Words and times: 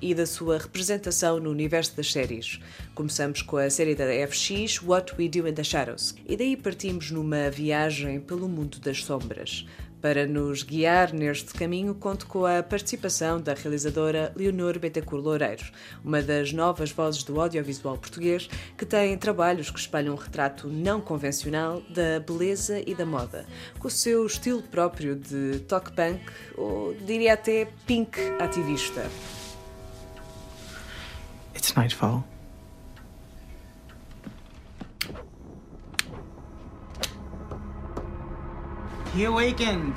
e 0.00 0.14
da 0.14 0.26
sua 0.26 0.58
representação 0.58 1.40
no 1.40 1.50
universo 1.50 1.96
das 1.96 2.12
séries. 2.12 2.60
Começamos 2.94 3.42
com 3.42 3.56
a 3.56 3.70
série 3.70 3.94
da 3.94 4.04
FX 4.26 4.82
What 4.82 5.14
We 5.18 5.28
Do 5.28 5.48
in 5.48 5.54
the 5.54 5.64
Shadows 5.64 6.14
e 6.26 6.36
daí 6.36 6.56
partimos 6.56 7.10
numa 7.10 7.50
viagem 7.50 8.20
pelo 8.20 8.48
mundo 8.48 8.78
das 8.78 9.02
sombras. 9.04 9.66
Para 10.00 10.26
nos 10.26 10.62
guiar 10.62 11.12
neste 11.12 11.52
caminho, 11.52 11.92
conto 11.92 12.26
com 12.28 12.46
a 12.46 12.62
participação 12.62 13.40
da 13.40 13.52
realizadora 13.52 14.32
Leonor 14.36 14.78
Betacur 14.78 15.18
Loureiro, 15.18 15.64
uma 16.04 16.22
das 16.22 16.52
novas 16.52 16.92
vozes 16.92 17.24
do 17.24 17.40
audiovisual 17.40 17.98
português 17.98 18.48
que 18.76 18.86
tem 18.86 19.18
trabalhos 19.18 19.72
que 19.72 19.80
espalham 19.80 20.14
um 20.14 20.16
retrato 20.16 20.68
não 20.68 21.00
convencional 21.00 21.82
da 21.90 22.20
beleza 22.20 22.80
e 22.86 22.94
da 22.94 23.04
moda, 23.04 23.44
com 23.80 23.88
o 23.88 23.90
seu 23.90 24.24
estilo 24.24 24.62
próprio 24.62 25.16
de 25.16 25.58
talk 25.66 25.90
punk 25.92 26.20
ou 26.56 26.94
diria 26.94 27.32
até 27.32 27.66
pink 27.84 28.20
ativista. 28.38 29.04
It's 31.58 31.74
nightfall. 31.74 32.24
He 39.12 39.24
awakened. 39.24 39.96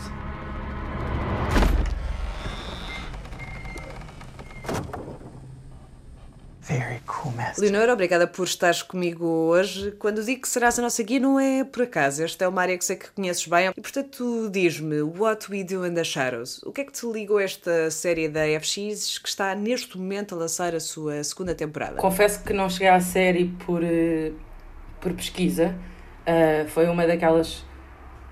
Very 6.62 7.02
cool, 7.08 7.34
Master. 7.34 7.64
Leonor, 7.64 7.90
obrigada 7.90 8.28
por 8.28 8.46
estares 8.46 8.84
comigo 8.84 9.26
hoje. 9.26 9.92
Quando 9.94 10.24
digo 10.24 10.42
que 10.42 10.48
serás 10.48 10.78
a 10.78 10.82
nossa 10.84 11.02
guia, 11.02 11.20
não 11.20 11.40
é 11.40 11.64
por 11.64 11.84
acaso. 11.84 12.24
Esta 12.24 12.46
é 12.46 12.48
uma 12.48 12.62
área 12.62 12.78
que 12.78 12.86
sei 12.86 12.98
que 12.98 13.10
conheces 13.12 13.48
bem. 13.48 13.72
E 13.76 13.82
portanto, 13.82 14.48
diz-me, 14.52 15.02
What 15.02 15.52
We 15.52 15.64
Do 15.64 15.88
in 15.88 15.96
the 15.96 16.04
Shadows. 16.04 16.62
O 16.62 16.72
que 16.72 16.82
é 16.82 16.84
que 16.86 16.92
te 16.92 17.04
ligou 17.08 17.40
a 17.40 17.44
esta 17.44 17.90
série 17.90 18.30
da 18.30 18.42
FX 18.60 19.18
que 19.18 19.28
está 19.28 19.56
neste 19.56 19.98
momento 19.98 20.36
a 20.36 20.38
lançar 20.38 20.76
a 20.76 20.80
sua 20.80 21.24
segunda 21.24 21.56
temporada? 21.56 21.96
Confesso 21.96 22.44
que 22.44 22.54
não 22.54 22.70
cheguei 22.70 22.90
à 22.90 23.02
série 23.02 23.46
por, 23.66 23.84
eh, 23.84 24.32
por 25.00 25.14
pesquisa. 25.14 25.76
Uh, 26.22 26.70
foi 26.70 26.88
uma 26.88 27.08
daquelas 27.08 27.66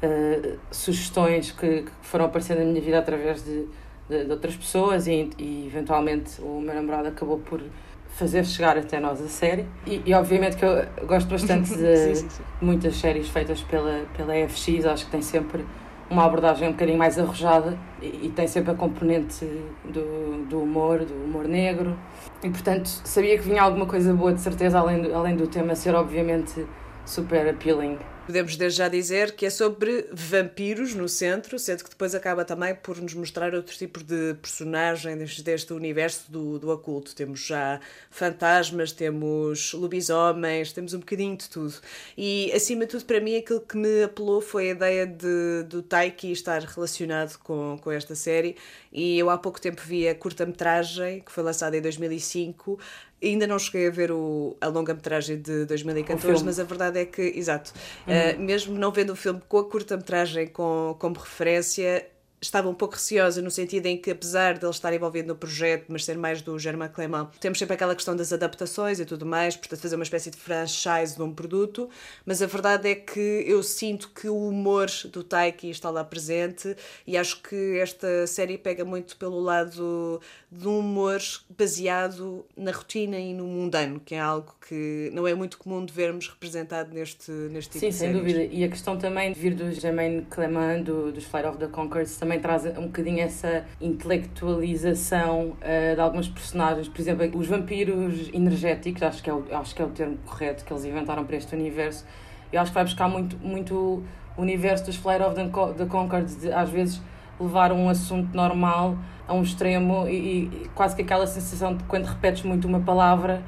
uh, 0.03 0.59
sugestões 0.69 1.52
que, 1.52 1.81
que 1.81 1.91
foram 2.03 2.25
aparecendo 2.25 2.59
na 2.59 2.66
minha 2.66 2.81
vida 2.81 3.00
através 3.00 3.44
de, 3.44 3.66
de, 4.07 4.25
de 4.25 4.31
outras 4.31 4.55
pessoas 4.55 5.07
e, 5.07 5.31
e 5.39 5.66
eventualmente 5.66 6.39
o 6.39 6.61
meu 6.61 6.75
namorado 6.75 7.07
acabou 7.07 7.39
por 7.39 7.63
fazer 8.10 8.46
chegar 8.46 8.78
até 8.78 9.00
nós 9.00 9.22
a 9.22 9.28
série. 9.28 9.66
E, 9.86 10.02
e 10.06 10.14
obviamente 10.14 10.58
que 10.58 10.66
eu 10.66 10.86
gosto 11.08 11.30
bastante 11.30 11.70
de 11.76 11.98
Sim, 11.98 12.16
sim, 12.16 12.30
sim. 12.30 12.44
muitas 12.62 12.96
séries 12.98 13.30
feitas 13.30 13.62
pela, 13.62 14.04
pela 14.16 14.34
FX, 14.48 14.86
acho 14.86 15.06
que 15.06 15.12
tem 15.12 15.22
sempre 15.22 15.66
uma 16.10 16.26
abordagem 16.26 16.68
um 16.68 16.72
bocadinho 16.72 16.98
mais 16.98 17.20
arrojada 17.20 17.78
e, 18.02 18.08
e 18.28 18.34
tem 18.36 18.48
sempre 18.48 18.72
a 18.72 18.76
componente 18.76 19.46
do, 19.86 20.46
do 20.50 20.62
humor, 20.62 21.06
do 21.06 21.14
humor 21.14 21.48
negro. 21.48 21.96
E 22.44 22.50
portanto 22.50 22.88
sabia 23.04 23.38
que 23.38 23.44
vinha 23.44 23.62
alguma 23.62 23.86
coisa 23.86 24.14
boa, 24.14 24.34
de 24.34 24.42
certeza, 24.42 24.80
além 24.80 25.02
do, 25.02 25.14
além 25.16 25.36
do 25.36 25.48
tema 25.48 25.76
ser 25.76 25.94
obviamente 25.94 26.66
super 27.10 27.50
appealing. 27.50 27.98
Podemos 28.28 28.56
desde 28.56 28.78
já 28.78 28.88
dizer 28.88 29.32
que 29.32 29.44
é 29.44 29.50
sobre 29.50 30.08
vampiros 30.14 30.94
no 30.94 31.10
centro, 31.10 31.58
sendo 31.58 31.84
que 31.84 31.90
depois 31.90 32.14
acaba 32.14 32.46
também 32.46 32.76
por 32.76 33.02
nos 33.02 33.16
mostrar 33.16 33.56
outros 33.56 33.76
tipos 33.76 34.04
de 34.04 34.36
personagens 34.40 35.42
deste 35.42 35.74
universo 35.74 36.32
do, 36.32 36.60
do 36.60 36.69
oculto. 36.69 37.16
Temos 37.16 37.40
já 37.40 37.80
fantasmas, 38.12 38.92
temos 38.92 39.74
lobisomens, 39.74 40.72
temos 40.72 40.94
um 40.94 41.00
bocadinho 41.00 41.36
de 41.36 41.50
tudo. 41.50 41.74
E 42.16 42.52
acima 42.53 42.81
de 42.81 42.92
tudo, 42.92 43.06
para 43.06 43.19
mim, 43.19 43.36
aquilo 43.36 43.62
que 43.62 43.75
me 43.75 44.03
apelou 44.03 44.42
foi 44.42 44.69
a 44.69 44.74
ideia 44.74 45.08
de, 45.08 45.64
do 45.64 45.81
Taiki 45.81 46.31
estar 46.31 46.62
relacionado 46.62 47.36
com, 47.40 47.80
com 47.81 47.92
esta 47.92 48.14
série. 48.14 48.56
E 48.94 49.18
eu 49.18 49.31
há 49.31 49.40
pouco 49.40 49.59
tempo 49.59 49.81
vi 49.84 50.08
a 50.08 50.14
curta-metragem, 50.14 51.22
que 51.22 51.31
foi 51.31 51.44
lançada 51.44 51.75
em 51.75 51.81
2005. 51.81 52.80
Ainda 53.22 53.46
não 53.46 53.59
cheguei 53.59 53.88
a 53.88 53.91
ver 53.91 54.12
o, 54.12 54.56
a 54.62 54.68
longa-metragem 54.68 55.41
de 55.41 55.63
O 55.63 55.66
2014, 55.66 56.25
filme. 56.25 56.46
mas 56.46 56.59
a 56.59 56.63
verdade 56.63 57.00
é 57.00 57.06
que, 57.06 57.22
exato, 57.22 57.74
uh, 58.07 58.40
mesmo 58.40 58.78
não 58.78 58.91
vendo 58.91 59.12
o 59.12 59.16
filme 59.16 59.41
com 59.47 59.57
a 59.57 59.69
curta-metragem 59.69 60.47
com, 60.47 60.96
como 60.97 61.16
referência, 61.19 62.07
estava 62.41 62.69
um 62.69 62.73
pouco 62.73 62.95
receosa 62.95 63.41
no 63.41 63.51
sentido 63.51 63.85
em 63.88 63.97
que, 63.97 64.11
apesar 64.11 64.57
de 64.57 64.66
ele 64.66 64.72
estar 64.72 64.94
envolvido 64.94 65.27
no 65.27 65.35
projeto, 65.35 65.85
mas 65.89 66.05
ser 66.05 66.17
mais 66.17 66.41
do 66.41 66.57
Germain 66.57 66.89
Clément, 66.89 67.29
temos 67.39 67.59
sempre 67.59 67.75
aquela 67.75 67.95
questão 67.95 68.16
das 68.16 68.31
adaptações 68.31 69.00
e 69.00 69.05
tudo 69.05 69.25
mais, 69.25 69.55
portanto, 69.55 69.79
fazer 69.79 69.95
uma 69.95 70.03
espécie 70.03 70.29
de 70.31 70.38
franchise 70.38 71.16
de 71.16 71.22
um 71.22 71.33
produto. 71.33 71.89
Mas 72.25 72.41
a 72.41 72.45
verdade 72.45 72.89
é 72.89 72.95
que 72.95 73.44
eu 73.45 73.61
sinto 73.63 74.09
que 74.09 74.29
o 74.29 74.47
humor 74.47 74.88
do 75.11 75.23
Taiki 75.23 75.69
está 75.69 75.89
lá 75.89 76.03
presente 76.03 76.75
e 77.05 77.17
acho 77.17 77.41
que 77.41 77.77
esta 77.79 78.27
série 78.27 78.57
pega 78.57 78.85
muito 78.85 79.17
pelo 79.17 79.39
lado 79.39 80.21
de 80.51 80.67
um 80.67 80.79
humor 80.79 81.19
baseado 81.57 82.45
na 82.56 82.71
rotina 82.71 83.19
e 83.19 83.33
no 83.33 83.45
mundano, 83.45 84.00
que 84.00 84.16
é 84.16 84.19
algo 84.19 84.56
que 84.67 85.09
não 85.13 85.27
é 85.27 85.33
muito 85.33 85.57
comum 85.57 85.85
de 85.85 85.94
vermos 85.94 86.27
representado 86.27 86.94
neste, 86.94 87.31
neste 87.31 87.71
tipo 87.71 87.79
Sim, 87.79 87.89
de 87.89 87.95
sem 87.95 88.07
séries. 88.07 88.17
dúvida. 88.17 88.44
E 88.44 88.63
a 88.63 88.67
questão 88.69 88.97
também 88.97 89.31
de 89.33 89.39
vir 89.39 89.53
do 89.53 89.71
Germain 89.71 90.25
Clement, 90.29 90.83
do, 90.83 91.11
dos 91.11 91.23
Flight 91.25 91.47
of 91.47 91.57
the 91.57 91.67
Conchords, 91.67 92.17
também 92.17 92.28
traz 92.38 92.66
um 92.78 92.84
bocadinho 92.84 93.22
essa 93.22 93.63
intelectualização 93.81 95.53
uh, 95.62 95.95
de 95.95 96.01
alguns 96.01 96.28
personagens. 96.28 96.88
Por 96.88 97.00
exemplo, 97.01 97.40
os 97.40 97.47
vampiros 97.47 98.29
energéticos, 98.34 99.01
acho 99.01 99.23
que, 99.23 99.29
é 99.29 99.34
o, 99.34 99.44
acho 99.51 99.73
que 99.73 99.81
é 99.81 99.85
o 99.85 99.90
termo 99.90 100.17
correto 100.25 100.63
que 100.66 100.72
eles 100.72 100.85
inventaram 100.85 101.25
para 101.25 101.38
este 101.38 101.56
universo. 101.56 102.06
Eu 102.51 102.62
acho 102.62 102.72
que 102.72 102.75
vai 102.75 102.84
buscar 102.84 103.07
muito, 103.07 103.38
muito 103.38 104.03
o 104.38 104.41
universo 104.41 104.85
dos 104.85 104.95
Flight 104.97 105.23
of 105.23 105.35
the, 105.35 105.47
Co- 105.47 105.73
the 105.73 105.85
Conchords, 105.85 106.41
de 106.41 106.51
às 106.51 106.69
vezes 106.69 107.01
levar 107.39 107.72
um 107.72 107.89
assunto 107.89 108.35
normal 108.35 108.97
a 109.28 109.34
um 109.34 109.41
extremo 109.41 110.07
e, 110.07 110.45
e 110.45 110.69
quase 110.75 110.95
que 110.95 111.01
aquela 111.01 111.25
sensação 111.25 111.75
de 111.75 111.84
quando 111.85 112.06
repetes 112.06 112.44
muito 112.44 112.68
uma 112.68 112.81
palavra 112.81 113.41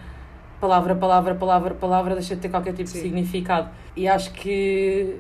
palavra, 0.59 0.93
palavra, 0.95 1.33
palavra, 1.33 1.73
palavra, 1.73 2.13
deixa 2.13 2.35
de 2.35 2.41
ter 2.41 2.49
qualquer 2.49 2.73
tipo 2.73 2.87
Sim. 2.87 2.97
de 2.97 3.01
significado. 3.01 3.69
E 3.95 4.07
acho 4.07 4.31
que 4.31 5.17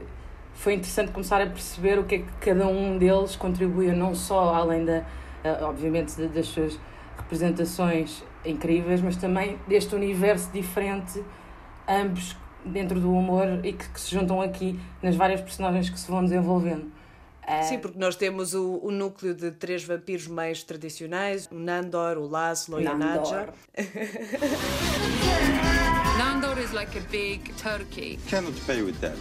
foi 0.53 0.73
interessante 0.73 1.11
começar 1.11 1.41
a 1.41 1.47
perceber 1.47 1.97
o 1.99 2.03
que 2.03 2.15
é 2.15 2.17
que 2.19 2.31
cada 2.39 2.67
um 2.67 2.97
deles 2.97 3.35
contribuía, 3.35 3.93
não 3.93 4.13
só 4.13 4.53
além 4.53 4.85
da, 4.85 5.03
eh, 5.43 5.59
obviamente, 5.61 6.21
das 6.27 6.47
suas 6.47 6.79
representações 7.17 8.23
incríveis, 8.45 9.01
mas 9.01 9.15
também 9.15 9.57
deste 9.67 9.95
universo 9.95 10.51
diferente, 10.51 11.23
ambos 11.87 12.35
dentro 12.63 12.99
do 12.99 13.11
humor 13.11 13.59
e 13.63 13.73
que, 13.73 13.89
que 13.89 13.99
se 13.99 14.11
juntam 14.11 14.41
aqui 14.41 14.79
nas 15.01 15.15
várias 15.15 15.41
personagens 15.41 15.89
que 15.89 15.99
se 15.99 16.09
vão 16.09 16.23
desenvolvendo. 16.23 16.91
Eh, 17.47 17.63
Sim, 17.63 17.79
porque 17.79 17.97
nós 17.97 18.15
temos 18.15 18.53
o, 18.53 18.79
o 18.83 18.91
núcleo 18.91 19.33
de 19.33 19.51
três 19.51 19.83
vampiros 19.83 20.27
mais 20.27 20.63
tradicionais, 20.63 21.47
o 21.51 21.55
Nandor, 21.55 22.17
o 22.17 22.27
Laszlo 22.27 22.79
e 22.79 22.87
a 22.87 22.93
Nadja. 22.93 23.49
Nandor 26.17 26.59
is 26.59 26.71
like 26.71 26.95
a 26.97 27.01
big 27.09 27.51
turkey. 27.55 28.19
Cannot 28.27 28.53
pay 28.67 28.83
with 28.83 28.99
that. 29.01 29.17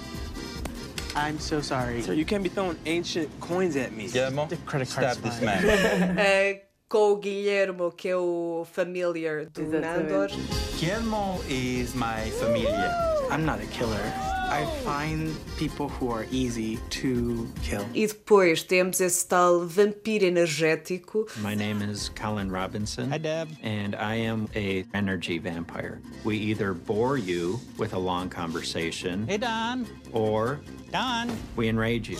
I'm 1.17 1.39
so 1.39 1.61
sorry. 1.61 2.03
Sir, 2.03 2.13
you 2.15 2.25
can't 2.25 2.43
be 2.43 2.49
throwing 2.49 2.79
ancient 2.87 3.29
coins 3.41 3.77
at 3.77 3.93
me. 3.93 4.09
Guillermo, 4.09 4.47
The 4.47 4.57
credit 4.59 4.89
card's 4.91 5.19
stab 5.19 5.25
this 5.25 5.41
man. 5.41 6.19
Eh, 6.19 6.63
com 6.89 7.13
o 7.13 7.17
Guilhermo, 7.17 7.93
que 7.93 8.09
é 8.09 8.17
o 8.17 8.67
familiar 8.73 9.47
do 9.47 9.63
Exatamente. 9.63 10.13
Nandor. 10.13 10.29
Guillermo 10.79 11.41
is 11.49 11.95
my 11.95 12.31
familia. 12.41 12.93
I'm 13.31 13.45
not 13.45 13.61
a 13.63 13.67
killer. 13.67 14.40
I 14.51 14.65
find 14.85 15.33
people 15.57 15.89
who 15.89 16.11
are 16.11 16.27
easy 16.33 16.79
to 16.91 17.49
kill. 17.63 17.87
E 17.95 18.05
depois 18.07 18.65
temos 18.65 19.01
esse 19.01 19.23
tal 19.25 19.61
vampiro 19.65 20.25
energético. 20.25 21.25
My 21.41 21.55
name 21.55 21.81
is 21.83 22.11
Colin 22.17 22.51
Robinson. 22.51 23.09
Hi, 23.11 23.19
Deb. 23.19 23.49
And 23.63 23.95
I 23.95 24.17
am 24.17 24.49
a 24.57 24.85
energy 24.93 25.39
vampire. 25.39 26.01
We 26.25 26.37
either 26.37 26.75
bore 26.75 27.17
you 27.17 27.61
with 27.79 27.95
a 27.95 27.99
long 27.99 28.29
conversation 28.29 29.27
Hey, 29.29 29.39
Don. 29.39 29.87
or 30.13 30.59
Don. 30.91 31.31
we 31.55 31.69
enrage 31.69 32.09
you. 32.09 32.19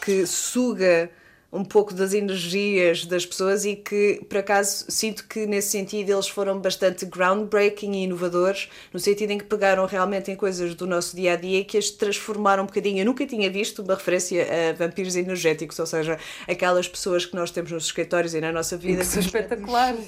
que 0.00 0.24
suga 0.26 1.10
um 1.50 1.64
pouco 1.64 1.94
das 1.94 2.12
energias 2.12 3.06
das 3.06 3.24
pessoas 3.24 3.64
e 3.64 3.74
que, 3.74 4.20
por 4.28 4.38
acaso, 4.38 4.84
sinto 4.88 5.26
que 5.26 5.46
nesse 5.46 5.70
sentido 5.70 6.12
eles 6.12 6.28
foram 6.28 6.60
bastante 6.60 7.06
groundbreaking 7.06 7.92
e 7.92 8.04
inovadores, 8.04 8.68
no 8.92 9.00
sentido 9.00 9.30
em 9.30 9.38
que 9.38 9.44
pegaram 9.44 9.86
realmente 9.86 10.30
em 10.30 10.36
coisas 10.36 10.74
do 10.74 10.86
nosso 10.86 11.16
dia 11.16 11.32
a 11.32 11.36
dia 11.36 11.64
que 11.64 11.78
as 11.78 11.88
transformaram 11.90 12.64
um 12.64 12.66
bocadinho. 12.66 12.98
Eu 12.98 13.06
nunca 13.06 13.26
tinha 13.26 13.50
visto 13.50 13.82
uma 13.82 13.94
referência 13.94 14.46
a 14.70 14.72
vampiros 14.74 15.16
energéticos, 15.16 15.78
ou 15.78 15.86
seja, 15.86 16.18
aquelas 16.46 16.86
pessoas 16.86 17.24
que 17.24 17.34
nós 17.34 17.50
temos 17.50 17.72
nos 17.72 17.84
escritórios 17.86 18.34
e 18.34 18.40
na 18.40 18.52
nossa 18.52 18.76
vida. 18.76 19.02
E 19.02 19.06
que 19.06 19.06
são 19.06 19.20
espetaculares. 19.20 20.04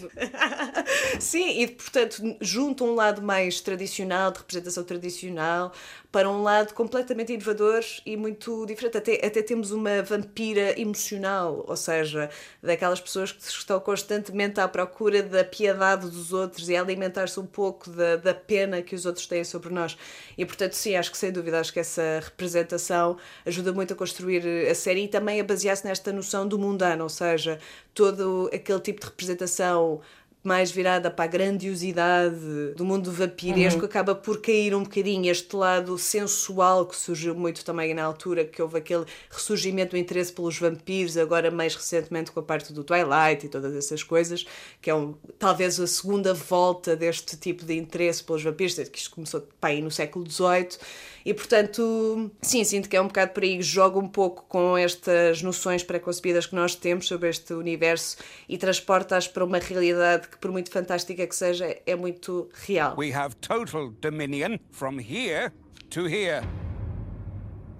Sim, 1.18 1.62
e 1.62 1.66
portanto 1.68 2.36
juntam 2.40 2.88
um 2.88 2.94
lado 2.94 3.22
mais 3.22 3.60
tradicional, 3.60 4.30
de 4.30 4.38
representação 4.38 4.84
tradicional, 4.84 5.72
para 6.12 6.28
um 6.28 6.42
lado 6.42 6.74
completamente 6.74 7.32
inovador 7.32 7.84
e 8.04 8.16
muito 8.16 8.66
diferente. 8.66 8.98
Até, 8.98 9.24
até 9.24 9.42
temos 9.42 9.70
uma 9.70 10.02
vampira 10.02 10.78
emocional, 10.80 11.64
ou 11.68 11.76
seja, 11.76 12.28
daquelas 12.62 13.00
pessoas 13.00 13.30
que 13.32 13.42
estão 13.42 13.78
constantemente 13.78 14.60
à 14.60 14.66
procura 14.66 15.22
da 15.22 15.44
piedade 15.44 16.10
dos 16.10 16.32
outros 16.32 16.68
e 16.68 16.76
a 16.76 16.80
alimentar-se 16.80 17.38
um 17.38 17.46
pouco 17.46 17.90
da, 17.90 18.16
da 18.16 18.34
pena 18.34 18.82
que 18.82 18.94
os 18.94 19.06
outros 19.06 19.26
têm 19.26 19.44
sobre 19.44 19.72
nós. 19.72 19.96
E 20.36 20.44
portanto, 20.44 20.72
sim, 20.72 20.96
acho 20.96 21.10
que 21.12 21.18
sem 21.18 21.30
dúvida, 21.30 21.60
acho 21.60 21.72
que 21.72 21.80
essa 21.80 22.20
representação 22.22 23.16
ajuda 23.46 23.72
muito 23.72 23.92
a 23.92 23.96
construir 23.96 24.44
a 24.68 24.74
série 24.74 25.04
e 25.04 25.08
também 25.08 25.40
a 25.40 25.44
basear-se 25.44 25.86
nesta 25.86 26.12
noção 26.12 26.46
do 26.46 26.58
mundano, 26.58 27.04
ou 27.04 27.08
seja, 27.08 27.58
todo 27.94 28.50
aquele 28.52 28.80
tipo 28.80 29.00
de 29.00 29.06
representação 29.06 30.00
mais 30.42 30.70
virada 30.70 31.10
para 31.10 31.26
a 31.26 31.28
grandiosidade 31.28 32.72
do 32.74 32.84
mundo 32.84 33.12
vampiresco, 33.12 33.80
uhum. 33.80 33.86
acaba 33.86 34.14
por 34.14 34.40
cair 34.40 34.74
um 34.74 34.82
bocadinho 34.82 35.30
este 35.30 35.54
lado 35.54 35.98
sensual 35.98 36.86
que 36.86 36.96
surgiu 36.96 37.34
muito 37.34 37.62
também 37.64 37.92
na 37.92 38.04
altura, 38.04 38.44
que 38.44 38.60
houve 38.62 38.78
aquele 38.78 39.04
ressurgimento 39.30 39.90
do 39.90 39.98
interesse 39.98 40.32
pelos 40.32 40.58
vampiros, 40.58 41.18
agora 41.18 41.50
mais 41.50 41.74
recentemente 41.74 42.32
com 42.32 42.40
a 42.40 42.42
parte 42.42 42.72
do 42.72 42.82
Twilight 42.82 43.44
e 43.44 43.48
todas 43.50 43.74
essas 43.74 44.02
coisas, 44.02 44.46
que 44.80 44.88
é 44.88 44.94
um, 44.94 45.14
talvez 45.38 45.78
a 45.78 45.86
segunda 45.86 46.32
volta 46.32 46.96
deste 46.96 47.36
tipo 47.36 47.64
de 47.64 47.76
interesse 47.76 48.24
pelos 48.24 48.42
vampiros, 48.42 48.74
que 48.74 48.98
isto 48.98 49.10
começou 49.10 49.46
pá, 49.60 49.68
aí 49.68 49.82
no 49.82 49.90
século 49.90 50.28
XVIII, 50.28 50.78
e 51.24 51.34
portanto, 51.34 52.30
sim, 52.40 52.64
sinto 52.64 52.88
que 52.88 52.96
é 52.96 53.00
um 53.00 53.06
bocado 53.06 53.32
por 53.32 53.42
aí 53.42 53.60
joga 53.60 53.98
um 53.98 54.08
pouco 54.08 54.44
com 54.48 54.76
estas 54.76 55.42
noções 55.42 55.82
preconcebidas 55.82 56.46
que 56.46 56.54
nós 56.54 56.74
temos 56.74 57.06
sobre 57.06 57.28
este 57.28 57.52
universo 57.52 58.16
e 58.48 58.56
transporta-as 58.56 59.28
para 59.28 59.44
uma 59.44 59.58
realidade 59.58 60.29
que, 60.30 60.38
por 60.38 60.50
muito 60.50 60.70
fantástica 60.70 61.26
que 61.26 61.34
seja, 61.34 61.66
é 61.86 61.96
muito 61.96 62.48
real. 62.66 62.94
We 62.96 63.12
have 63.12 63.36
total 63.40 63.90
dominion 64.00 64.58
from 64.70 64.98
here 64.98 65.52
to 65.90 66.06
here. 66.06 66.42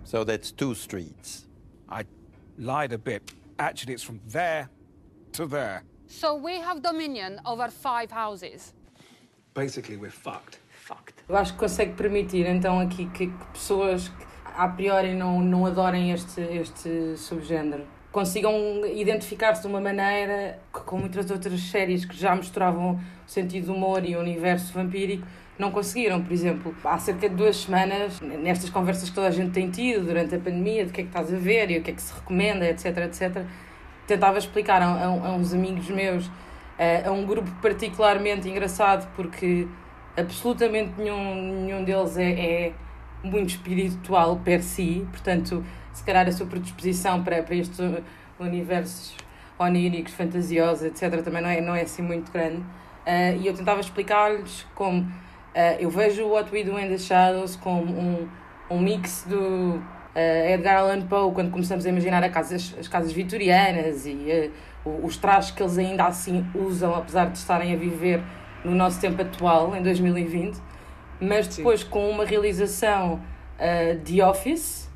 So 0.04 0.24
that's 0.24 0.50
two 0.52 0.74
streets. 0.74 1.46
I 1.88 2.04
lied 2.58 2.92
a 2.92 2.98
bit. 2.98 3.32
Actually, 3.58 3.94
it's 3.94 4.02
from 4.02 4.20
there 4.26 4.68
to 5.32 5.46
there. 5.46 5.84
So 6.06 6.34
we 6.34 6.60
have 6.60 6.82
dominion 6.82 7.40
over 7.44 7.70
five 7.70 8.10
houses. 8.10 8.74
Basically, 9.54 9.96
we're 9.96 10.10
fucked. 10.10 10.58
Eu 11.28 11.36
acho 11.36 11.52
que 11.52 11.58
consegue 11.60 11.92
permitir 11.94 12.46
então 12.46 12.80
aqui 12.80 13.06
que, 13.10 13.28
que 13.28 13.46
pessoas 13.52 14.08
que 14.08 14.26
a 14.44 14.68
priori 14.68 15.14
não, 15.14 15.40
não 15.40 15.64
adorem 15.64 16.10
este, 16.10 16.40
este 16.40 17.16
subgénero 17.16 17.86
consigam 18.12 18.54
identificar-se 18.86 19.62
de 19.62 19.68
uma 19.68 19.80
maneira 19.80 20.58
que, 20.72 20.80
com 20.80 20.98
muitas 20.98 21.30
outras 21.30 21.60
séries 21.60 22.04
que 22.04 22.16
já 22.16 22.34
misturavam 22.34 22.94
o 22.94 23.00
sentido 23.26 23.66
do 23.66 23.74
humor 23.74 24.04
e 24.04 24.16
o 24.16 24.20
universo 24.20 24.72
vampírico 24.72 25.26
não 25.58 25.70
conseguiram. 25.70 26.22
Por 26.22 26.32
exemplo, 26.32 26.74
há 26.84 26.98
cerca 26.98 27.28
de 27.28 27.34
duas 27.34 27.56
semanas, 27.56 28.20
nestas 28.20 28.70
conversas 28.70 29.08
que 29.08 29.14
toda 29.14 29.28
a 29.28 29.30
gente 29.30 29.52
tem 29.52 29.70
tido 29.70 30.06
durante 30.06 30.34
a 30.34 30.38
pandemia, 30.38 30.86
de 30.86 30.92
que 30.92 31.02
é 31.02 31.04
que 31.04 31.10
estás 31.10 31.32
a 31.32 31.36
ver 31.36 31.70
e 31.70 31.78
o 31.78 31.82
que 31.82 31.90
é 31.90 31.94
que 31.94 32.02
se 32.02 32.12
recomenda, 32.12 32.66
etc, 32.66 32.96
etc, 32.98 33.44
tentava 34.06 34.38
explicar 34.38 34.82
a, 34.82 34.86
a, 34.86 35.04
a 35.04 35.32
uns 35.34 35.54
amigos 35.54 35.88
meus, 35.88 36.28
a, 36.78 37.08
a 37.08 37.12
um 37.12 37.24
grupo 37.24 37.50
particularmente 37.62 38.48
engraçado, 38.48 39.08
porque 39.14 39.68
absolutamente 40.16 40.92
nenhum, 40.98 41.62
nenhum 41.62 41.84
deles 41.84 42.16
é, 42.16 42.30
é 42.32 42.72
muito 43.22 43.50
espiritual 43.50 44.40
per 44.42 44.62
si, 44.62 45.06
portanto, 45.12 45.64
se 46.00 46.06
calhar 46.06 46.26
a 46.26 46.32
sua 46.32 46.46
predisposição 46.46 47.22
para, 47.22 47.42
para 47.42 47.54
estes 47.54 47.78
universos 48.38 49.14
oníricos, 49.58 50.14
fantasiosos, 50.14 50.84
etc., 50.84 51.22
também 51.22 51.42
não 51.42 51.50
é, 51.50 51.60
não 51.60 51.74
é 51.74 51.82
assim 51.82 52.00
muito 52.00 52.32
grande. 52.32 52.56
Uh, 52.56 53.38
e 53.38 53.46
eu 53.46 53.54
tentava 53.54 53.80
explicar-lhes 53.80 54.66
como 54.74 55.02
uh, 55.02 55.08
eu 55.78 55.90
vejo 55.90 56.26
What 56.26 56.50
We 56.50 56.64
Do 56.64 56.78
in 56.80 56.88
the 56.88 56.96
Shadows 56.96 57.54
como 57.56 57.92
um, 57.92 58.28
um 58.70 58.80
mix 58.80 59.26
do 59.28 59.76
uh, 59.76 60.48
Edgar 60.48 60.78
Allan 60.78 61.02
Poe, 61.02 61.34
quando 61.34 61.50
começamos 61.50 61.84
a 61.84 61.90
imaginar 61.90 62.24
a 62.24 62.38
as, 62.38 62.74
as 62.78 62.88
casas 62.88 63.12
vitorianas 63.12 64.06
e 64.06 64.50
os 65.02 65.18
trajes 65.18 65.50
que 65.50 65.62
eles 65.62 65.76
ainda 65.76 66.06
assim 66.06 66.46
usam, 66.54 66.94
apesar 66.94 67.26
de 67.26 67.36
estarem 67.36 67.74
a 67.74 67.76
viver 67.76 68.22
no 68.64 68.74
nosso 68.74 68.98
tempo 68.98 69.20
atual, 69.20 69.76
em 69.76 69.82
2020, 69.82 70.58
mas 71.20 71.46
depois 71.46 71.80
Sim. 71.80 71.90
com 71.90 72.08
uma 72.08 72.24
realização 72.24 73.20
de 74.02 74.22
Office 74.22 74.89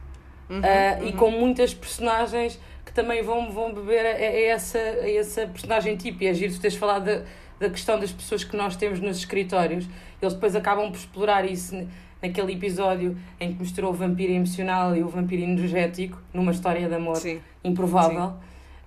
uhum, 0.48 0.58
uh, 0.58 1.02
uhum. 1.02 1.08
e 1.08 1.12
com 1.12 1.30
muitas 1.30 1.74
personagens 1.74 2.60
que 2.84 2.92
também 2.92 3.22
vão, 3.22 3.50
vão 3.50 3.72
beber 3.72 4.04
a, 4.04 4.10
a 4.10 4.40
essa, 4.42 4.78
a 4.78 5.10
essa 5.10 5.46
personagem 5.46 5.96
tipo. 5.96 6.22
E 6.22 6.26
é 6.26 6.34
giro 6.34 6.52
tu 6.52 6.60
teres 6.60 6.76
falado 6.76 7.04
da, 7.04 7.22
da 7.58 7.70
questão 7.70 7.98
das 7.98 8.12
pessoas 8.12 8.44
que 8.44 8.56
nós 8.56 8.76
temos 8.76 9.00
nos 9.00 9.18
escritórios, 9.18 9.86
eles 10.20 10.34
depois 10.34 10.54
acabam 10.54 10.90
por 10.90 10.98
explorar 10.98 11.44
isso 11.44 11.86
naquele 12.20 12.54
episódio 12.54 13.16
em 13.38 13.52
que 13.52 13.60
misturou 13.60 13.90
o 13.90 13.94
vampiro 13.94 14.32
emocional 14.32 14.96
e 14.96 15.02
o 15.02 15.08
vampiro 15.08 15.42
energético 15.42 16.20
numa 16.32 16.52
história 16.52 16.88
de 16.88 16.94
amor 16.94 17.16
Sim. 17.16 17.40
improvável. 17.62 18.34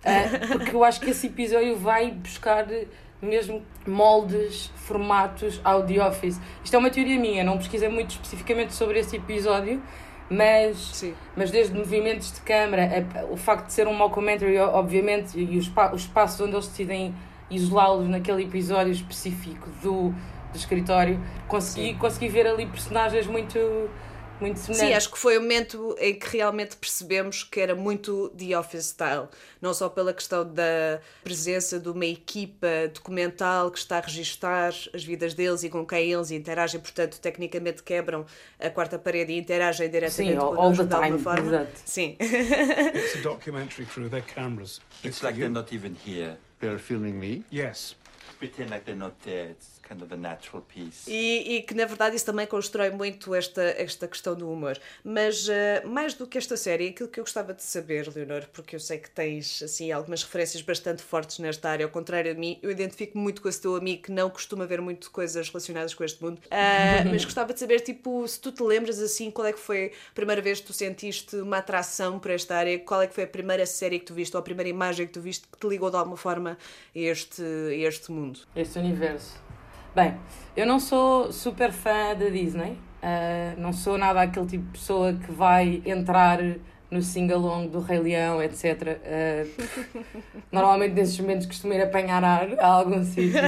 Uh, 0.04 0.48
porque 0.58 0.76
eu 0.76 0.84
acho 0.84 1.00
que 1.00 1.12
esse 1.12 1.28
episódio 1.28 1.76
vai 1.78 2.12
buscar 2.12 2.66
mesmo 3.22 3.64
moldes, 3.86 4.72
formatos 4.76 5.60
ao 5.64 5.86
The 5.86 6.08
Office. 6.08 6.40
Isto 6.64 6.76
é 6.76 6.80
uma 6.80 6.90
teoria 6.90 7.20
minha, 7.20 7.44
não 7.44 7.58
pesquisei 7.58 7.90
muito 7.90 8.12
especificamente 8.12 8.74
sobre 8.74 9.00
esse 9.00 9.16
episódio, 9.16 9.82
mas, 10.30 10.78
Sim. 10.94 11.14
mas 11.36 11.52
desde 11.52 11.74
movimentos 11.74 12.32
de 12.32 12.42
câmara, 12.42 13.06
o 13.30 13.38
facto 13.38 13.68
de 13.68 13.74
ser 13.74 13.88
um 13.88 13.94
mockumentary, 13.94 14.58
obviamente, 14.58 15.40
e 15.40 15.58
os, 15.58 15.72
os 15.94 16.02
espaços 16.02 16.42
onde 16.42 16.54
eles 16.54 16.68
decidem 16.68 17.16
isolá-los 17.50 18.08
naquele 18.10 18.44
episódio 18.44 18.92
específico 18.92 19.70
do, 19.82 20.10
do 20.10 20.56
escritório, 20.56 21.20
consegui, 21.48 21.94
consegui 21.96 22.28
ver 22.28 22.46
ali 22.46 22.66
personagens 22.66 23.26
muito 23.26 23.58
muito 24.40 24.60
semelhante. 24.60 24.88
Sim, 24.88 24.94
acho 24.94 25.12
que 25.12 25.18
foi 25.18 25.38
o 25.38 25.42
momento 25.42 25.96
em 26.00 26.18
que 26.18 26.38
realmente 26.38 26.76
percebemos 26.76 27.44
que 27.44 27.60
era 27.60 27.76
muito 27.76 28.30
The 28.30 28.58
Office 28.58 28.88
Style. 28.88 29.28
Não 29.62 29.74
só 29.74 29.90
pela 29.90 30.14
questão 30.14 30.46
da 30.46 31.00
presença 31.24 31.80
de 31.80 31.90
uma 31.90 32.06
equipa 32.06 32.68
documental 32.94 33.72
que 33.72 33.80
está 33.80 33.98
a 33.98 34.02
registar 34.02 34.74
as 34.94 35.04
vidas 35.04 35.34
deles 35.34 35.64
e 35.64 35.70
com 35.70 35.86
quem 35.86 36.12
eles 36.12 36.32
interagem, 36.32 36.80
portanto, 36.80 37.20
tecnicamente 37.20 37.84
quebram 37.84 38.26
a 38.60 38.70
quarta 38.70 39.00
parede 39.00 39.34
e 39.34 39.38
interagem 39.38 39.90
diretamente 39.90 40.34
Sim, 40.34 40.38
all, 40.38 40.60
all 40.60 40.76
the 40.76 40.86
time. 40.86 41.18
Forma. 41.20 41.48
Exato. 41.48 41.72
Sim. 41.86 42.18
It's 42.20 43.16
a 43.16 43.22
documentary 43.22 43.86
through 43.86 44.10
their 44.10 44.22
cameras. 44.24 44.80
It's, 45.04 45.18
It's 45.18 45.24
like 45.24 45.38
they're 45.38 45.50
not 45.50 45.74
even 45.74 45.96
here. 46.06 46.38
They're 46.60 46.80
filming 46.80 47.20
me? 47.20 47.44
Yes. 47.52 47.96
Pretend 48.40 48.70
like 48.70 48.86
they're 48.86 48.96
not 48.96 49.14
there. 49.24 49.50
It's 49.52 49.77
kind 49.88 50.02
of 50.02 50.14
a 50.14 50.18
natural 50.18 50.62
piece. 50.62 51.10
E, 51.10 51.56
e, 51.56 51.62
que 51.62 51.74
na 51.74 51.86
verdade 51.86 52.16
isso 52.16 52.26
também 52.26 52.46
constrói 52.46 52.90
muito 52.90 53.34
esta, 53.34 53.62
esta 53.62 54.08
questão 54.08 54.36
do 54.36 54.52
humor. 54.52 54.78
Mas 55.04 55.48
uh, 55.48 55.88
mais 55.88 56.14
do 56.14 56.28
que 56.28 56.38
esta 56.38 56.58
série, 56.58 56.90
aquilo 56.90 57.10
que 57.10 57.20
eu 57.20 57.24
gostava 57.24 57.54
de 57.54 57.64
saber, 57.64 58.08
Leonor, 58.14 58.48
porque 58.52 58.76
eu 58.76 58.80
sei 58.80 58.98
que 58.98 59.10
tens 59.10 59.62
assim 59.64 59.92
algumas 59.92 60.24
referências 60.24 60.62
bastante 60.62 61.02
fortes 61.02 61.40
nesta 61.40 61.70
área, 61.70 61.86
ao 61.86 61.92
contrário 61.92 62.34
de 62.34 62.40
mim, 62.40 62.60
eu 62.62 62.70
identifico 62.70 63.18
muito 63.18 63.42
com 63.42 63.48
esse 63.48 63.62
teu 63.62 63.76
amigo 63.76 64.04
que 64.04 64.12
não 64.12 64.30
costuma 64.30 64.66
ver 64.66 64.82
muito 64.82 65.10
coisas 65.12 65.48
relacionadas 65.50 65.94
com 65.94 66.04
este 66.04 66.22
mundo. 66.22 66.40
Uh, 66.46 67.10
mas 67.10 67.24
gostava 67.24 67.54
de 67.54 67.60
saber, 67.60 67.82
tipo, 67.82 68.28
se 68.28 68.40
tu 68.40 68.52
te 68.52 68.64
lembras 68.64 69.00
assim, 69.00 69.32
qual 69.32 69.48
é 69.48 69.54
que 69.54 69.60
foi 69.60 69.94
a 70.12 70.14
primeira 70.14 70.42
vez 70.42 70.60
que 70.60 70.68
tu 70.68 70.74
sentiste 70.74 71.36
uma 71.38 71.58
atração 71.58 72.20
por 72.20 72.32
esta 72.32 72.56
área? 72.56 72.78
Qual 72.80 73.02
é 73.02 73.08
que 73.08 73.14
foi 73.14 73.24
a 73.24 73.28
primeira 73.28 73.66
série 73.66 74.00
que 74.00 74.06
tu 74.06 74.14
viste 74.14 74.36
ou 74.36 74.40
a 74.40 74.44
primeira 74.44 74.70
imagem 74.70 75.08
que 75.08 75.14
tu 75.14 75.22
viste 75.22 75.48
que 75.48 75.58
te 75.58 75.68
ligou 75.68 75.90
de 75.90 75.98
alguma 75.98 76.18
forma 76.18 76.58
a 76.96 77.00
este, 77.00 77.42
a 77.42 77.88
este 77.88 78.12
mundo? 78.12 78.40
Este 78.56 78.80
universo. 78.80 79.47
Bem, 79.98 80.14
eu 80.56 80.68
não 80.68 80.80
sou 80.80 81.32
super 81.34 81.72
fã 81.72 82.14
da 82.14 82.30
Disney, 82.30 82.74
uh, 83.02 83.60
não 83.60 83.74
sou 83.74 83.98
nada 83.98 84.22
aquele 84.22 84.46
tipo 84.46 84.64
de 84.66 84.70
pessoa 84.70 85.12
que 85.12 85.32
vai 85.32 85.82
entrar 85.88 86.38
no 86.92 87.02
sing-along 87.02 87.70
do 87.70 87.80
Rei 87.80 87.98
Leão, 87.98 88.40
etc. 88.44 88.64
Uh, 88.64 89.64
ah, 89.66 90.04
normalmente 90.52 90.94
nesses 90.94 91.20
momentos 91.20 91.48
costumo 91.48 91.74
ir 91.74 91.82
apanhar 91.82 92.24
ar 92.24 92.48
a 92.60 92.68
algum 92.68 93.04
sítio. 93.04 93.42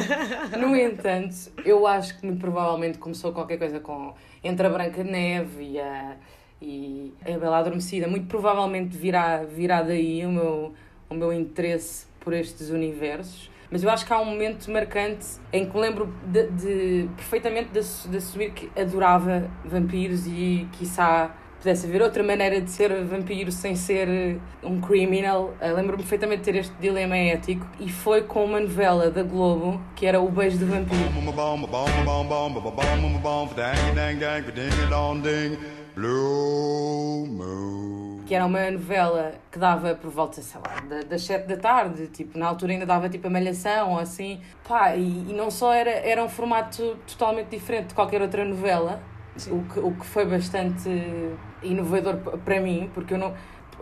No 0.60 0.76
entanto, 0.76 1.36
eu 1.64 1.86
acho 1.86 2.18
que 2.18 2.26
muito 2.26 2.40
provavelmente 2.40 2.98
começou 2.98 3.32
qualquer 3.32 3.60
coisa 3.60 3.80
com 3.80 4.16
entre 4.44 4.66
a 4.66 4.72
Branca 4.72 5.04
de 5.04 5.12
Neve 5.12 5.74
e 5.74 5.80
a, 5.80 6.16
e 6.60 7.14
a 7.32 7.38
Bela 7.38 7.60
Adormecida. 7.60 8.08
Muito 8.08 8.26
provavelmente 8.26 8.98
virá, 8.98 9.44
virá 9.44 9.84
daí 9.84 10.26
o 10.26 10.32
meu, 10.32 10.74
o 11.12 11.14
meu 11.14 11.32
interesse 11.32 12.08
por 12.20 12.34
estes 12.34 12.72
universos. 12.72 13.52
Mas 13.72 13.84
eu 13.84 13.90
acho 13.90 14.06
que 14.06 14.12
há 14.12 14.20
um 14.20 14.26
momento 14.26 14.70
marcante 14.72 15.26
em 15.54 15.70
que 15.70 15.78
lembro 15.78 16.14
de, 16.26 16.48
de 16.48 17.10
perfeitamente 17.16 17.70
de, 17.70 18.10
de 18.10 18.18
assumir 18.18 18.52
que 18.52 18.70
adorava 18.80 19.50
vampiros 19.64 20.26
e, 20.26 20.68
quiçá, 20.72 21.36
pudesse 21.60 21.86
haver 21.86 22.02
outra 22.02 22.24
maneira 22.24 22.60
de 22.62 22.72
ser 22.72 23.04
vampiro 23.04 23.52
sem 23.52 23.76
ser 23.76 24.08
eh, 24.08 24.38
um 24.64 24.80
criminal. 24.80 25.54
Uh, 25.62 25.76
Lembro-me 25.76 25.98
perfeitamente 25.98 26.40
de 26.40 26.52
ter 26.52 26.56
este 26.58 26.74
dilema 26.80 27.18
ético 27.18 27.68
e 27.80 27.90
foi 27.90 28.24
com 28.24 28.46
uma 28.46 28.60
novela 28.60 29.12
da 29.12 29.22
Globo 29.22 29.80
que 29.96 30.06
era 30.06 30.20
O 30.20 30.32
Beijo 30.32 30.58
do 30.58 30.66
Vampiro. 30.66 31.04
Que 38.30 38.36
era 38.36 38.46
uma 38.46 38.70
novela 38.70 39.34
que 39.52 39.58
dava 39.58 39.96
por 39.96 40.12
volta, 40.12 40.40
sei 40.40 40.62
lá, 40.62 41.02
das 41.02 41.24
7 41.24 41.48
da 41.48 41.58
tarde, 41.58 42.06
tipo, 42.10 42.38
na 42.38 42.46
altura 42.46 42.74
ainda 42.74 42.86
dava 42.86 43.10
tipo 43.10 43.26
a 43.26 43.30
malhação 43.32 43.94
ou 43.94 43.98
assim. 43.98 44.40
Pá, 44.68 44.96
e, 44.96 45.32
e 45.32 45.34
não 45.34 45.50
só 45.50 45.74
era, 45.74 45.90
era 45.90 46.24
um 46.24 46.30
formato 46.30 46.96
totalmente 47.08 47.48
diferente 47.48 47.88
de 47.88 47.94
qualquer 47.96 48.22
outra 48.22 48.46
novela, 48.46 49.02
o 49.48 49.64
que, 49.64 49.80
o 49.80 49.96
que 49.96 50.06
foi 50.06 50.28
bastante 50.28 50.88
inovador 51.64 52.18
para 52.46 52.62
mim, 52.62 52.92
porque 52.94 53.16
eu 53.16 53.18
não 53.18 53.34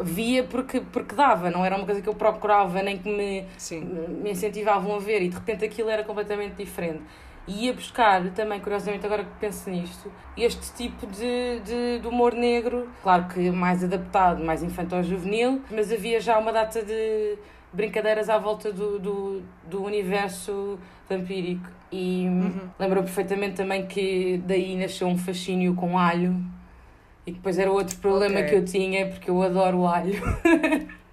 via 0.01 0.45
porque, 0.45 0.79
porque 0.79 1.13
dava, 1.13 1.51
não 1.51 1.65
era 1.65 1.75
uma 1.75 1.85
coisa 1.85 2.01
que 2.01 2.07
eu 2.07 2.15
procurava 2.15 2.81
nem 2.81 2.97
que 2.99 3.09
me, 3.09 3.45
me 4.23 4.31
incentivavam 4.31 4.95
a 4.95 4.99
ver 4.99 5.23
e 5.23 5.27
de 5.27 5.35
repente 5.35 5.65
aquilo 5.65 5.89
era 5.89 6.05
completamente 6.05 6.55
diferente. 6.55 7.01
E 7.47 7.65
ia 7.65 7.73
buscar 7.73 8.29
também, 8.31 8.59
curiosamente, 8.59 9.05
agora 9.05 9.23
que 9.23 9.31
penso 9.39 9.69
nisto, 9.69 10.11
este 10.35 10.73
tipo 10.73 11.07
de, 11.07 11.61
de, 11.61 11.99
de 11.99 12.07
humor 12.07 12.33
negro, 12.33 12.89
claro 13.01 13.25
que 13.29 13.49
mais 13.51 13.83
adaptado, 13.83 14.43
mais 14.43 14.61
infantil-juvenil, 14.61 15.61
mas 15.71 15.91
havia 15.91 16.19
já 16.19 16.37
uma 16.37 16.51
data 16.51 16.83
de 16.83 17.37
brincadeiras 17.71 18.29
à 18.29 18.37
volta 18.37 18.71
do, 18.73 18.99
do, 18.99 19.41
do 19.63 19.83
universo 19.83 20.77
vampírico. 21.09 21.69
E 21.89 22.27
uhum. 22.27 22.69
lembro 22.77 23.01
perfeitamente 23.03 23.55
também 23.55 23.85
que 23.87 24.41
daí 24.45 24.75
nasceu 24.75 25.07
um 25.07 25.17
fascínio 25.17 25.73
com 25.73 25.97
alho. 25.97 26.35
E 27.25 27.31
depois 27.31 27.57
era 27.57 27.71
outro 27.71 27.97
problema 27.97 28.39
okay. 28.39 28.49
que 28.49 28.55
eu 28.55 28.65
tinha, 28.65 29.07
porque 29.07 29.29
eu 29.29 29.41
adoro 29.41 29.85
alho. 29.85 30.21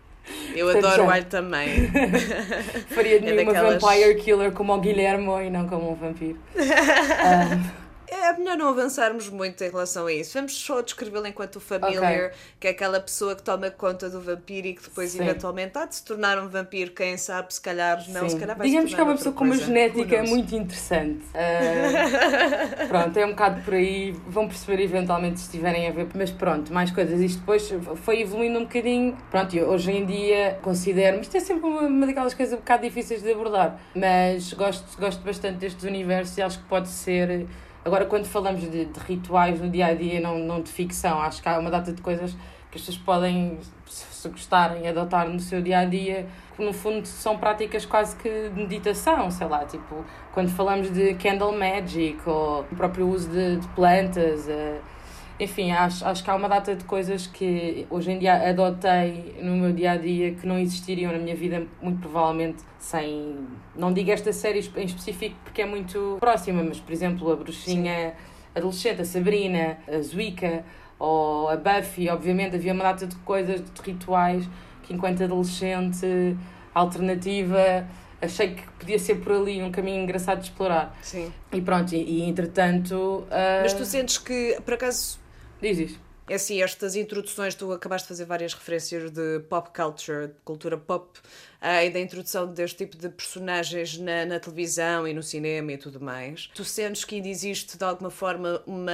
Eu 0.55 0.69
adoro 0.71 1.05
o 1.05 1.11
alho 1.11 1.25
também. 1.27 1.91
Faria 2.89 3.21
de 3.21 3.29
é 3.29 3.31
mim 3.31 3.45
daquelas... 3.45 3.83
uma 3.83 3.91
vampire 3.91 4.15
killer 4.23 4.53
como 4.53 4.75
o 4.75 4.81
Guilhermo 4.81 5.41
e 5.41 5.51
não 5.51 5.69
como 5.69 5.93
um 5.93 5.95
vampiro. 5.95 6.39
um, 6.57 7.71
é 8.15 8.33
melhor 8.39 8.57
não 8.57 8.69
avançarmos 8.69 9.29
muito 9.29 9.63
em 9.63 9.71
relação 9.71 10.07
a 10.07 10.13
isso. 10.13 10.35
Vamos 10.35 10.55
só 10.55 10.81
descrevê-lo 10.81 11.27
enquanto 11.27 11.61
familiar, 11.61 12.27
okay. 12.27 12.39
que 12.61 12.67
é 12.69 12.71
aquela 12.71 13.01
pessoa 13.01 13.35
que 13.35 13.43
toma 13.43 13.71
conta 13.71 14.09
do 14.09 14.21
vampiro 14.21 14.69
e 14.69 14.75
que 14.75 14.83
depois 14.83 15.11
Sim. 15.11 15.23
eventualmente 15.23 15.77
há 15.77 15.87
de 15.87 15.97
se 15.97 16.05
tornar 16.05 16.39
um 16.39 16.49
vampiro, 16.49 16.93
quem 16.93 17.17
sabe, 17.17 17.53
se 17.53 17.61
calhar 17.61 18.03
não, 18.09 18.23
Sim. 18.23 18.29
se 18.31 18.37
calhar 18.39 18.57
vai 18.57 18.67
Digamos 18.67 18.95
que 18.95 19.01
é 19.01 19.03
uma 19.03 19.15
pessoa 19.15 19.35
com 19.35 19.45
uma 19.45 19.57
genética 19.57 20.23
muito 20.23 20.55
interessante. 20.55 21.25
Uh, 21.35 22.87
pronto, 22.89 23.17
é 23.17 23.27
um 23.27 23.31
bocado 23.31 23.63
por 23.63 23.75
aí, 23.75 24.13
vão 24.27 24.47
perceber 24.49 24.83
eventualmente 24.83 25.41
se 25.41 25.47
estiverem 25.47 25.89
a 25.89 25.93
ver, 25.93 26.09
mas 26.15 26.31
pronto, 26.31 26.73
mais 26.73 26.91
coisas. 26.91 27.21
Isto 27.21 27.41
depois 27.41 27.73
foi 27.97 28.21
evoluindo 28.21 28.59
um 28.59 28.63
bocadinho. 28.63 29.17
Pronto, 29.31 29.57
hoje 29.59 29.93
em 29.93 30.07
dia 30.07 30.59
considero, 30.63 31.21
isto 31.21 31.37
é 31.37 31.41
sempre 31.41 31.67
uma, 31.67 31.83
uma 31.83 32.07
daquelas 32.07 32.35
coisas 32.35 32.55
um 32.55 32.59
bocado 32.59 32.83
difíceis 32.83 33.23
de 33.23 33.33
abordar, 33.33 33.79
mas 33.95 34.53
gosto, 34.53 34.99
gosto 34.99 35.23
bastante 35.23 35.59
destes 35.59 35.85
universos 35.85 36.37
e 36.39 36.43
acho 36.43 36.59
que 36.59 36.65
pode 36.67 36.89
ser 36.89 37.47
Agora, 37.85 38.07
quando 38.07 38.25
falamos 38.25 38.63
de, 38.63 38.87
de, 38.87 39.01
rituais 39.01 39.61
no 39.61 39.69
dia 39.69 39.87
a 39.87 39.95
dia, 39.95 40.21
não, 40.21 40.39
não 40.39 40.63
de 40.63 40.71
ficção, 40.71 41.21
acho 41.21 41.43
que 41.43 41.49
há 41.49 41.59
uma 41.59 41.71
data 41.71 41.93
de 41.93 42.01
coisas 42.01 42.33
que 42.71 42.79
as 42.79 42.85
pessoas 42.85 42.97
podem, 42.97 43.59
se 43.87 44.29
gostarem, 44.29 44.89
adotar 44.89 45.29
no 45.29 45.39
seu 45.39 45.61
dia 45.61 45.81
a 45.81 45.85
dia, 45.85 46.27
que 46.57 46.65
no 46.65 46.73
fundo 46.73 47.07
são 47.07 47.37
práticas 47.37 47.85
quase 47.85 48.17
que 48.17 48.49
de 48.49 48.55
meditação, 48.55 49.31
sei 49.31 49.47
lá, 49.47 49.65
tipo, 49.67 50.05
quando 50.33 50.49
falamos 50.49 50.91
de 50.91 51.15
candle 51.15 51.53
magic 51.53 52.19
ou 52.27 52.63
o 52.63 52.77
próprio 52.77 53.07
uso 53.07 53.29
de, 53.29 53.59
de 53.59 53.69
plantas. 53.69 54.47
Uh, 54.47 54.94
enfim, 55.39 55.73
acho, 55.73 56.05
acho 56.07 56.23
que 56.23 56.31
há 56.31 56.35
uma 56.35 56.49
data 56.49 56.77
de 56.77 56.85
coisas 56.85 57.27
que 57.27 57.87
hoje 57.91 58.13
em 58.13 58.19
dia 58.19 58.49
adotei 58.49 59.37
no 59.43 59.57
meu 59.57 59.73
dia 59.73 59.93
a 59.93 59.97
dia 59.97 60.33
que 60.33 60.47
não 60.47 60.59
existiriam 60.59 61.13
na 61.13 61.19
minha 61.19 61.35
vida, 61.35 61.67
muito 61.83 62.01
provavelmente 62.01 62.63
sem. 62.79 63.37
Não 63.75 63.93
digo 63.93 64.11
esta 64.11 64.33
série 64.33 64.61
em 64.77 64.85
específico 64.85 65.37
porque 65.43 65.63
é 65.63 65.67
muito 65.67 66.17
próxima, 66.21 66.63
mas 66.63 66.79
por 66.79 66.93
exemplo, 66.93 67.33
a 67.33 67.37
Bruxinha 67.37 68.11
Sim. 68.11 68.17
Adolescente, 68.55 69.03
a 69.03 69.05
Sabrina, 69.05 69.79
a 69.89 70.01
Zuika 70.01 70.65
ou 70.99 71.49
a 71.49 71.57
Buffy, 71.57 72.09
obviamente 72.09 72.55
havia 72.55 72.73
uma 72.73 72.85
data 72.85 73.07
de 73.07 73.17
coisas, 73.17 73.61
de 73.61 73.83
rituais 73.83 74.49
que 74.85 74.95
enquanto 74.95 75.25
adolescente 75.25 76.37
alternativa 76.73 77.87
achei 78.23 78.55
que 78.55 78.63
podia 78.79 78.99
ser 78.99 79.17
por 79.17 79.33
ali 79.33 79.63
um 79.63 79.71
caminho 79.71 80.03
engraçado 80.03 80.39
de 80.39 80.45
explorar. 80.45 80.97
Sim. 81.03 81.33
E 81.53 81.61
pronto, 81.61 81.93
e, 81.95 82.21
e 82.21 82.23
entretanto. 82.23 83.27
Uh... 83.27 83.63
Mas 83.63 83.75
tu 83.75 83.85
sentes 83.85 84.19
que, 84.19 84.59
por 84.65 84.75
acaso, 84.75 85.19
Diz 85.65 85.79
isso. 85.79 85.99
É 86.29 86.35
assim, 86.35 86.63
estas 86.63 86.95
introduções, 86.95 87.55
tu 87.55 87.73
acabaste 87.73 88.05
de 88.07 88.09
fazer 88.09 88.27
várias 88.27 88.53
referências 88.53 89.11
de 89.11 89.41
pop 89.49 89.71
culture, 89.75 90.29
de 90.29 90.35
cultura 90.45 90.77
pop, 90.77 91.19
uh, 91.63 91.83
e 91.83 91.89
da 91.89 91.99
introdução 91.99 92.47
deste 92.53 92.85
tipo 92.85 92.99
de 92.99 93.09
personagens 93.09 93.97
na, 93.97 94.27
na, 94.27 94.39
televisão 94.39 95.09
e 95.09 95.15
no 95.15 95.23
cinema 95.23 95.73
e 95.73 95.79
tudo 95.79 95.99
mais. 95.99 96.51
Tu 96.55 96.65
sentes 96.67 97.05
que 97.07 97.15
ainda 97.15 97.29
existe, 97.29 97.79
de 97.79 97.85
alguma 97.85 98.11
forma, 98.11 98.63
uma 98.67 98.93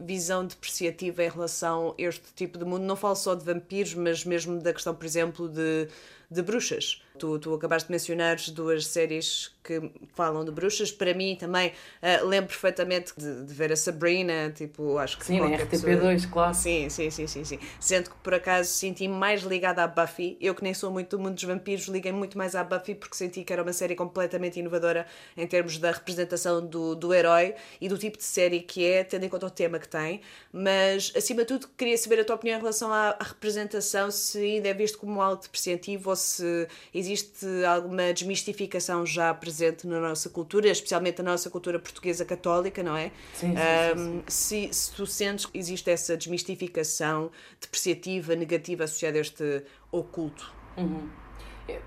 visão 0.00 0.44
depreciativa 0.44 1.22
em 1.22 1.28
relação 1.28 1.94
a 1.96 2.02
este 2.02 2.34
tipo 2.34 2.58
de 2.58 2.64
mundo? 2.64 2.82
Não 2.82 2.96
falo 2.96 3.14
só 3.14 3.36
de 3.36 3.44
vampiros, 3.44 3.94
mas 3.94 4.24
mesmo 4.24 4.60
da 4.60 4.72
questão, 4.72 4.92
por 4.96 5.06
exemplo, 5.06 5.48
de, 5.48 5.86
de 6.28 6.42
bruxas. 6.42 7.02
Tu, 7.18 7.38
tu 7.38 7.54
acabaste 7.54 7.86
de 7.86 7.92
mencionar 7.92 8.36
duas 8.52 8.84
séries 8.86 9.52
que 9.62 9.90
falam 10.14 10.44
de 10.44 10.50
bruxas. 10.50 10.90
Para 10.90 11.14
mim 11.14 11.36
também 11.38 11.68
uh, 11.68 12.26
lembro 12.26 12.48
perfeitamente 12.48 13.12
de, 13.16 13.44
de, 13.44 13.54
ver 13.54 13.72
a 13.72 13.76
Sabrina, 13.76 14.50
tipo, 14.54 14.98
acho 14.98 15.18
que 15.18 15.24
sim, 15.26 15.40
na 15.40 15.56
RTP2, 15.56 15.68
pessoa... 15.68 16.32
claro. 16.32 16.54
Sim, 16.54 16.88
sim, 16.88 17.10
sim, 17.10 17.26
sim, 17.26 17.44
sim. 17.44 17.58
Sendo 17.78 18.10
que 18.10 18.16
por 18.16 18.34
acaso 18.34 18.70
senti-me 18.70 19.14
mais 19.14 19.42
ligada 19.42 19.82
à 19.82 19.86
Buffy. 19.86 20.36
Eu 20.40 20.54
que 20.54 20.62
nem 20.62 20.74
sou 20.74 20.90
muito 20.90 21.16
do 21.16 21.22
mundo 21.22 21.34
dos 21.34 21.44
vampiros, 21.44 21.86
liguei 21.86 22.12
muito 22.12 22.36
mais 22.36 22.54
à 22.54 22.64
Buffy 22.64 22.94
porque 22.94 23.16
senti 23.16 23.44
que 23.44 23.52
era 23.52 23.62
uma 23.62 23.72
série 23.72 23.94
completamente 23.94 24.58
inovadora 24.58 25.06
em 25.36 25.46
termos 25.46 25.78
da 25.78 25.90
representação 25.90 26.66
do, 26.66 26.94
do 26.94 27.12
herói 27.12 27.54
e 27.80 27.88
do 27.88 27.98
tipo 27.98 28.16
de 28.16 28.24
série 28.24 28.60
que 28.60 28.84
é, 28.84 29.04
tendo 29.04 29.24
em 29.24 29.28
conta 29.28 29.46
o 29.46 29.50
tema 29.50 29.78
que 29.78 29.88
tem. 29.88 30.20
Mas, 30.52 31.12
acima 31.16 31.42
de 31.42 31.48
tudo, 31.48 31.68
queria 31.76 31.96
saber 31.96 32.20
a 32.20 32.24
tua 32.24 32.36
opinião 32.36 32.56
em 32.56 32.60
relação 32.60 32.92
à, 32.92 33.16
à 33.18 33.24
representação, 33.24 34.10
se 34.10 34.38
ainda 34.38 34.68
é 34.68 34.74
visto 34.74 34.98
como 34.98 35.20
algo 35.20 35.42
depreciativo 35.42 36.10
ou 36.10 36.16
se 36.16 36.66
existe 36.94 37.46
alguma 37.64 38.12
desmistificação 38.12 39.04
já 39.04 39.32
presente 39.34 39.49
na 39.84 40.00
nossa 40.00 40.28
cultura, 40.28 40.68
especialmente 40.68 41.22
na 41.22 41.32
nossa 41.32 41.50
cultura 41.50 41.78
portuguesa 41.78 42.24
católica, 42.24 42.82
não 42.82 42.96
é? 42.96 43.10
Sim, 43.34 43.54
sim, 43.54 44.00
um, 44.00 44.22
sim, 44.26 44.68
se, 44.72 44.74
se 44.74 44.92
tu 44.92 45.06
sentes 45.06 45.46
que 45.46 45.58
existe 45.58 45.90
essa 45.90 46.16
desmistificação 46.16 47.30
depreciativa, 47.60 48.34
negativa 48.34 48.84
associada 48.84 49.18
a 49.18 49.20
este 49.20 49.62
oculto. 49.90 50.52
Uhum. 50.76 51.08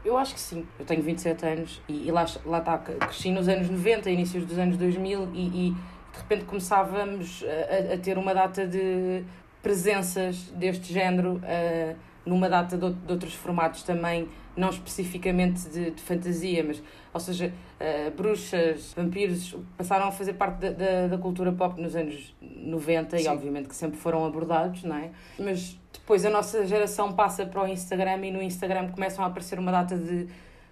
Eu 0.04 0.18
acho 0.18 0.34
que 0.34 0.40
sim. 0.40 0.66
Eu 0.80 0.86
tenho 0.86 1.02
27 1.02 1.46
anos 1.46 1.82
e, 1.88 2.08
e 2.08 2.12
lá, 2.12 2.26
lá 2.46 2.60
está, 2.60 2.78
cresci 2.78 3.32
nos 3.32 3.48
anos 3.48 3.70
90, 3.70 4.10
inícios 4.10 4.46
dos 4.46 4.58
anos 4.58 4.78
2000 4.78 5.30
e, 5.34 5.70
e 5.70 5.72
de 5.72 6.20
repente 6.20 6.46
começávamos 6.46 7.44
a, 7.44 7.94
a, 7.94 7.98
ter 7.98 8.18
uma 8.18 8.34
data 8.34 8.68
de 8.68 9.24
presenças 9.62 10.38
deste 10.52 10.94
género 10.94 11.36
uh, 11.38 11.96
numa 12.26 12.50
data 12.50 12.78
de, 12.78 12.94
de 12.94 13.12
outros 13.12 13.34
formatos 13.34 13.84
também 13.84 14.30
não 14.56 14.70
especificamente 14.70 15.68
de, 15.70 15.92
de 15.92 16.02
fantasia, 16.02 16.64
mas, 16.64 16.82
ou 17.14 17.20
seja, 17.20 17.54
uh, 17.80 18.12
bruxas, 18.12 18.94
vampiros 18.96 19.56
passaram 19.78 20.08
a 20.08 20.12
fazer 20.12 20.34
parte 20.34 20.60
da, 20.60 20.72
da, 20.72 21.08
da 21.08 21.18
cultura 21.18 21.52
pop 21.52 21.80
nos 21.80 21.96
anos 21.96 22.36
90 22.42 23.18
Sim. 23.18 23.24
e, 23.24 23.28
obviamente, 23.28 23.70
que 23.70 23.76
sempre 23.76 23.98
foram 23.98 24.26
abordados, 24.26 24.84
não 24.84 24.96
é? 24.96 25.12
Mas 25.38 25.80
depois 25.94 26.26
a 26.26 26.30
nossa 26.30 26.66
geração 26.66 27.14
passa 27.14 27.46
para 27.46 27.64
o 27.64 27.68
Instagram 27.68 28.26
e 28.26 28.32
no 28.32 28.42
Instagram 28.42 28.90
começam 28.90 29.24
a 29.24 29.28
aparecer 29.28 29.60
uma 29.60 29.72
data 29.72 29.96
de, 29.96 30.28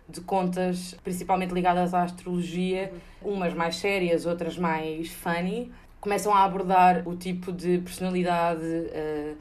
de 0.10 0.22
contas, 0.22 0.96
principalmente 1.04 1.54
ligadas 1.54 1.94
à 1.94 2.04
astrologia, 2.04 2.92
umas 3.22 3.54
mais 3.54 3.76
sérias, 3.76 4.26
outras 4.26 4.58
mais 4.58 5.10
funny, 5.12 5.72
começam 6.00 6.34
a 6.34 6.44
abordar 6.44 7.08
o 7.08 7.16
tipo 7.16 7.52
de 7.52 7.78
personalidade. 7.78 8.66
Uh, 8.66 9.38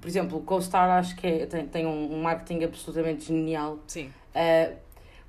por 0.00 0.08
exemplo, 0.08 0.38
o 0.38 0.42
CoStar 0.42 0.90
acho 0.98 1.14
que 1.16 1.26
é, 1.26 1.46
tem, 1.46 1.66
tem 1.66 1.86
um, 1.86 2.20
marketing 2.20 2.64
absolutamente 2.64 3.26
genial. 3.26 3.78
Sim. 3.86 4.10
Uh, 4.34 4.83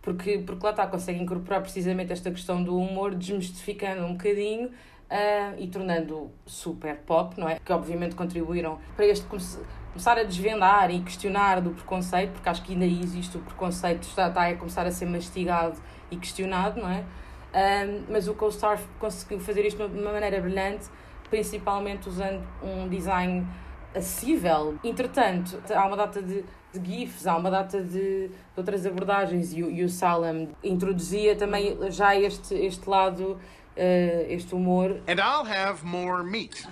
porque, 0.06 0.38
porque 0.38 0.64
lá 0.64 0.70
está, 0.70 0.86
consegue 0.86 1.20
incorporar 1.20 1.62
precisamente 1.62 2.14
esta 2.14 2.30
questão 2.30 2.64
do 2.64 2.78
humor, 2.78 3.16
desmistificando 3.16 4.06
um 4.06 4.14
bocadinho 4.14 4.68
uh, 4.68 5.56
e 5.58 5.68
tornando 5.68 6.30
super 6.46 6.98
pop, 6.98 7.38
não 7.40 7.50
é? 7.50 7.60
Que 7.60 7.74
obviamente 7.74 8.16
contribuíram 8.16 8.80
para 8.96 9.08
este 9.08 9.26
começar 9.26 10.20
a 10.20 10.24
desvendar 10.24 10.92
e 10.92 11.02
questionar 11.02 11.60
do 11.60 11.72
preconceito, 11.72 12.34
porque 12.34 12.48
acho 12.48 12.62
que 12.62 12.74
ainda 12.74 12.86
existe 12.86 13.36
o 13.36 13.40
preconceito, 13.40 14.04
está, 14.04 14.28
está 14.28 14.48
a 14.48 14.56
começar 14.56 14.86
a 14.86 14.92
ser 14.92 15.08
mastigado 15.08 15.76
e 16.12 16.18
questionado, 16.18 16.80
não 16.80 16.90
é? 16.90 17.00
Uh, 17.00 18.04
mas 18.08 18.28
o 18.28 18.36
CoStar 18.36 18.80
conseguiu 19.00 19.40
fazer 19.40 19.66
isto 19.66 19.90
de 19.90 20.00
uma 20.00 20.12
maneira 20.12 20.40
brilhante, 20.40 20.86
principalmente 21.32 22.08
usando 22.08 22.44
um 22.62 22.88
design 22.88 23.48
acessível. 23.96 24.78
Entretanto, 24.84 25.60
há 25.74 25.86
uma 25.86 25.96
data 25.98 26.22
de, 26.22 26.44
de 26.74 26.86
GIFs, 26.86 27.26
há 27.26 27.38
uma 27.38 27.50
data 27.50 27.82
de, 27.82 28.28
de 28.28 28.32
outras 28.58 28.86
abordagens 28.86 29.54
e, 29.54 29.60
e, 29.60 29.84
o 29.84 29.90
Salem 29.90 30.50
introduzia 30.64 31.36
também 31.36 31.78
já 31.92 32.16
este, 32.16 32.54
este 32.54 32.90
lado, 32.90 33.32
uh, 33.32 34.26
este 34.28 34.54
humor. 34.54 35.02
And 35.08 35.20
I'll 35.20 35.46
have 35.46 35.86
more 35.86 36.24
meat. 36.24 36.68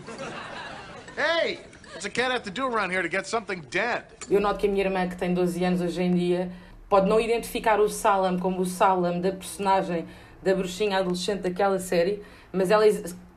Hey! 1.18 1.60
What's 1.94 2.06
a 2.06 2.10
cat 2.10 2.32
have 2.32 2.44
to 2.44 2.50
do 2.50 2.66
around 2.66 2.92
here 2.92 3.04
to 3.04 3.10
get 3.10 3.28
something 3.28 3.62
dead? 3.70 4.04
Eu 4.30 4.42
noto 4.42 4.60
que 4.60 4.68
a 4.68 4.70
minha 4.70 4.84
irmã, 4.84 5.08
que 5.08 5.16
tem 5.16 5.32
12 5.32 5.64
anos 5.64 5.80
hoje 5.80 6.02
em 6.02 6.12
dia, 6.12 6.52
pode 6.90 7.08
não 7.08 7.20
identificar 7.20 7.80
o 7.80 7.88
Salam 7.88 8.40
como 8.40 8.62
o 8.62 8.66
Salam 8.66 9.22
da 9.22 9.32
personagem 9.32 10.08
da 10.42 10.56
bruxinha 10.56 10.98
adolescente 10.98 11.42
daquela 11.42 11.80
série, 11.80 12.22
mas 12.52 12.72
ela 12.72 12.84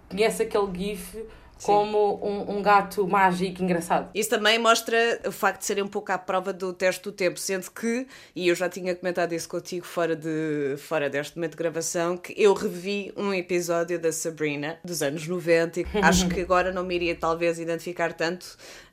conhece 0.09 0.43
aquele 0.43 0.67
gif 0.75 1.23
como 1.63 2.21
um, 2.23 2.59
um, 2.59 2.63
gato 2.63 3.07
mágico 3.07 3.63
engraçado. 3.63 4.11
Isso 4.15 4.29
também 4.29 4.59
mostra 4.59 5.21
o 5.27 5.33
facto 5.33 5.61
de 5.61 5.67
serem 5.67 5.83
um 5.85 5.89
pouco 5.89 6.13
à 6.13 6.19
prova 6.19 6.53
do 6.53 6.73
teste 6.73 7.03
do 7.03 7.13
tempo, 7.13 7.39
sendo 7.39 7.71
que, 7.71 8.07
e 8.35 8.49
eu 8.49 8.55
já 8.55 8.69
tinha 8.69 8.95
comentado 8.95 9.33
isso 9.33 9.49
contigo 9.49 9.87
fora, 9.87 10.15
de, 10.15 10.77
fora 10.79 11.09
deste 11.09 11.37
momento 11.37 11.53
de 11.53 11.57
gravação, 11.57 12.17
que 12.17 12.35
eu 12.37 12.53
revi 12.53 13.13
um 13.17 13.33
episódio 13.33 13.99
da 13.99 14.13
Sabrina 14.13 14.79
dos 14.85 15.03
anos 15.03 15.27
90 15.27 15.81
e 15.81 15.87
acho 16.03 16.29
que 16.29 16.41
agora 16.41 16.73
não 16.73 16.85
me 16.85 16.95
iria 16.95 17.15
talvez 17.15 17.59
identificar 17.59 18.13
tanto 18.13 18.45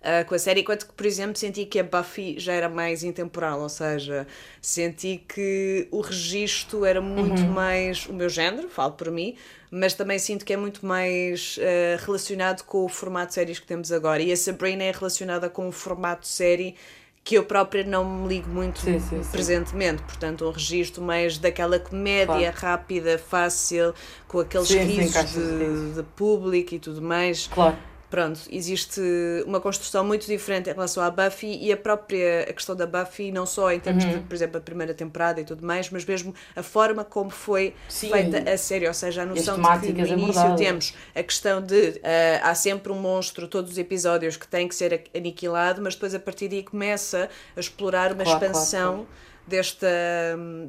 uh, 0.02 0.26
com 0.26 0.36
a 0.36 0.40
série, 0.40 0.62
enquanto 0.62 0.88
que, 0.88 0.94
por 0.94 1.06
exemplo, 1.06 1.36
senti 1.36 1.66
que 1.66 1.80
a 1.80 1.84
Buffy 1.84 2.40
já 2.40 2.54
era 2.54 2.70
mais 2.70 3.04
intemporal, 3.04 3.62
ou 3.62 3.70
seja, 3.70 4.26
senti 4.62 5.24
que 5.28 5.88
o 5.92 6.02
registro 6.02 6.86
era 6.86 7.02
muito 7.02 7.42
uhum. 7.42 7.50
mais 7.50 8.06
o 8.08 8.14
meu 8.14 8.30
género, 8.30 8.70
falo 8.70 8.94
por 8.94 9.12
mim, 9.12 9.36
mas 9.76 9.96
também 9.96 10.20
sinto 10.20 10.46
que 10.46 10.54
é 10.54 10.58
muito 10.58 10.86
mais 10.86 11.58
uh, 11.58 12.06
relacionado 12.06 12.64
com 12.64 12.86
o 12.86 12.88
formato 12.88 13.30
de 13.30 13.34
séries 13.34 13.58
que 13.58 13.66
temos 13.66 13.92
agora. 13.92 14.22
E 14.22 14.32
a 14.32 14.38
Sabrina 14.38 14.84
é 14.84 14.92
relacionada 14.92 15.50
com 15.50 15.68
o 15.68 15.72
formato 15.72 16.28
série 16.28 16.76
que 17.24 17.36
eu 17.36 17.44
própria 17.44 17.84
não 17.84 18.06
me 18.06 18.28
ligo 18.28 18.50
muito 18.50 18.82
sim, 18.82 19.00
sim, 19.00 19.20
presentemente. 19.32 20.02
Sim. 20.02 20.06
Portanto, 20.06 20.46
um 20.46 20.52
registro 20.52 21.02
mais 21.02 21.40
daquela 21.40 21.80
comédia 21.80 22.52
claro. 22.52 22.58
rápida, 22.58 23.18
fácil, 23.18 23.96
com 24.28 24.42
aqueles 24.42 24.70
risos 24.70 25.32
de, 25.34 25.94
de 25.96 26.04
público 26.16 26.76
e 26.76 26.80
tudo 26.80 27.02
mais. 27.02 27.48
Claro 27.48 27.76
pronto, 28.14 28.42
existe 28.52 29.02
uma 29.44 29.60
construção 29.60 30.06
muito 30.06 30.28
diferente 30.28 30.70
em 30.70 30.74
relação 30.74 31.02
à 31.02 31.10
Buffy 31.10 31.58
e 31.60 31.72
a 31.72 31.78
própria 31.78 32.44
a 32.44 32.54
questão 32.54 32.76
da 32.76 32.86
Buffy, 32.86 33.32
não 33.32 33.44
só 33.44 33.72
em 33.72 33.80
termos 33.80 34.04
uhum. 34.04 34.12
de, 34.12 34.20
por 34.20 34.36
exemplo, 34.36 34.58
a 34.60 34.62
primeira 34.62 34.94
temporada 34.94 35.42
e 35.42 35.44
tudo 35.44 35.66
mais, 35.66 35.90
mas 35.90 36.06
mesmo 36.06 36.32
a 36.56 36.62
forma 36.62 37.04
como 37.04 37.32
foi 37.32 37.74
Sim. 37.90 38.12
feita 38.12 38.52
a 38.52 38.56
série, 38.56 38.88
ou 38.88 38.94
seja, 38.94 39.24
a 39.24 39.26
noção 39.26 39.60
de 39.60 39.92
que 39.92 39.94
no 39.94 40.06
início 40.06 40.56
temos 40.56 40.94
a 41.16 41.24
questão 41.24 41.60
de 41.60 41.76
uh, 41.76 42.00
há 42.44 42.54
sempre 42.54 42.92
um 42.92 43.00
monstro, 43.00 43.48
todos 43.48 43.72
os 43.72 43.78
episódios 43.80 44.38
que 44.38 44.48
tem 44.48 44.68
que 44.68 44.76
ser 44.76 45.06
aniquilado, 45.16 45.82
mas 45.82 45.96
depois 45.96 46.14
a 46.14 46.20
partir 46.20 46.48
daí 46.50 46.62
começa 46.62 47.28
a 47.58 47.60
explorar 47.60 48.14
uma 48.14 48.24
claro, 48.24 48.46
expansão. 48.46 48.94
Claro, 48.94 49.08
claro 49.08 49.33
desta, 49.46 49.88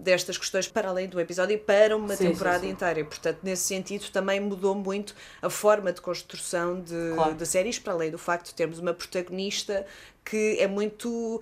destas 0.00 0.36
questões 0.36 0.68
para 0.68 0.88
além 0.88 1.08
do 1.08 1.20
episódio 1.20 1.54
e 1.54 1.58
para 1.58 1.96
uma 1.96 2.16
sim, 2.16 2.28
temporada 2.28 2.60
sim, 2.60 2.66
sim. 2.66 2.72
inteira. 2.72 3.00
E, 3.00 3.04
portanto, 3.04 3.38
nesse 3.42 3.62
sentido, 3.62 4.10
também 4.10 4.40
mudou 4.40 4.74
muito 4.74 5.14
a 5.40 5.48
forma 5.48 5.92
de 5.92 6.00
construção 6.00 6.80
de, 6.80 7.12
claro. 7.14 7.34
de 7.34 7.46
séries, 7.46 7.78
para 7.78 7.92
além 7.92 8.10
do 8.10 8.18
facto 8.18 8.46
de 8.46 8.54
termos 8.54 8.78
uma 8.78 8.92
protagonista 8.92 9.86
que 10.24 10.58
é 10.58 10.66
muito 10.66 11.40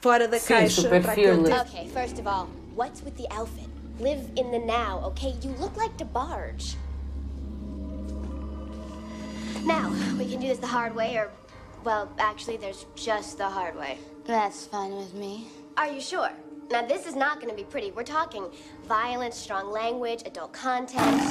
fora 0.00 0.26
da 0.26 0.38
caixa 0.40 0.88
para 0.88 1.12
aquele 1.12 1.52
Okay, 1.52 1.88
first 1.88 2.18
of 2.18 2.26
all, 2.26 2.48
what's 2.74 3.02
with 3.02 3.16
the 3.16 3.26
outfit? 3.32 3.68
Live 3.98 4.30
in 4.36 4.50
the 4.50 4.58
now, 4.58 5.04
okay? 5.08 5.34
You 5.42 5.54
look 5.58 5.76
like 5.76 5.94
DeBarge. 5.98 6.76
Now, 9.64 9.90
we 10.18 10.24
can 10.24 10.40
do 10.40 10.48
this 10.48 10.58
the 10.58 10.66
hard 10.66 10.94
way, 10.94 11.18
or, 11.18 11.30
well, 11.84 12.08
actually, 12.18 12.56
there's 12.56 12.86
just 12.94 13.36
the 13.36 13.48
hard 13.48 13.76
way. 13.76 13.98
That's 14.24 14.64
fine 14.64 14.96
with 14.96 15.12
me. 15.12 15.48
Are 15.80 15.90
you 15.90 16.02
sure? 16.02 16.30
Now, 16.70 16.82
this 16.86 17.06
is 17.06 17.16
not 17.16 17.40
going 17.40 17.48
to 17.48 17.56
be 17.56 17.64
pretty. 17.64 17.90
We're 17.90 18.02
talking 18.02 18.44
violence, 18.86 19.34
strong 19.34 19.72
language, 19.72 20.22
adult 20.26 20.52
content. 20.52 21.22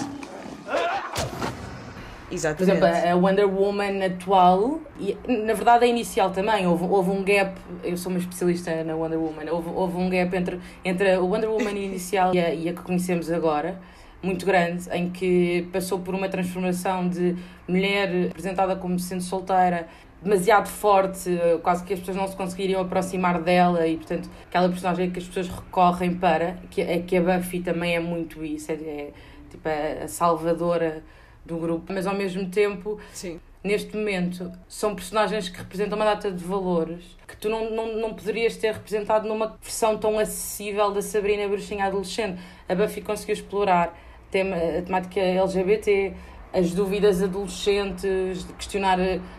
Exatamente. 2.32 2.80
Por 2.80 2.90
exemplo, 2.90 3.12
a 3.12 3.16
Wonder 3.16 3.48
Woman 3.48 4.02
atual, 4.02 4.82
e 5.00 5.16
na 5.28 5.54
verdade 5.54 5.86
a 5.86 5.88
inicial 5.88 6.32
também, 6.32 6.66
houve, 6.66 6.84
houve 6.86 7.12
um 7.12 7.24
gap, 7.24 7.60
eu 7.84 7.96
sou 7.96 8.12
uma 8.12 8.18
especialista 8.18 8.84
na 8.84 8.96
Wonder 8.96 9.20
Woman, 9.20 9.52
houve, 9.52 9.70
houve 9.70 9.98
um 9.98 10.10
gap 10.10 10.36
entre, 10.36 10.60
entre 10.84 11.12
a 11.12 11.20
Wonder 11.20 11.52
Woman 11.52 11.78
inicial 11.78 12.34
e 12.34 12.40
a, 12.40 12.52
e 12.52 12.70
a 12.70 12.74
que 12.74 12.82
conhecemos 12.82 13.30
agora, 13.30 13.80
muito 14.24 14.48
grande, 14.48 14.90
em 14.92 15.12
que 15.12 15.70
passou 15.72 16.00
por 16.00 16.16
uma 16.16 16.28
transformação 16.28 17.08
de 17.08 17.36
mulher 17.68 18.30
apresentada 18.32 18.76
como 18.76 18.98
sendo 18.98 19.22
solteira 19.22 19.88
demasiado 20.22 20.68
forte, 20.68 21.30
quase 21.64 21.84
que 21.84 21.94
as 21.94 22.00
pessoas 22.00 22.18
não 22.18 22.28
se 22.28 22.36
conseguiriam 22.36 22.82
aproximar 22.82 23.42
dela 23.42 23.88
e, 23.88 23.98
portanto, 23.98 24.30
aquela 24.48 24.68
personagem 24.68 25.12
que 25.12 25.20
as 25.20 25.26
pessoas 25.26 25.48
recorrem 25.48 26.14
para, 26.16 26.58
que, 26.70 26.82
é, 26.82 27.00
que 27.00 27.16
a 27.16 27.22
Buffy 27.22 27.62
também 27.62 27.96
é 27.96 28.00
muito 28.00 28.44
isso, 28.44 28.72
é, 28.72 28.76
é 28.76 29.12
tipo 29.50 29.68
a, 29.68 30.04
a, 30.04 30.08
salvadora 30.08 31.04
do 31.46 31.58
grupo, 31.58 31.92
mas 31.94 32.06
ao 32.06 32.14
mesmo 32.14 32.50
tempo, 32.50 33.00
Sim. 33.14 33.40
neste 33.64 33.96
momento, 33.96 34.52
são 34.68 34.94
personagens 34.94 35.48
que 35.48 35.58
representam 35.58 35.98
uma 35.98 36.06
data 36.06 36.30
de 36.32 36.44
valores 36.44 37.18
que 37.28 37.38
tu 37.38 37.48
não, 37.48 37.70
não, 37.70 37.96
não 37.96 38.14
poderias 38.14 38.58
ter 38.58 38.74
representado 38.74 39.28
numa 39.28 39.58
versão 39.62 39.98
tão 39.98 40.20
acessível 40.20 40.92
da 40.92 41.02
Sabrina 41.02 41.48
Bruxinha 41.48 41.86
adolescente. 41.86 42.42
A 42.68 42.76
Buffy 42.76 43.02
conseguiu 43.02 43.34
explorar 43.34 43.98
tema, 44.32 44.56
a 44.56 44.82
temática 44.82 45.20
LGBT, 45.20 46.14
as 46.54 46.72
dúvidas 46.74 47.22
adolescentes, 47.22 48.46
de 48.46 48.54
questionar, 48.54 48.98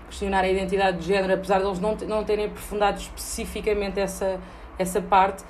questionar 0.09 0.45
a 0.45 0.49
identidade 0.49 0.99
de 0.99 1.07
género, 1.07 1.35
apesar 1.35 1.59
de 1.59 1.67
eles 1.67 1.81
não, 1.81 1.97
não 2.07 2.25
terem 2.25 2.47
aprofundado 2.47 2.99
especificamente 2.99 3.99
essa, 3.99 4.39
essa 4.79 5.01
parte, 5.03 5.45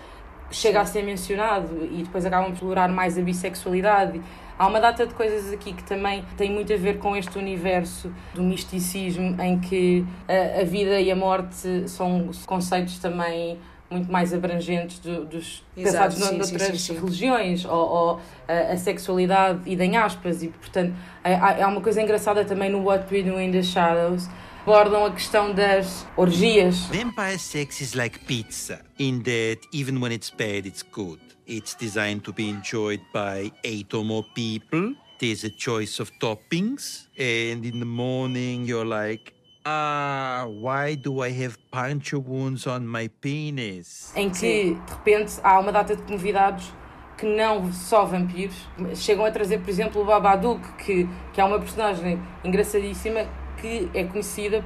chega 0.51 0.85
Sim. 0.85 0.91
a 0.91 0.93
ser 0.93 1.03
mencionado 1.03 1.85
e 1.85 2.03
depois 2.03 2.25
acabam 2.25 2.49
por 2.49 2.55
explorar 2.55 2.89
mais 2.89 3.19
a 3.19 3.23
bissexualidade. 3.23 4.21
Há 4.59 4.67
uma 4.67 4.81
data 4.81 5.07
de 5.07 5.15
coisas 5.15 5.53
aqui 5.53 5.73
que 5.73 5.85
também 5.85 6.25
tem 6.37 6.51
muito 6.51 6.73
a 6.73 6.77
ver 6.77 6.99
com 6.99 7.17
este 7.17 7.39
universo 7.39 8.13
do 8.35 8.43
misticismo, 8.43 9.41
em 9.41 9.59
que 9.59 10.05
a, 10.29 10.61
a 10.61 10.65
vida 10.65 11.01
e 11.01 11.11
a 11.11 11.17
morte 11.17 11.89
são 11.89 12.31
conceitos 12.47 12.99
também 12.99 13.59
muito 13.91 14.11
mais 14.11 14.33
abrangentes 14.33 15.01
do, 15.01 15.25
dos 15.25 15.65
Exato, 15.77 16.15
pensados 16.15 16.17
sim, 16.17 16.39
noutras 16.39 16.63
sim, 16.63 16.79
sim, 16.79 16.95
religiões, 16.95 17.65
ou, 17.65 17.73
ou 17.73 18.21
a, 18.47 18.73
a, 18.73 18.77
sexualidade, 18.77 19.61
e 19.67 19.75
em 19.75 19.97
aspas, 19.97 20.43
e 20.43 20.49
portanto 20.49 20.95
há, 21.25 21.65
há 21.65 21.69
uma 21.69 21.81
coisa 21.81 22.01
engraçada 22.01 22.45
também 22.45 22.71
no 22.71 22.85
What 22.85 23.13
We 23.13 23.23
Do 23.23 23.41
in 23.41 23.51
the 23.51 23.63
Shadows, 23.63 24.29
abordam 24.63 25.05
a 25.07 25.11
questão 25.11 25.53
das 25.53 26.07
orgias. 26.17 26.77
Vampire 26.93 27.39
sex 27.39 27.81
is 27.81 27.95
like 27.95 28.21
pizza, 28.27 28.81
in 28.99 29.23
that 29.23 29.61
even 29.73 30.01
when 30.01 30.13
it's 30.13 30.31
bad, 30.31 30.67
it's 30.67 30.83
good. 30.83 31.21
It's 31.47 31.75
designed 31.75 32.23
to 32.23 32.33
be 32.33 32.49
enjoyed 32.49 33.01
by 33.13 33.51
eight 33.65 33.93
or 33.93 34.05
more 34.05 34.25
people. 34.35 34.95
There's 35.19 35.45
a 35.45 35.51
choice 35.51 36.01
of 36.01 36.13
toppings, 36.21 37.09
and 37.19 37.67
in 37.67 37.81
the 37.81 37.87
morning 37.87 38.65
you're 38.65 38.87
like, 38.87 39.35
Ah, 39.73 40.49
why 40.49 40.97
do 40.97 41.25
I 41.25 41.31
have 41.31 41.57
puncture 41.71 42.19
wounds 42.19 42.67
on 42.67 42.81
my 42.81 43.09
penis? 43.09 44.13
Em 44.17 44.29
que, 44.29 44.75
de 44.75 44.93
repente, 44.93 45.39
há 45.45 45.61
uma 45.61 45.71
data 45.71 45.95
de 45.95 46.03
convidados 46.03 46.73
que 47.17 47.25
não 47.25 47.73
só 47.73 48.05
vampiros, 48.05 48.67
chegam 48.97 49.25
a 49.25 49.31
trazer, 49.31 49.61
por 49.61 49.71
exemplo, 49.71 50.03
o 50.03 50.05
Babadook, 50.05 50.61
que, 50.73 51.09
que 51.33 51.41
é 51.41 51.45
uma 51.45 51.61
personagem 51.61 52.21
engraçadíssima 52.43 53.29
que 53.59 53.89
é 53.95 54.03
conhecida 54.03 54.65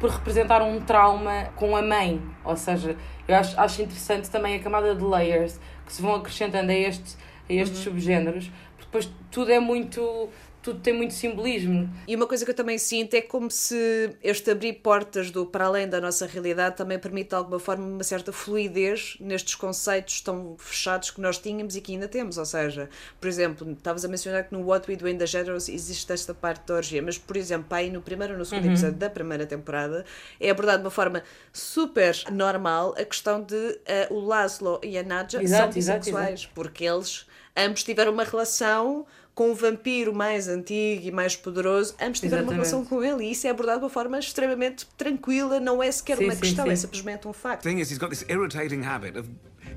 por 0.00 0.08
representar 0.08 0.62
um 0.62 0.80
trauma 0.80 1.50
com 1.54 1.76
a 1.76 1.82
mãe. 1.82 2.22
Ou 2.42 2.56
seja, 2.56 2.96
eu 3.28 3.36
acho, 3.36 3.60
acho 3.60 3.82
interessante 3.82 4.30
também 4.30 4.56
a 4.56 4.58
camada 4.58 4.94
de 4.94 5.04
layers 5.04 5.60
que 5.84 5.92
se 5.92 6.00
vão 6.00 6.14
acrescentando 6.14 6.70
a, 6.72 6.74
este, 6.74 7.14
a 7.46 7.52
estes 7.52 7.80
uhum. 7.80 7.92
subgéneros, 7.92 8.50
porque 8.74 8.86
depois 8.86 9.10
tudo 9.30 9.52
é 9.52 9.60
muito 9.60 10.30
tudo 10.66 10.80
tem 10.80 10.92
muito 10.92 11.14
simbolismo. 11.14 11.88
E 12.08 12.16
uma 12.16 12.26
coisa 12.26 12.44
que 12.44 12.50
eu 12.50 12.54
também 12.54 12.76
sinto 12.76 13.14
é 13.14 13.22
como 13.22 13.48
se 13.48 14.10
este 14.20 14.50
abrir 14.50 14.72
portas 14.72 15.30
do 15.30 15.46
para 15.46 15.66
além 15.66 15.88
da 15.88 16.00
nossa 16.00 16.26
realidade 16.26 16.76
também 16.76 16.98
permite 16.98 17.28
de 17.28 17.36
alguma 17.36 17.60
forma 17.60 17.86
uma 17.86 18.02
certa 18.02 18.32
fluidez 18.32 19.16
nestes 19.20 19.54
conceitos 19.54 20.20
tão 20.20 20.56
fechados 20.58 21.12
que 21.12 21.20
nós 21.20 21.38
tínhamos 21.38 21.76
e 21.76 21.80
que 21.80 21.92
ainda 21.92 22.08
temos. 22.08 22.36
Ou 22.36 22.44
seja, 22.44 22.90
por 23.20 23.28
exemplo, 23.28 23.70
estavas 23.70 24.04
a 24.04 24.08
mencionar 24.08 24.42
que 24.42 24.52
no 24.52 24.66
What 24.66 24.90
We 24.90 24.96
Do 24.96 25.08
in 25.08 25.16
the 25.16 25.26
Shadows 25.28 25.68
existe 25.68 26.12
esta 26.12 26.34
parte 26.34 26.66
da 26.66 26.74
orgia, 26.74 27.00
mas 27.00 27.16
por 27.16 27.36
exemplo, 27.36 27.68
aí 27.70 27.88
no 27.88 28.02
primeiro 28.02 28.32
ou 28.32 28.38
no 28.40 28.44
segundo 28.44 28.64
uhum. 28.64 28.72
episódio 28.72 28.96
da 28.96 29.08
primeira 29.08 29.46
temporada 29.46 30.04
é 30.40 30.50
abordado 30.50 30.78
de 30.78 30.84
uma 30.84 30.90
forma 30.90 31.22
super 31.52 32.16
normal 32.32 32.92
a 32.98 33.04
questão 33.04 33.40
de 33.40 33.54
uh, 33.54 34.14
o 34.14 34.18
Laszlo 34.18 34.80
e 34.82 34.98
a 34.98 35.04
Nadja 35.04 35.40
exato, 35.40 35.62
são 35.62 35.72
bissexuais, 35.72 36.44
porque 36.46 36.84
eles 36.84 37.24
ambos 37.56 37.84
tiveram 37.84 38.10
uma 38.10 38.24
relação 38.24 39.06
com 39.36 39.50
o 39.50 39.54
vampiro 39.54 40.14
mais 40.14 40.48
antigo 40.48 41.06
e 41.06 41.12
mais 41.12 41.36
poderoso, 41.36 41.94
ambos 42.00 42.20
tiveram 42.20 42.44
uma 42.44 42.54
relação 42.54 42.82
com 42.86 43.04
ele 43.04 43.26
e 43.26 43.32
isso 43.32 43.46
é 43.46 43.50
abordado 43.50 43.80
de 43.80 43.84
uma 43.84 43.90
forma 43.90 44.18
extremamente 44.18 44.86
tranquila, 44.96 45.60
não 45.60 45.82
é 45.82 45.92
sequer 45.92 46.16
sim, 46.16 46.24
uma 46.24 46.34
sim, 46.34 46.40
questão, 46.40 46.64
sim. 46.64 46.70
é 46.70 46.76
simplesmente 46.76 47.28
um 47.28 47.34
facto. 47.34 47.62
The 47.62 47.68
thing 47.68 47.78
is, 47.78 47.90
he's 47.90 47.98
got 47.98 48.08
this 48.08 48.24
irritating 48.30 48.82
habit 48.82 49.18
of 49.18 49.28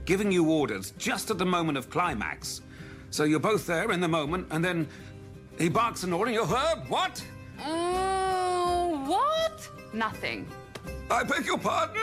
giving 0.05 0.31
you 0.31 0.49
orders 0.49 0.93
just 0.97 1.29
at 1.29 1.37
the 1.37 1.45
moment 1.45 1.77
of 1.77 1.89
climax. 1.89 2.61
So 3.11 3.25
you're 3.25 3.41
both 3.41 3.67
there 3.67 3.91
in 3.91 3.99
the 3.99 4.07
moment 4.07 4.47
and 4.49 4.63
then 4.63 4.87
he 5.59 5.67
barks 5.67 6.03
an 6.03 6.13
order 6.13 6.31
and 6.31 6.35
you're, 6.35 6.45
uh, 6.45 6.77
what? 6.87 7.21
Uh, 7.61 8.87
what? 9.05 9.69
Nothing. 9.93 10.47
I 11.11 11.23
beg 11.23 11.45
your 11.45 11.59
pardon? 11.59 11.97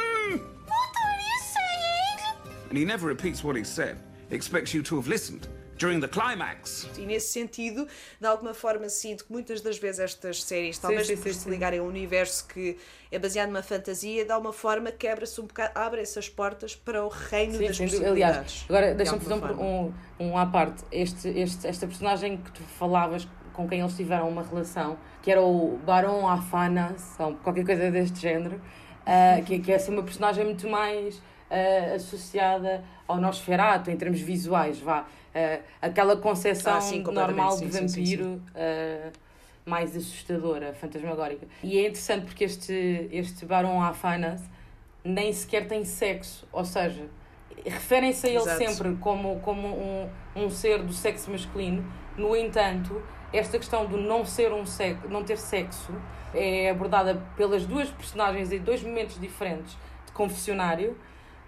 What 0.66 0.92
are 1.06 1.18
you 1.24 1.38
saying? 1.54 2.36
And 2.68 2.76
he 2.76 2.84
never 2.84 3.06
repeats 3.06 3.42
what 3.42 3.56
he 3.56 3.64
said. 3.64 3.96
He 4.28 4.36
expects 4.36 4.74
you 4.74 4.82
to 4.82 4.96
have 4.96 5.08
listened. 5.08 5.48
During 5.78 6.00
the 6.00 6.08
climax. 6.08 6.88
E 6.96 7.06
nesse 7.06 7.28
sentido, 7.28 7.86
de 8.20 8.26
alguma 8.26 8.54
forma, 8.54 8.88
sinto 8.88 9.24
que 9.24 9.32
muitas 9.32 9.60
das 9.60 9.78
vezes 9.78 10.00
estas 10.00 10.42
séries, 10.42 10.78
talvez 10.78 11.06
sim, 11.06 11.16
por 11.16 11.24
sim, 11.24 11.32
se 11.32 11.40
sim. 11.40 11.50
ligarem 11.50 11.80
a 11.80 11.82
um 11.82 11.88
universo 11.88 12.46
que 12.48 12.76
é 13.10 13.18
baseado 13.18 13.48
numa 13.48 13.62
fantasia, 13.62 14.24
de 14.24 14.32
alguma 14.32 14.52
forma 14.52 14.90
quebra-se 14.90 15.40
um 15.40 15.46
bocado, 15.46 15.72
abre-se 15.74 16.18
as 16.18 16.28
portas 16.28 16.74
para 16.74 17.04
o 17.04 17.08
reino 17.08 17.54
Sim, 17.54 17.66
das 17.66 17.78
possibilidades. 17.78 18.10
Aliás, 18.10 18.64
agora 18.68 18.88
de 18.88 18.94
deixa-me 18.94 19.20
fazer 19.20 19.34
um, 19.34 19.62
um, 19.62 19.92
um 20.20 20.38
à 20.38 20.46
parte. 20.46 20.82
Este, 20.90 21.28
este, 21.28 21.66
esta 21.66 21.86
personagem 21.86 22.36
que 22.38 22.50
tu 22.52 22.62
falavas 22.62 23.28
com 23.52 23.66
quem 23.66 23.80
eles 23.80 23.96
tiveram 23.96 24.28
uma 24.28 24.42
relação, 24.42 24.98
que 25.22 25.30
era 25.30 25.40
o 25.40 25.78
Barão 25.84 26.28
Afanas, 26.28 27.18
ou 27.18 27.34
qualquer 27.36 27.64
coisa 27.64 27.90
deste 27.90 28.20
género, 28.20 28.60
ah, 29.06 29.40
que, 29.44 29.58
que 29.58 29.72
é 29.72 29.76
assim, 29.76 29.92
uma 29.92 30.02
personagem 30.02 30.44
muito 30.44 30.68
mais 30.68 31.20
ah, 31.50 31.94
associada 31.94 32.84
ao 33.08 33.18
Nosferatu 33.18 33.90
em 33.90 33.96
termos 33.96 34.20
visuais, 34.20 34.78
vá. 34.78 35.06
Ah, 35.36 35.60
aquela 35.82 36.16
concepção 36.16 36.78
Ah, 36.78 36.80
sim, 36.80 37.02
normal 37.02 37.52
sim, 37.52 37.68
de 37.68 37.78
vampiro 37.78 38.42
ah, 38.54 39.10
mais 39.66 39.94
assustadora, 39.94 40.72
fantasmagórica. 40.72 41.46
E 41.62 41.78
é 41.78 41.82
interessante 41.82 42.24
porque 42.24 42.44
este, 42.44 43.08
este 43.12 43.44
Barão 43.44 43.82
Afanas 43.82 44.40
nem 45.04 45.30
sequer 45.32 45.68
tem 45.68 45.84
sexo, 45.84 46.48
ou 46.50 46.64
seja, 46.64 47.04
referem-se 47.66 48.26
a 48.26 48.30
ele 48.30 48.38
Exato. 48.38 48.58
sempre 48.58 48.96
como, 48.96 49.38
como 49.40 49.68
um, 49.68 50.08
um 50.34 50.48
ser 50.48 50.82
do 50.82 50.92
sexo 50.92 51.30
masculino. 51.30 51.84
No 52.16 52.34
entanto, 52.34 53.02
esta 53.32 53.58
questão 53.58 53.84
do 53.84 53.98
não 53.98 54.24
ser 54.24 54.52
um 54.52 54.64
sexo, 54.64 55.06
não 55.08 55.22
ter 55.22 55.36
sexo 55.36 55.92
é 56.34 56.70
abordada 56.70 57.22
pelas 57.36 57.66
duas 57.66 57.90
personagens 57.90 58.52
em 58.52 58.58
dois 58.58 58.82
momentos 58.82 59.18
diferentes 59.20 59.76
de 60.06 60.12
confessionário, 60.12 60.96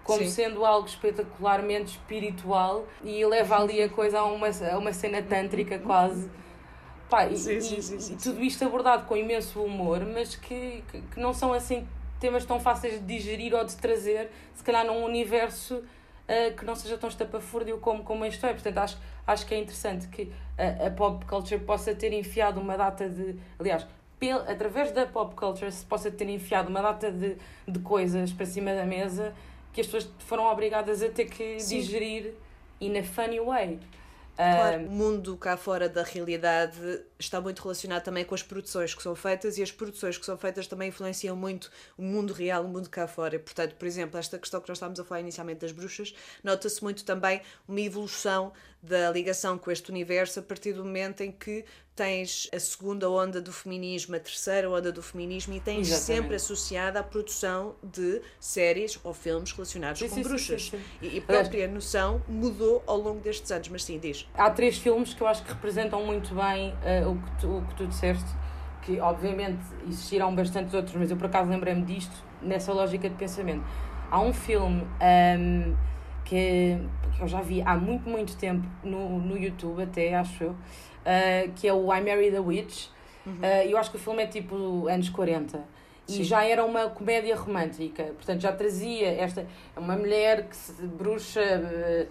como 0.09 0.21
Sim. 0.21 0.31
sendo 0.31 0.65
algo 0.65 0.89
espetacularmente 0.89 1.91
espiritual 1.91 2.87
e 3.05 3.23
leva 3.27 3.61
ali 3.61 3.83
a 3.83 3.91
coisa 3.91 4.21
a 4.21 4.25
uma, 4.25 4.49
a 4.49 4.79
uma 4.79 4.91
cena 4.91 5.21
tântrica 5.21 5.79
quase. 5.79 6.31
Pá, 7.11 7.27
e, 7.27 7.37
Sim, 7.37 7.61
sim, 7.61 7.83
sim, 7.83 8.15
e 8.15 8.17
tudo 8.17 8.43
isto 8.43 8.65
abordado 8.65 9.05
com 9.05 9.15
imenso 9.15 9.63
humor, 9.63 10.01
mas 10.07 10.35
que, 10.35 10.83
que, 10.91 11.03
que 11.03 11.21
não 11.21 11.35
são 11.35 11.53
assim 11.53 11.87
temas 12.19 12.47
tão 12.47 12.59
fáceis 12.59 12.95
de 12.95 13.01
digerir 13.01 13.55
ou 13.55 13.63
de 13.63 13.77
trazer, 13.77 14.31
se 14.55 14.65
calhar 14.65 14.87
num 14.87 15.05
universo 15.05 15.85
ah, 16.27 16.55
que 16.57 16.65
não 16.65 16.75
seja 16.75 16.97
tão 16.97 17.11
estapafúrdio 17.11 17.77
como, 17.77 18.03
como 18.03 18.25
isto 18.25 18.47
é. 18.47 18.55
Portanto, 18.55 18.79
acho, 18.79 18.99
acho 19.27 19.47
que 19.47 19.55
é 19.55 19.59
interessante 19.59 20.09
que 20.09 20.33
a, 20.57 20.87
a 20.87 20.91
pop 20.91 21.23
culture 21.27 21.61
possa 21.61 21.95
ter 21.95 22.15
enfiado 22.15 22.59
uma 22.59 22.79
data 22.79 23.11
de. 23.11 23.37
Aliás, 23.59 23.87
pel, 24.19 24.39
através 24.49 24.91
da 24.91 25.05
pop 25.05 25.35
culture 25.35 25.71
se 25.71 25.85
possa 25.85 26.11
ter 26.11 26.31
enfiado 26.31 26.71
uma 26.71 26.81
data 26.81 27.13
de, 27.13 27.37
de 27.67 27.79
coisas 27.81 28.33
para 28.33 28.47
cima 28.47 28.75
da 28.75 28.87
mesa 28.87 29.35
que 29.79 29.83
as 29.83 29.87
pessoas 29.87 30.13
foram 30.27 30.45
obrigadas 30.47 31.03
a 31.05 31.09
ter 31.09 31.27
que 31.27 31.61
Sim. 31.61 31.79
digerir 31.79 32.35
in 32.81 32.99
a 32.99 33.05
funny 33.05 33.39
way. 33.39 33.79
Claro, 34.37 34.77
Ah, 34.77 34.89
o 34.89 34.91
mundo 34.91 35.37
cá 35.37 35.57
fora 35.57 35.89
da 35.89 36.03
realidade 36.05 36.79
está 37.19 37.41
muito 37.41 37.61
relacionado 37.61 38.03
também 38.05 38.25
com 38.25 38.35
as 38.37 38.43
produções 38.43 38.95
que 38.95 39.03
são 39.03 39.15
feitas 39.17 39.59
e 39.59 39.63
as 39.63 39.73
produções 39.73 40.17
que 40.17 40.25
são 40.25 40.37
feitas 40.37 40.67
também 40.69 40.89
influenciam 40.91 41.35
muito 41.37 41.71
o 41.97 42.03
mundo 42.03 42.33
real, 42.33 42.65
o 42.65 42.69
mundo 42.69 42.89
cá 42.89 43.07
fora. 43.09 43.35
E, 43.35 43.39
portanto, 43.39 43.75
por 43.75 43.87
exemplo, 43.87 44.17
esta 44.19 44.39
questão 44.39 44.61
que 44.61 44.69
nós 44.69 44.79
estávamos 44.79 44.99
a 45.01 45.05
falar 45.05 45.21
inicialmente 45.21 45.61
das 45.61 45.73
bruxas, 45.73 46.15
nota-se 46.43 46.83
muito 46.85 47.05
também 47.05 47.41
uma 47.67 47.81
evolução 47.81 48.53
da 48.83 49.11
ligação 49.11 49.59
com 49.59 49.71
este 49.71 49.91
universo 49.91 50.39
a 50.41 50.43
partir 50.43 50.73
do 50.73 50.85
momento 50.85 51.23
em 51.23 51.33
que 51.33 51.65
tens 51.97 52.49
a 52.55 52.61
segunda 52.61 53.11
onda 53.11 53.41
do 53.41 53.53
feminismo, 53.53 54.15
a 54.15 54.21
terceira 54.21 54.71
onda 54.71 54.93
do 54.93 55.03
feminismo 55.03 55.53
e 55.55 55.59
tens 55.59 55.89
Exatamente. 55.89 56.05
sempre 56.23 56.37
associada 56.37 57.01
a 57.01 57.03
produção 57.03 57.75
de 57.83 58.23
séries 58.39 58.99
ou 59.03 59.13
filmes 59.13 59.51
relacionados 59.51 59.99
Sim, 59.99 60.09
com 60.09 60.15
sim, 60.15 60.23
bruxas. 60.23 60.69
sim. 60.71 60.81
E, 61.03 61.17
e 61.17 61.19
a 61.19 61.23
própria 61.23 61.67
noção 61.67 62.23
mudou 62.29 62.85
ao 62.87 62.97
longo 62.97 63.19
destes 63.21 63.51
anos, 63.51 63.69
mas 63.69 63.83
sim, 63.83 63.99
diz. 63.99 64.29
há 64.35 64.49
três 64.49 64.79
filmes 64.79 65.13
que 65.13 65.21
eu 65.21 65.27
acho 65.27 65.43
que 65.43 65.49
representam 65.53 66.05
muito 66.07 66.33
bem 66.37 66.73
eh, 66.85 67.05
o, 67.05 67.17
que 67.17 67.41
tu, 67.41 67.59
o 67.59 67.67
que 67.67 67.75
tu 67.75 67.87
disseste, 67.89 68.31
que 68.83 69.01
obviamente 69.01 69.61
existirão 69.89 70.33
bastantes 70.35 70.73
outros, 70.75 70.95
mas 70.95 71.11
eu 71.11 71.17
por 71.17 71.27
acaso 71.27 71.51
lembrei-me 71.51 71.83
disto 71.83 72.15
nessa 72.41 72.73
lógica 72.73 73.09
de 73.11 73.17
pensamento. 73.17 73.65
Há 74.09 74.21
um 74.21 74.33
filme 74.33 74.87
ahm, 75.01 75.75
que, 76.29 76.79
que 77.17 77.23
eu 77.23 77.29
já 77.29 77.41
vi 77.41 77.63
há 77.63 77.77
muito, 77.77 78.09
muito 78.09 78.37
tempo 78.37 78.67
no, 78.85 79.19
no 79.19 79.37
YouTube, 79.37 79.83
até 79.83 80.15
acho 80.15 80.45
eu, 80.45 80.57
ah, 81.05 81.49
que 81.57 81.67
é 81.67 81.73
o 81.73 81.93
I 81.95 82.01
Married 82.03 82.37
a 82.37 82.41
Witch. 82.43 82.87
Ah, 83.43 83.65
eu 83.65 83.77
acho 83.79 83.91
que 83.91 83.97
o 83.97 84.01
filme 84.01 84.23
é 84.23 84.27
tipo 84.27 84.87
anos 84.89 85.09
40. 85.09 85.61
E 86.09 86.13
Sim. 86.13 86.25
já 86.25 86.43
era 86.45 86.65
uma 86.65 86.89
comédia 86.89 87.37
romântica, 87.37 88.03
portanto 88.05 88.41
já 88.41 88.51
trazia 88.53 89.09
esta. 89.09 89.47
Uma 89.77 89.95
mulher 89.97 90.49
que 90.49 90.57
se 90.57 90.73
bruxa 90.87 91.41
eh, 91.43 92.07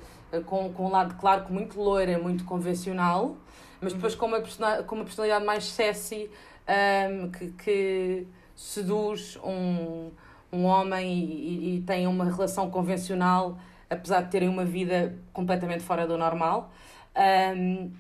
com, 0.46 0.72
com 0.72 0.86
um 0.86 0.92
lado, 0.92 1.16
claro, 1.20 1.46
que 1.46 1.52
muito 1.52 1.82
loira, 1.82 2.20
muito 2.20 2.44
convencional, 2.46 3.36
mas 3.82 3.94
depois 3.94 4.14
com 4.14 4.28
uma, 4.28 4.40
persona- 4.40 4.84
com 4.84 4.94
uma 4.96 5.04
personalidade 5.04 5.44
mais 5.44 5.64
sexy 5.66 6.30
ahm, 6.68 7.32
que, 7.32 7.48
que 7.54 8.28
seduz 8.56 9.36
um, 9.44 10.12
um 10.54 10.66
homem 10.66 11.12
e, 11.18 11.24
e- 11.24 11.76
e 11.78 11.82
tem 11.82 12.06
uma 12.06 12.26
relação 12.26 12.70
convencional, 12.70 13.58
apesar 13.90 14.22
de 14.22 14.32
terem 14.32 14.50
uma 14.50 14.66
vida 14.66 15.16
completamente 15.34 15.84
fora 15.84 16.08
do 16.08 16.18
normal. 16.18 16.72
Ahm, 17.16 17.92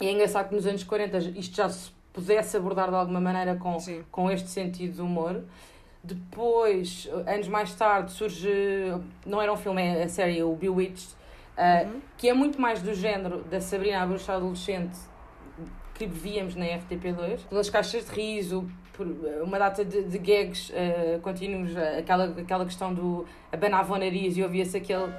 e 0.00 0.06
é 0.06 0.12
engraçado 0.12 0.48
que 0.48 0.54
nos 0.54 0.66
anos 0.66 0.82
40 0.84 1.18
isto 1.38 1.56
já 1.56 1.68
se 1.68 1.90
pudesse 2.12 2.56
abordar 2.56 2.88
de 2.88 2.96
alguma 2.96 3.20
maneira 3.20 3.56
com, 3.56 3.76
com 4.10 4.30
este 4.30 4.48
sentido 4.48 4.94
de 4.94 5.00
humor. 5.00 5.42
Depois, 6.02 7.08
anos 7.26 7.48
mais 7.48 7.72
tarde, 7.74 8.10
surge. 8.10 8.50
Não 9.24 9.40
era 9.40 9.52
um 9.52 9.56
filme, 9.56 9.80
é 9.80 10.02
a 10.02 10.08
série, 10.08 10.42
o 10.42 10.54
Bewitched, 10.56 11.10
uh, 11.56 12.00
que 12.18 12.28
é 12.28 12.34
muito 12.34 12.60
mais 12.60 12.82
do 12.82 12.92
género 12.92 13.44
da 13.44 13.60
Sabrina 13.60 14.02
a 14.02 14.06
Bruxa 14.06 14.32
Adolescente 14.32 14.98
que 15.94 16.06
víamos 16.06 16.56
na 16.56 16.64
RTP2. 16.64 17.40
Pelas 17.48 17.70
caixas 17.70 18.06
de 18.06 18.12
riso, 18.12 18.68
por 18.92 19.06
uma 19.42 19.58
data 19.58 19.84
de, 19.84 20.02
de 20.04 20.18
gags 20.18 20.70
uh, 20.70 21.18
contínuos, 21.20 21.72
uh, 21.72 21.98
aquela, 21.98 22.24
aquela 22.38 22.64
questão 22.64 22.92
do 22.92 23.26
abanava 23.50 23.94
o 23.94 23.98
nariz 23.98 24.36
e 24.36 24.42
ouvia-se 24.42 24.76
aquele. 24.76 25.12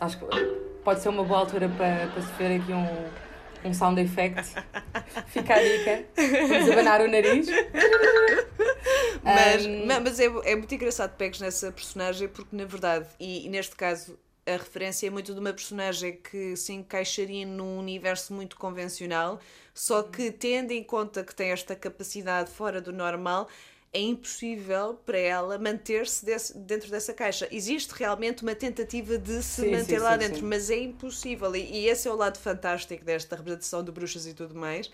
Acho 0.00 0.18
que 0.18 0.24
pode 0.84 1.00
ser 1.00 1.08
uma 1.10 1.24
boa 1.24 1.40
altura 1.40 1.68
para, 1.68 2.06
para 2.08 2.22
se 2.22 2.32
ver 2.32 2.60
aqui 2.60 2.72
um, 2.72 3.68
um 3.68 3.74
sound 3.74 4.00
effect. 4.00 4.54
Fica 5.28 5.54
a 5.54 5.58
dica. 5.62 6.04
Vamos 6.48 6.70
abanar 6.70 7.00
o 7.00 7.08
nariz. 7.08 7.46
Mas, 9.22 9.66
Um, 9.66 9.86
ma- 9.86 10.00
mas 10.00 10.18
é, 10.20 10.26
é 10.44 10.56
muito 10.56 10.74
engraçado 10.74 11.14
pegues 11.16 11.40
nessa 11.40 11.70
personagem 11.72 12.28
porque, 12.28 12.54
na 12.56 12.64
verdade, 12.64 13.06
e, 13.20 13.46
e 13.46 13.48
neste 13.48 13.74
caso 13.76 14.18
a 14.54 14.56
referência 14.56 15.06
é 15.06 15.10
muito 15.10 15.34
de 15.34 15.40
uma 15.40 15.52
personagem 15.52 16.16
que 16.16 16.56
se 16.56 16.72
encaixaria 16.72 17.46
num 17.46 17.78
universo 17.78 18.32
muito 18.32 18.56
convencional, 18.56 19.40
só 19.74 20.02
que 20.02 20.30
tendo 20.32 20.72
em 20.72 20.82
conta 20.82 21.24
que 21.24 21.34
tem 21.34 21.50
esta 21.50 21.76
capacidade 21.76 22.50
fora 22.50 22.80
do 22.80 22.92
normal, 22.92 23.48
é 23.92 24.00
impossível 24.00 24.94
para 25.06 25.18
ela 25.18 25.58
manter-se 25.58 26.24
dentro 26.58 26.90
dessa 26.90 27.14
caixa. 27.14 27.48
Existe 27.50 27.90
realmente 27.92 28.42
uma 28.42 28.54
tentativa 28.54 29.16
de 29.18 29.42
se 29.42 29.64
Sim, 29.64 29.70
manter 29.70 29.98
sim, 29.98 29.98
lá 30.00 30.18
sim, 30.18 30.18
dentro, 30.18 30.44
mas 30.46 30.70
é 30.70 30.78
impossível. 30.78 31.54
E, 31.56 31.60
e 31.60 31.86
esse 31.88 32.06
é 32.06 32.10
o 32.12 32.16
lado 32.16 32.38
fantástico 32.38 33.02
desta 33.04 33.36
representação 33.36 33.82
de 33.82 33.90
bruxas 33.90 34.26
e 34.26 34.34
tudo 34.34 34.54
mais. 34.54 34.90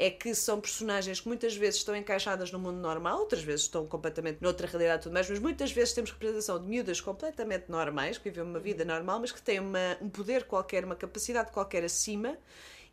É 0.00 0.10
que 0.10 0.32
são 0.32 0.60
personagens 0.60 1.20
que 1.20 1.26
muitas 1.26 1.56
vezes 1.56 1.80
estão 1.80 1.94
encaixadas 1.96 2.52
no 2.52 2.58
mundo 2.58 2.78
normal, 2.78 3.18
outras 3.18 3.42
vezes 3.42 3.62
estão 3.62 3.84
completamente 3.84 4.40
noutra 4.40 4.68
realidade 4.68 5.02
tudo 5.02 5.12
mais, 5.12 5.28
mas 5.28 5.40
muitas 5.40 5.72
vezes 5.72 5.92
temos 5.92 6.12
representação 6.12 6.60
de 6.60 6.68
miúdas 6.68 7.00
completamente 7.00 7.68
normais, 7.68 8.16
que 8.16 8.30
vivem 8.30 8.44
uma 8.44 8.60
vida 8.60 8.84
normal, 8.84 9.18
mas 9.18 9.32
que 9.32 9.42
têm 9.42 9.58
uma, 9.58 9.98
um 10.00 10.08
poder 10.08 10.44
qualquer, 10.44 10.84
uma 10.84 10.94
capacidade 10.94 11.50
qualquer 11.50 11.82
acima 11.84 12.38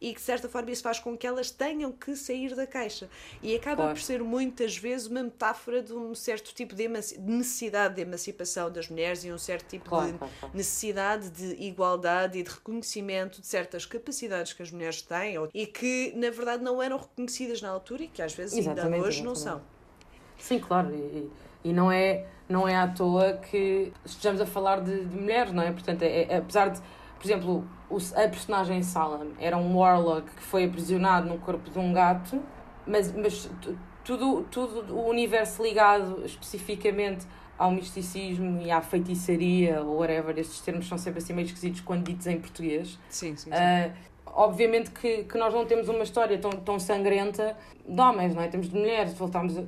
e 0.06 0.13
que 0.13 0.20
de 0.20 0.26
certa 0.26 0.48
forma 0.48 0.70
isso 0.70 0.84
faz 0.84 1.00
com 1.00 1.18
que 1.18 1.26
elas 1.26 1.50
tenham 1.50 1.91
que 1.91 2.15
sair 2.15 2.54
da 2.54 2.68
caixa. 2.68 3.10
E 3.41 3.56
acaba 3.56 3.78
Claro. 3.78 3.91
por 3.94 4.00
ser 4.02 4.22
muitas 4.24 4.78
vezes 4.78 5.08
uma 5.08 5.24
metáfora 5.24 5.82
de 5.82 5.94
um 5.94 6.13
certo 6.13 6.54
tipo 6.54 6.76
de 6.76 6.88
necessidade 6.88 7.96
de 7.96 8.02
emancipação 8.02 8.70
das 8.72 8.88
mulheres 8.88 9.24
e 9.24 9.32
um 9.32 9.38
certo 9.39 9.68
tipo 9.68 9.89
Claro, 9.89 10.12
de 10.12 10.18
claro, 10.20 10.34
necessidade 10.54 11.30
de 11.32 11.56
igualdade 11.63 12.38
e 12.38 12.44
de 12.44 12.50
reconhecimento 12.52 13.41
de 13.41 13.48
certas 13.48 13.86
capacidades 13.88 14.54
que 14.54 14.62
as 14.62 14.72
mulheres 14.72 15.02
têm 15.02 15.38
e 15.54 15.65
que 15.65 16.13
na 16.15 16.30
verdade 16.30 16.63
não 16.63 16.82
eram 16.84 16.98
reconhecidas 16.98 17.60
na 17.62 17.70
altura 17.70 18.04
e 18.04 18.08
que 18.08 18.22
às 18.22 18.34
vezes 18.36 18.56
ainda 18.60 18.74
Exatamente, 18.74 19.02
hoje 19.08 19.24
não 19.24 19.32
exatamente. 19.32 19.63
são. 19.65 19.76
Sim, 20.38 20.60
claro. 20.60 20.94
E, 20.94 21.32
e 21.63 21.74
não, 21.74 21.91
é, 21.91 22.28
não 22.48 22.68
é 22.68 22.76
à 22.76 22.88
toa 22.88 23.34
que 23.38 23.91
estejamos 24.06 24.39
a 24.39 24.46
falar 24.46 24.82
de, 24.82 25.04
de 25.06 25.15
mulheres, 25.15 25.52
não 25.52 25.63
é? 25.63 25.72
Portanto, 25.72 26.04
é, 26.04 26.24
é- 26.26 26.38
apesar 26.38 26.70
de, 26.70 26.80
por 27.19 27.25
exemplo, 27.25 27.63
o, 27.89 27.97
a 28.15 28.28
personagem 28.28 28.82
Salem 28.84 29.32
era 29.39 29.58
um 29.58 29.78
warlock 29.78 30.30
que 30.32 30.41
foi 30.43 30.65
aprisionado 30.65 31.28
no 31.28 31.38
corpo 31.39 31.69
de 31.69 31.80
um 31.80 31.93
gato, 31.93 32.41
mas, 32.86 33.12
mas 33.13 33.49
tu- 33.62 33.78
tudo, 34.04 34.43
tudo 34.51 34.93
o 34.95 35.08
universo 35.10 35.63
ligado 35.63 36.23
especificamente 36.25 37.25
ao 37.58 37.71
misticismo 37.71 38.62
e 38.62 38.69
à 38.69 38.82
feitiçaria 38.82 39.82
ou 39.82 39.99
whatever, 39.99 40.38
estes 40.38 40.60
termos 40.62 40.88
são 40.88 40.97
sempre 40.97 41.19
assim 41.19 41.34
meio 41.34 41.45
esquisitos 41.45 41.82
quando 41.82 42.04
ditos 42.06 42.28
em 42.28 42.38
português. 42.39 42.99
Sim, 43.10 43.36
sim, 43.36 43.49
sim. 43.49 43.51
Ah, 43.51 43.89
obviamente 44.25 44.91
que, 44.91 45.23
que 45.23 45.38
nós 45.38 45.54
não 45.54 45.65
temos 45.65 45.88
uma 45.88 46.04
história 46.04 46.38
tão, 46.38 46.51
tão 46.51 46.78
sangrenta 46.80 47.56
de 47.88 48.01
homens, 48.01 48.36
não 48.36 48.41
é? 48.43 48.47
Temos 48.49 48.69
de 48.69 48.75
mulheres, 48.78 49.13
voltamos 49.13 49.58
ao, 49.58 49.65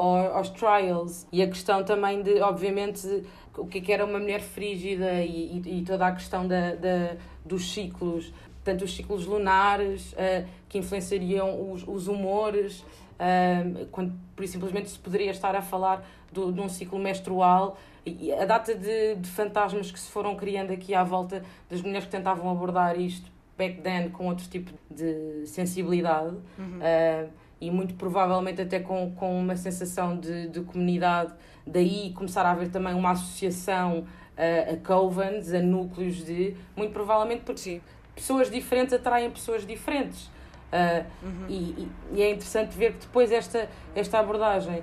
ao- 0.00 0.36
aos 0.38 0.48
trials 0.48 1.26
e 1.30 1.42
a 1.42 1.46
questão 1.46 1.84
também 1.84 2.22
de, 2.22 2.40
obviamente, 2.40 3.24
o 3.56 3.66
que 3.66 3.78
é 3.78 3.80
que 3.80 3.92
era 3.92 4.04
uma 4.04 4.18
mulher 4.18 4.40
frígida 4.40 5.22
e, 5.22 5.62
e, 5.64 5.78
e 5.78 5.82
toda 5.82 6.06
a 6.06 6.12
questão 6.12 6.46
da, 6.46 6.74
da, 6.74 7.16
dos 7.44 7.72
ciclos. 7.72 8.32
portanto, 8.54 8.84
os 8.84 8.94
ciclos 8.94 9.26
lunares, 9.26 10.12
uh, 10.12 10.46
que 10.68 10.78
influenciariam 10.78 11.72
os, 11.72 11.86
os 11.86 12.08
humores, 12.08 12.80
uh, 12.80 13.86
quando 13.90 14.12
por 14.34 14.46
simplesmente 14.46 14.90
se 14.90 14.98
poderia 14.98 15.30
estar 15.30 15.54
a 15.54 15.62
falar 15.62 16.06
do, 16.32 16.52
de 16.52 16.60
um 16.60 16.68
ciclo 16.68 16.98
menstrual. 16.98 17.78
E 18.04 18.32
a 18.32 18.44
data 18.44 18.74
de, 18.74 19.16
de 19.16 19.28
fantasmas 19.28 19.90
que 19.90 19.98
se 19.98 20.10
foram 20.10 20.36
criando 20.36 20.72
aqui 20.72 20.94
à 20.94 21.02
volta 21.02 21.42
das 21.68 21.80
mulheres 21.82 22.04
que 22.04 22.12
tentavam 22.12 22.48
abordar 22.48 23.00
isto 23.00 23.28
back 23.58 23.80
then 23.80 24.10
com 24.10 24.28
outro 24.28 24.46
tipo 24.48 24.70
de 24.90 25.46
sensibilidade. 25.46 26.36
Uhum. 26.58 26.78
Uh, 26.78 27.28
e 27.60 27.70
muito 27.70 27.94
provavelmente 27.94 28.60
até 28.60 28.80
com, 28.80 29.10
com 29.12 29.38
uma 29.38 29.56
sensação 29.56 30.18
de, 30.18 30.48
de 30.48 30.60
comunidade, 30.60 31.32
daí 31.66 32.12
começar 32.12 32.46
a 32.46 32.52
haver 32.52 32.70
também 32.70 32.94
uma 32.94 33.10
associação 33.10 34.00
uh, 34.36 34.74
a 34.74 34.86
covens, 34.86 35.52
a 35.52 35.60
núcleos 35.60 36.24
de, 36.24 36.56
muito 36.76 36.92
provavelmente 36.92 37.42
porque 37.44 37.60
Sim. 37.60 37.80
pessoas 38.14 38.50
diferentes 38.50 38.94
atraem 38.94 39.30
pessoas 39.30 39.66
diferentes. 39.66 40.30
Uh, 40.66 41.06
uhum. 41.22 41.46
e, 41.48 41.88
e, 42.12 42.22
é 42.22 42.30
interessante 42.30 42.76
ver 42.76 42.94
que 42.94 43.06
depois 43.06 43.30
esta, 43.30 43.68
esta 43.94 44.18
abordagem, 44.18 44.82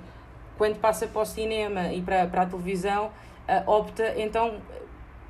quando 0.56 0.78
passa 0.80 1.06
para 1.06 1.22
o 1.22 1.26
cinema 1.26 1.92
e 1.92 2.00
para, 2.00 2.26
para 2.26 2.42
a 2.42 2.46
televisão, 2.46 3.06
uh, 3.06 3.70
opta 3.70 4.14
então 4.18 4.60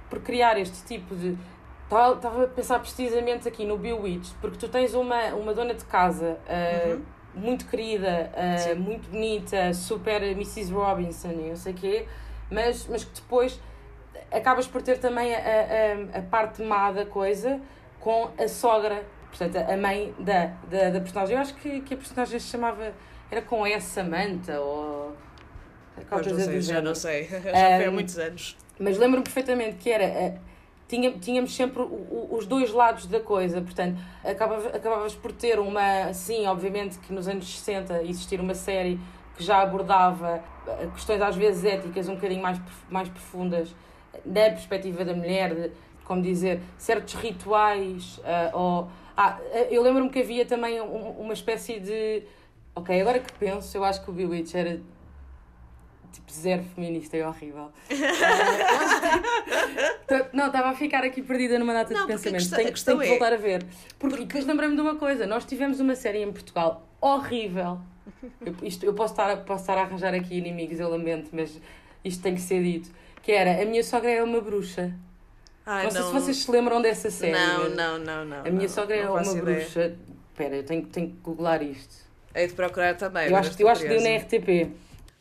por 0.08 0.20
criar 0.20 0.58
este 0.58 0.84
tipo 0.84 1.14
de. 1.14 1.36
Estava 1.84 2.44
a 2.44 2.46
pensar 2.48 2.80
precisamente 2.80 3.46
aqui 3.46 3.64
no 3.64 3.76
Bewitched, 3.76 4.34
porque 4.40 4.56
tu 4.56 4.68
tens 4.68 4.94
uma, 4.94 5.26
uma 5.34 5.52
dona 5.52 5.74
de 5.74 5.84
casa 5.84 6.38
uh, 6.48 6.94
uhum 6.94 7.13
muito 7.34 7.66
querida, 7.66 8.30
uh, 8.32 8.76
muito 8.76 9.10
bonita, 9.10 9.72
super 9.74 10.22
Mrs. 10.22 10.72
Robinson 10.72 11.32
e 11.32 11.48
não 11.48 11.56
sei 11.56 11.72
o 11.72 11.76
quê, 11.76 12.06
mas, 12.50 12.86
mas 12.88 13.04
que 13.04 13.14
depois 13.14 13.60
acabas 14.30 14.66
por 14.66 14.82
ter 14.82 14.98
também 14.98 15.34
a, 15.34 15.38
a, 15.38 16.18
a 16.18 16.22
parte 16.22 16.62
má 16.62 16.90
da 16.90 17.06
coisa 17.06 17.60
com 18.00 18.30
a 18.38 18.48
sogra, 18.48 19.04
portanto, 19.28 19.56
a 19.56 19.76
mãe 19.76 20.14
da, 20.18 20.46
da, 20.68 20.90
da 20.90 21.00
personagem. 21.00 21.36
Eu 21.36 21.42
acho 21.42 21.54
que, 21.54 21.80
que 21.80 21.94
a 21.94 21.96
personagem 21.96 22.38
se 22.38 22.48
chamava. 22.48 22.92
Era 23.30 23.42
com 23.42 23.66
S 23.66 23.86
Samantha 23.88 24.60
ou. 24.60 25.16
Pois 26.08 26.26
não 26.26 26.38
sei, 26.38 26.60
já 26.60 26.82
não 26.82 26.94
sei, 26.94 27.24
já 27.30 27.76
foi 27.76 27.84
há 27.86 27.90
muitos 27.90 28.18
anos. 28.18 28.56
Mas 28.78 28.98
lembro-me 28.98 29.24
perfeitamente 29.24 29.76
que 29.76 29.90
era 29.90 30.04
tinha, 30.04 30.34
tínhamos 30.88 31.54
sempre 31.54 31.82
os 32.30 32.46
dois 32.46 32.72
lados 32.72 33.06
da 33.06 33.20
coisa, 33.20 33.60
portanto, 33.60 33.98
acabavas, 34.22 34.66
acabavas 34.74 35.14
por 35.14 35.32
ter 35.32 35.58
uma, 35.58 36.12
sim, 36.12 36.46
obviamente 36.46 36.98
que 36.98 37.12
nos 37.12 37.26
anos 37.26 37.58
60 37.58 38.02
existir 38.02 38.40
uma 38.40 38.54
série 38.54 39.00
que 39.36 39.42
já 39.42 39.62
abordava 39.62 40.42
eh, 40.66 40.88
questões 40.94 41.20
às 41.20 41.34
vezes 41.34 41.64
éticas 41.64 42.08
um 42.08 42.14
bocadinho 42.14 42.42
mais, 42.42 42.60
mais 42.88 43.08
profundas 43.08 43.74
da 44.24 44.42
perspectiva 44.50 45.04
da 45.04 45.14
mulher, 45.14 45.54
de, 45.54 45.70
como 46.04 46.22
dizer, 46.22 46.60
certos 46.78 47.14
rituais, 47.14 48.18
uh, 48.18 48.56
ou... 48.56 48.88
Ah, 49.16 49.38
eh, 49.52 49.68
eu 49.70 49.82
lembro-me 49.82 50.10
que 50.10 50.20
havia 50.20 50.44
também 50.44 50.80
um, 50.80 51.10
uma 51.20 51.32
espécie 51.32 51.80
de... 51.80 52.22
Ok, 52.74 53.00
agora 53.00 53.20
que 53.20 53.32
penso, 53.34 53.76
eu 53.76 53.84
acho 53.84 54.04
que 54.04 54.10
o 54.10 54.12
Bewitch 54.12 54.54
era 54.54 54.80
tipo 56.14 56.32
zero 56.32 56.62
feminista, 56.74 57.16
é 57.16 57.26
horrível. 57.26 57.70
não, 60.32 60.46
estava 60.46 60.70
a 60.70 60.74
ficar 60.74 61.04
aqui 61.04 61.22
perdida 61.22 61.58
numa 61.58 61.72
data 61.72 61.92
não, 61.92 62.02
de 62.02 62.06
pensamento. 62.06 62.50
Tenho, 62.50 62.72
tenho 62.72 62.98
que 62.98 63.06
é... 63.06 63.08
voltar 63.08 63.32
a 63.32 63.36
ver. 63.36 63.64
Porque, 63.98 64.16
porque... 64.16 64.24
depois 64.24 64.46
lembrei-me 64.46 64.76
de 64.76 64.80
uma 64.80 64.96
coisa: 64.96 65.26
nós 65.26 65.44
tivemos 65.44 65.80
uma 65.80 65.94
série 65.94 66.22
em 66.22 66.32
Portugal 66.32 66.86
horrível. 67.00 67.78
Eu, 68.44 68.54
isto, 68.62 68.84
eu 68.84 68.94
posso, 68.94 69.14
estar, 69.14 69.36
posso 69.44 69.62
estar 69.62 69.78
a 69.78 69.82
arranjar 69.82 70.14
aqui 70.14 70.36
inimigos, 70.36 70.78
eu 70.78 70.88
lamento, 70.88 71.30
mas 71.32 71.60
isto 72.04 72.22
tem 72.22 72.34
que 72.34 72.40
ser 72.40 72.62
dito. 72.62 72.90
Que 73.22 73.32
era 73.32 73.62
A 73.62 73.64
Minha 73.64 73.82
Sogra 73.82 74.10
era 74.10 74.24
uma 74.24 74.40
bruxa. 74.40 74.94
Ai, 75.66 75.84
não, 75.84 75.90
sei 75.90 76.02
se 76.02 76.12
vocês 76.12 76.36
se 76.36 76.50
lembram 76.50 76.82
dessa 76.82 77.10
série. 77.10 77.32
Não, 77.32 77.70
não, 77.70 77.98
não, 77.98 78.24
não. 78.24 78.40
A 78.40 78.50
minha 78.50 78.62
não, 78.62 78.68
sogra 78.68 78.96
é 78.96 79.08
uma 79.08 79.22
bruxa. 79.22 79.96
Espera, 80.30 80.56
eu 80.56 80.64
tenho, 80.64 80.84
tenho 80.86 81.08
que 81.08 81.16
googlar 81.22 81.62
isto. 81.62 82.04
Hei 82.34 82.48
de 82.48 82.52
procurar 82.52 82.96
também. 82.96 83.28
Eu 83.28 83.36
acho, 83.36 83.62
eu 83.62 83.68
acho 83.68 83.82
que 83.82 83.88
deu 83.88 84.02
na 84.02 84.16
RTP. 84.16 84.70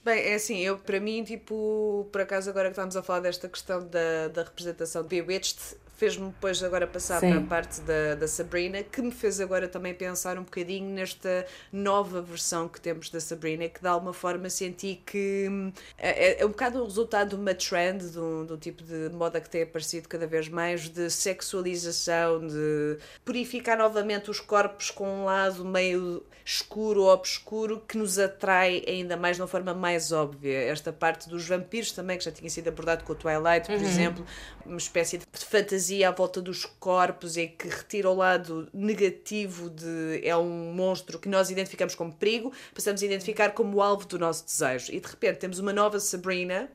Bem, 0.03 0.21
é 0.21 0.35
assim, 0.35 0.57
eu 0.59 0.77
para 0.77 0.99
mim, 0.99 1.23
tipo, 1.23 2.07
por 2.11 2.21
acaso 2.21 2.49
agora 2.49 2.67
que 2.67 2.73
estamos 2.73 2.95
a 2.97 3.01
falar 3.03 3.21
desta 3.21 3.47
questão 3.47 3.87
da, 3.87 4.27
da 4.27 4.43
representação 4.43 5.01
de 5.03 5.07
Bewitched, 5.07 5.57
fez-me 5.95 6.27
depois 6.27 6.61
agora 6.63 6.87
passar 6.87 7.19
Sim. 7.19 7.29
para 7.29 7.39
a 7.39 7.43
parte 7.43 7.81
da, 7.81 8.15
da 8.15 8.27
Sabrina, 8.27 8.83
que 8.83 9.01
me 9.01 9.11
fez 9.11 9.39
agora 9.39 9.67
também 9.67 9.93
pensar 9.93 10.37
um 10.37 10.43
bocadinho 10.43 10.89
nesta 10.89 11.45
nova 11.71 12.21
versão 12.21 12.67
que 12.67 12.81
temos 12.81 13.09
da 13.09 13.19
Sabrina, 13.19 13.69
que 13.69 13.79
de 13.79 13.87
alguma 13.87 14.13
forma 14.13 14.49
senti 14.49 15.01
que 15.05 15.47
hum, 15.49 15.71
é, 15.97 16.31
é, 16.31 16.41
é 16.41 16.45
um 16.45 16.49
bocado 16.49 16.81
o 16.81 16.85
resultado 16.85 17.29
de 17.29 17.35
uma 17.35 17.53
trend, 17.53 18.09
de 18.09 18.19
um, 18.19 18.45
de 18.45 18.53
um 18.53 18.57
tipo 18.57 18.83
de 18.83 19.09
moda 19.13 19.39
que 19.39 19.49
tem 19.49 19.61
aparecido 19.61 20.09
cada 20.09 20.25
vez 20.25 20.49
mais, 20.49 20.89
de 20.89 21.09
sexualização, 21.09 22.45
de 22.45 22.97
purificar 23.23 23.77
novamente 23.77 24.31
os 24.31 24.39
corpos 24.39 24.89
com 24.89 25.07
um 25.07 25.25
lado 25.25 25.63
meio 25.63 26.23
escuro 26.45 27.03
ou 27.03 27.13
obscuro 27.13 27.81
que 27.87 27.97
nos 27.97 28.19
atrai 28.19 28.83
ainda 28.85 29.15
mais 29.15 29.37
de 29.37 29.41
uma 29.41 29.47
forma 29.47 29.73
mais 29.73 30.11
óbvia. 30.11 30.57
Esta 30.63 30.91
parte 30.91 31.29
dos 31.29 31.47
vampiros 31.47 31.93
também, 31.93 32.17
que 32.17 32.25
já 32.25 32.31
tinha 32.31 32.49
sido 32.49 32.67
abordado 32.67 33.05
com 33.05 33.13
o 33.13 33.15
Twilight, 33.15 33.67
por 33.67 33.75
uhum. 33.75 33.81
exemplo, 33.81 34.25
uma 34.65 34.77
espécie 34.77 35.17
de 35.17 35.25
fantasia 35.45 35.82
à 36.03 36.11
volta 36.11 36.41
dos 36.41 36.65
corpos 36.65 37.37
e 37.37 37.47
que 37.47 37.67
retira 37.67 38.09
o 38.09 38.15
lado 38.15 38.67
negativo 38.73 39.69
de 39.69 40.21
é 40.23 40.35
um 40.35 40.73
monstro 40.73 41.19
que 41.19 41.27
nós 41.27 41.49
identificamos 41.49 41.95
como 41.95 42.13
perigo, 42.13 42.51
passamos 42.73 43.01
a 43.01 43.05
identificar 43.05 43.51
como 43.51 43.81
alvo 43.81 44.05
do 44.05 44.19
nosso 44.19 44.45
desejo. 44.45 44.91
E 44.91 44.99
de 44.99 45.07
repente 45.07 45.39
temos 45.39 45.59
uma 45.59 45.73
nova 45.73 45.99
Sabrina 45.99 46.69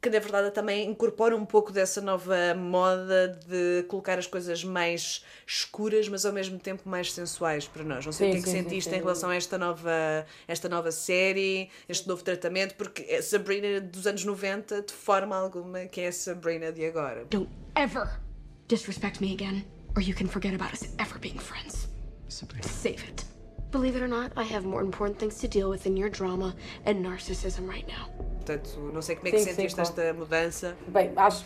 que 0.00 0.10
na 0.10 0.18
verdade 0.18 0.50
também 0.52 0.88
incorpora 0.88 1.34
um 1.34 1.44
pouco 1.44 1.72
dessa 1.72 2.00
nova 2.00 2.54
moda 2.54 3.28
de 3.48 3.84
colocar 3.88 4.18
as 4.18 4.26
coisas 4.26 4.62
mais 4.62 5.24
escuras, 5.46 6.08
mas 6.08 6.24
ao 6.24 6.32
mesmo 6.32 6.58
tempo 6.58 6.88
mais 6.88 7.12
sensuais 7.12 7.66
para 7.66 7.82
nós. 7.82 8.04
Não 8.04 8.12
sei 8.12 8.26
sim, 8.26 8.30
o 8.30 8.34
que 8.34 8.38
é 8.38 8.42
que 8.42 8.48
sim, 8.50 8.62
sentiste 8.62 8.90
sim, 8.90 8.96
em 8.96 9.00
relação 9.00 9.30
a 9.30 9.36
esta 9.36 9.58
nova, 9.58 10.26
esta 10.46 10.68
nova 10.68 10.92
série, 10.92 11.70
este 11.88 12.06
novo 12.06 12.22
tratamento, 12.22 12.74
porque 12.76 13.20
Sabrina 13.22 13.80
dos 13.80 14.06
anos 14.06 14.24
90, 14.24 14.82
de 14.82 14.92
forma 14.92 15.36
alguma, 15.36 15.86
que 15.86 16.00
é 16.00 16.08
a 16.08 16.12
Sabrina 16.12 16.70
de 16.70 16.84
agora. 16.84 17.24
Don't 17.24 17.50
ever 17.74 18.25
disrespect 18.68 19.20
me 19.20 19.32
again, 19.32 19.64
or 19.94 20.02
you 20.02 20.14
can 20.14 20.26
forget 20.26 20.54
about 20.54 20.72
us 20.72 20.88
ever 20.98 21.18
being 21.18 21.38
friends. 21.38 21.88
Sabrina. 22.28 22.66
Save 22.66 23.04
it. 23.08 23.24
Believe 23.70 23.96
it 23.96 24.02
or 24.02 24.08
not, 24.08 24.32
I 24.36 24.44
have 24.44 24.64
more 24.64 24.80
important 24.80 25.18
things 25.18 25.38
to 25.40 25.48
deal 25.48 25.68
with 25.68 25.84
than 25.84 25.96
your 25.96 26.08
drama 26.08 26.54
and 26.84 27.04
narcissism 27.04 27.68
right 27.68 27.86
now. 27.88 28.08
Portanto, 28.36 28.78
não 28.92 29.02
sei 29.02 29.16
como 29.16 29.28
é 29.28 29.30
que 29.32 29.38
sim, 29.40 29.50
sentiste 29.50 29.74
sim, 29.74 29.82
esta 29.82 30.12
mudança. 30.12 30.76
Bem, 30.86 31.12
acho 31.16 31.44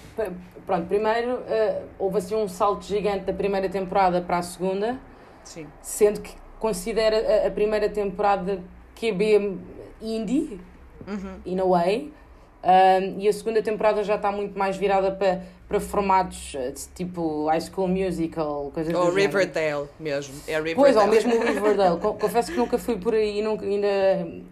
pronto, 0.66 0.87
primeiro 0.87 1.37
uh, 1.37 1.88
houve 1.98 2.18
assim 2.18 2.35
um 2.35 2.46
salto 2.46 2.85
gigante 2.85 3.24
da 3.24 3.33
primeira 3.33 3.68
temporada 3.68 4.20
para 4.20 4.38
a 4.38 4.42
segunda. 4.42 5.00
Sim. 5.42 5.66
Sendo 5.80 6.20
que 6.20 6.35
considera 6.59 7.44
a, 7.44 7.48
a 7.48 7.50
primeira 7.50 7.88
temporada 7.88 8.62
QB 8.94 9.59
indie, 10.02 10.61
uhum. 11.09 11.40
in 11.46 11.59
a 11.59 11.64
way. 11.64 12.12
Um, 12.62 13.18
e 13.18 13.26
a 13.26 13.33
segunda 13.33 13.62
temporada 13.62 14.04
já 14.04 14.16
está 14.16 14.30
muito 14.30 14.59
mais 14.59 14.76
virada 14.76 15.11
para, 15.11 15.42
para 15.70 15.78
formatos 15.78 16.52
eh, 16.56 16.74
tipo 16.96 17.46
High 17.46 17.61
School 17.61 17.87
Musical, 17.87 18.72
coisas 18.74 18.92
Ou 18.92 19.14
Riverdale 19.14 19.87
mesmo. 20.00 20.35
É 20.48 20.56
Riverdale. 20.56 20.74
Pois, 20.74 20.96
ou 20.96 21.06
mesmo 21.06 21.38
Riverdale. 21.40 22.00
Confesso 22.00 22.50
que 22.50 22.59
nunca 22.59 22.76
fui 22.76 22.96
por 22.96 23.14
aí, 23.14 23.40
nunca, 23.40 23.64
ainda, 23.64 23.87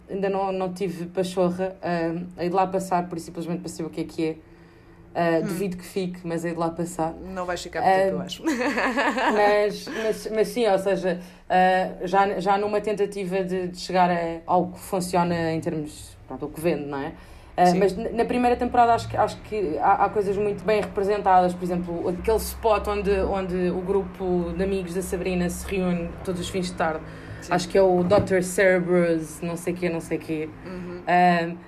ainda 0.08 0.28
não, 0.28 0.52
não 0.52 0.72
tive 0.72 1.06
pachorra. 1.06 1.76
Uh, 1.82 2.24
hei 2.38 2.48
de 2.48 2.54
lá 2.54 2.68
passar, 2.68 3.08
por 3.08 3.18
simplesmente 3.18 3.58
para 3.58 3.68
saber 3.68 3.88
o 3.88 3.90
que 3.90 4.00
é 4.02 4.04
que 4.04 4.26
é. 4.28 4.30
Uh, 4.30 5.42
hum. 5.42 5.48
Duvido 5.48 5.76
que 5.76 5.84
fique, 5.84 6.20
mas 6.22 6.44
hei 6.44 6.52
de 6.52 6.58
lá 6.58 6.70
passar. 6.70 7.12
Não 7.14 7.44
vais 7.44 7.60
ficar 7.60 7.82
muito 7.82 7.96
tempo, 7.96 8.10
eu 8.10 8.20
acho. 8.20 8.44
mas, 9.34 9.88
mas, 9.88 10.28
mas 10.32 10.48
sim, 10.48 10.68
ou 10.68 10.78
seja, 10.78 11.20
uh, 11.20 12.06
já, 12.06 12.38
já 12.38 12.56
numa 12.56 12.80
tentativa 12.80 13.42
de, 13.42 13.66
de 13.66 13.76
chegar 13.76 14.08
a 14.08 14.40
algo 14.46 14.74
que 14.74 14.78
funciona 14.78 15.52
em 15.52 15.60
termos. 15.60 16.16
Pronto, 16.28 16.46
o 16.46 16.48
que 16.48 16.60
vende, 16.60 16.84
não 16.84 16.98
é? 16.98 17.12
Uh, 17.58 17.76
mas 17.76 17.96
na 17.96 18.24
primeira 18.24 18.54
temporada 18.54 18.94
acho 18.94 19.08
que, 19.08 19.16
acho 19.16 19.36
que 19.38 19.76
há, 19.78 20.04
há, 20.04 20.08
coisas 20.08 20.36
muito 20.36 20.62
bem 20.64 20.80
representadas, 20.80 21.52
por 21.52 21.64
exemplo, 21.64 22.08
aquele 22.08 22.36
spot 22.36 22.86
onde, 22.86 23.10
onde 23.10 23.70
o 23.70 23.80
grupo 23.80 24.54
de 24.56 24.62
amigos 24.62 24.94
da 24.94 25.02
Sabrina 25.02 25.50
se 25.50 25.66
reúne 25.66 26.08
todos 26.24 26.40
os 26.40 26.48
fins 26.48 26.66
de 26.66 26.74
tarde. 26.74 27.00
Sim. 27.40 27.52
Acho 27.52 27.68
que 27.68 27.76
é 27.76 27.82
o 27.82 28.04
Dr. 28.04 28.42
Cerberus, 28.42 29.40
não 29.40 29.56
sei 29.56 29.74
o 29.74 29.76
quê, 29.76 29.88
não 29.88 30.00
sei 30.00 30.18
o 30.18 30.20
quê. 30.20 30.48
Uhum. 30.64 31.00
Uh, 31.00 31.58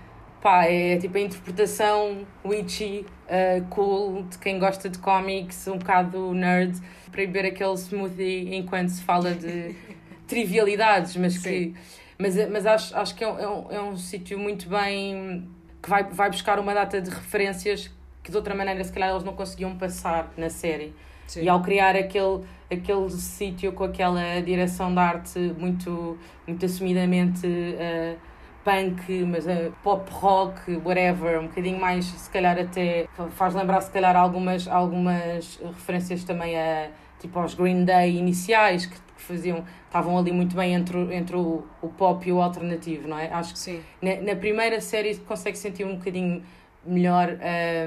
pá, 0.40 0.66
é 0.66 0.96
tipo 0.96 1.18
a 1.18 1.20
interpretação 1.22 2.24
witchy, 2.44 3.05
uh, 3.26 3.64
cool, 3.68 4.22
de 4.31 4.38
quem 4.38 4.61
gosta 4.61 4.88
de 4.88 4.98
cómics, 5.00 5.66
um 5.66 5.76
bocado 5.76 6.33
nerd, 6.33 6.81
para 7.11 7.22
beber 7.22 7.46
aquele 7.46 7.74
smoothie 7.74 8.55
enquanto 8.55 8.90
se 8.90 9.03
fala 9.03 9.33
de 9.33 9.74
trivialidades, 10.29 11.16
mas 11.16 11.35
Sim. 11.35 11.42
que. 11.42 11.74
Mas, 12.16 12.37
mas 12.48 12.64
acho, 12.64 12.96
acho 12.96 13.14
que 13.16 13.24
é 13.24 13.29
um, 13.29 13.38
é 13.40 13.48
um, 13.48 13.72
é 13.72 13.83
um 13.83 13.96
sítio 13.96 14.38
muito 14.38 14.68
bem 14.68 15.48
que 15.83 15.88
vai, 15.88 16.05
vai 16.05 16.31
buscar 16.31 16.59
uma 16.59 16.75
data 16.75 17.01
de 17.01 17.11
referências 17.11 17.90
que 18.23 18.31
de 18.31 18.37
outra 18.37 18.55
maneira 18.55 18.83
se 18.85 18.93
calhar 18.93 19.11
eles 19.11 19.25
não 19.25 19.35
conseguiam 19.35 19.77
passar 19.77 20.31
na 20.37 20.51
série. 20.51 20.95
Sim. 21.27 21.43
E 21.43 21.49
ao 21.49 21.62
criar 21.62 21.97
aquele, 21.97 22.43
aquele 22.71 23.11
sítio 23.11 23.73
com 23.73 23.85
aquela 23.85 24.40
direção 24.43 24.93
de 24.93 24.99
arte 24.99 25.38
muito, 25.59 26.19
muito 26.47 26.66
assumidamente 26.66 27.47
uh, 27.47 28.19
punk, 28.64 29.25
mas 29.25 29.47
uh, 29.47 29.73
pop 29.83 30.11
rock, 30.11 30.77
whatever, 30.85 31.40
um 31.40 31.47
bocadinho 31.47 31.81
mais, 31.81 32.05
se 32.05 32.29
calhar 32.31 32.59
até 32.59 33.07
faz 33.31 33.55
lembrar 33.55 33.81
se 33.81 33.90
calhar 33.90 34.16
algumas, 34.16 34.66
algumas 34.66 35.61
referências 35.62 36.25
também 36.25 36.59
a 36.59 36.90
tipo 37.21 37.38
aos 37.38 37.55
Green 37.55 37.85
Day 37.85 38.16
iniciais, 38.16 38.87
que, 38.87 38.97
faziam, 39.31 39.64
estavam 39.87 40.19
ali 40.19 40.33
muito 40.33 40.55
bem 40.57 40.75
entre, 40.75 40.97
o- 40.97 41.12
entre 41.12 41.37
o, 41.37 41.64
o 41.83 41.88
pop 41.88 42.29
e 42.29 42.33
o 42.33 42.40
alternativo, 42.40 43.09
não 43.09 43.19
é? 43.19 43.29
Acho 43.33 43.53
que 43.55 43.59
Sim. 43.59 43.81
Na, 44.03 44.16
na 44.21 44.37
primeira 44.37 44.81
série 44.81 45.16
consegue 45.16 45.57
sentir 45.59 45.85
um 45.85 45.97
bocadinho 45.97 46.43
melhor 46.85 47.29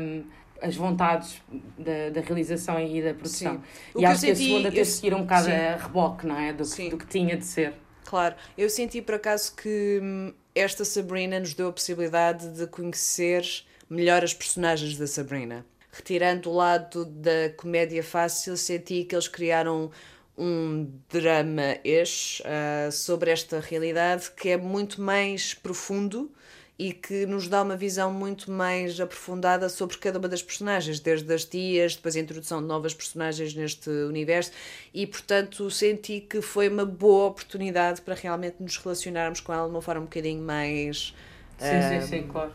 hum, 0.02 0.24
as 0.62 0.76
vontades 0.76 1.42
da, 1.78 2.10
da 2.14 2.22
realização 2.22 2.80
e 2.80 3.02
da 3.02 3.14
produção. 3.14 3.54
Sim. 3.56 3.62
O 3.96 3.98
E 3.98 4.00
que 4.00 4.06
eu 4.06 4.10
acho 4.10 4.22
que 4.22 4.32
a 4.32 4.36
senti- 4.36 4.48
segunda 4.50 4.70
teve 4.70 4.82
de 4.82 4.88
seguir 4.88 5.14
um 5.14 5.22
bocado 5.22 5.46
sim. 5.46 5.52
a 5.52 5.76
reboque, 5.78 6.26
não 6.28 6.38
é? 6.40 6.54
Do, 6.54 6.64
que- 6.70 6.90
do 6.90 6.98
que 6.98 7.08
tinha 7.08 7.36
de 7.38 7.46
ser. 7.46 7.74
Claro, 8.06 8.36
eu 8.58 8.70
senti 8.70 9.02
por 9.02 9.16
acaso 9.16 9.56
que 9.56 10.00
hum, 10.02 10.34
esta 10.54 10.86
Sabrina 10.86 11.40
nos 11.40 11.54
deu 11.54 11.70
a 11.70 11.72
possibilidade 11.74 12.50
de 12.50 12.68
conhecer 12.68 13.44
melhor 13.90 14.24
as 14.24 14.34
personagens 14.34 14.98
da 14.98 15.08
Sabrina. 15.08 15.66
Retirando 15.92 16.50
o 16.50 16.54
lado 16.56 17.06
da 17.06 17.50
comédia 17.56 18.04
fácil, 18.04 18.58
senti 18.58 19.04
que 19.04 19.14
eles 19.16 19.28
criaram 19.28 19.92
um 20.38 20.90
drama-ish 21.10 22.42
ah, 22.46 22.90
sobre 22.92 23.32
esta 23.32 23.60
realidade 23.60 24.32
que 24.32 24.50
é 24.50 24.58
muito 24.58 25.02
mais 25.02 25.54
profundo 25.54 26.32
e 26.78 26.92
que 26.92 27.26
nos 27.26 27.48
dá 27.48 27.62
uma 27.62 27.78
visão 27.78 28.12
muito 28.12 28.52
mais 28.52 29.00
aprofundada 29.00 29.70
sobre 29.70 29.98
cada 29.98 30.18
uma 30.18 30.28
das 30.28 30.42
personagens, 30.42 31.00
desde 31.00 31.32
as 31.32 31.46
tias, 31.46 31.96
depois 31.96 32.16
a 32.16 32.20
introdução 32.20 32.62
de 32.62 32.68
novas 32.68 32.94
personagens 32.94 33.54
neste 33.54 33.90
universo, 33.90 34.52
e 34.94 35.06
portanto 35.06 35.70
senti 35.70 36.20
que 36.20 36.42
foi 36.42 36.68
uma 36.68 36.86
boa 36.86 37.28
oportunidade 37.28 38.02
para 38.02 38.16
realmente 38.16 38.56
nos 38.60 38.78
relacionarmos 38.78 39.40
com 39.40 39.54
ela 39.54 39.68
de 39.68 39.72
uma 39.72 39.82
forma 39.82 40.02
um 40.02 40.06
bocadinho 40.06 40.42
mais. 40.42 41.14
Sim, 41.60 41.68
ah, 41.68 42.02
sim, 42.02 42.08
sim, 42.08 42.28
claro. 42.28 42.52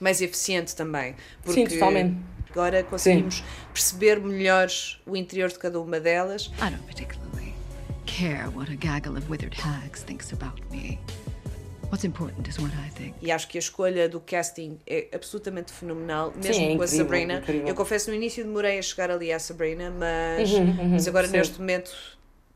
Mais 0.00 0.22
eficiente 0.22 0.74
também. 0.74 1.14
Sim, 1.44 1.66
totalmente. 1.66 2.16
Agora 2.52 2.82
conseguimos 2.84 3.42
perceber 3.72 4.20
melhor 4.20 4.68
o 5.06 5.16
interior 5.16 5.48
de 5.50 5.58
cada 5.58 5.80
uma 5.80 5.98
delas. 5.98 6.50
I 6.60 6.70
don't 6.70 6.82
particularly 6.86 7.54
care 8.04 8.46
what 8.54 8.70
a 8.70 8.76
gaggle 8.76 9.16
of 9.16 9.28
withered 9.30 9.54
hags 9.58 10.02
thinks 10.02 10.32
about 10.32 10.60
me. 10.70 10.98
What's 11.90 12.04
important 12.04 12.46
is 12.48 12.58
what 12.58 12.72
I 12.74 12.90
think. 12.90 13.14
E 13.22 13.30
acho 13.30 13.48
que 13.48 13.58
a 13.58 13.60
escolha 13.60 14.08
do 14.08 14.20
casting 14.20 14.78
é 14.86 15.08
absolutamente 15.14 15.72
fenomenal, 15.72 16.32
mesmo 16.36 16.54
Sim, 16.54 16.72
é 16.72 16.76
com 16.76 16.82
a 16.82 16.84
incrível, 16.86 16.88
Sabrina. 17.04 17.34
incrível. 17.38 17.68
Eu 17.68 17.74
confesso, 17.74 18.10
no 18.10 18.16
início 18.16 18.44
demorei 18.44 18.78
a 18.78 18.82
chegar 18.82 19.10
ali 19.10 19.30
à 19.32 19.38
Sabrina, 19.38 19.90
mas, 19.90 20.50
Uhum, 20.52 20.58
uhum, 20.70 20.88
mas 20.90 21.06
agora 21.08 21.26
sim. 21.26 21.36
neste 21.36 21.58
momento. 21.58 21.90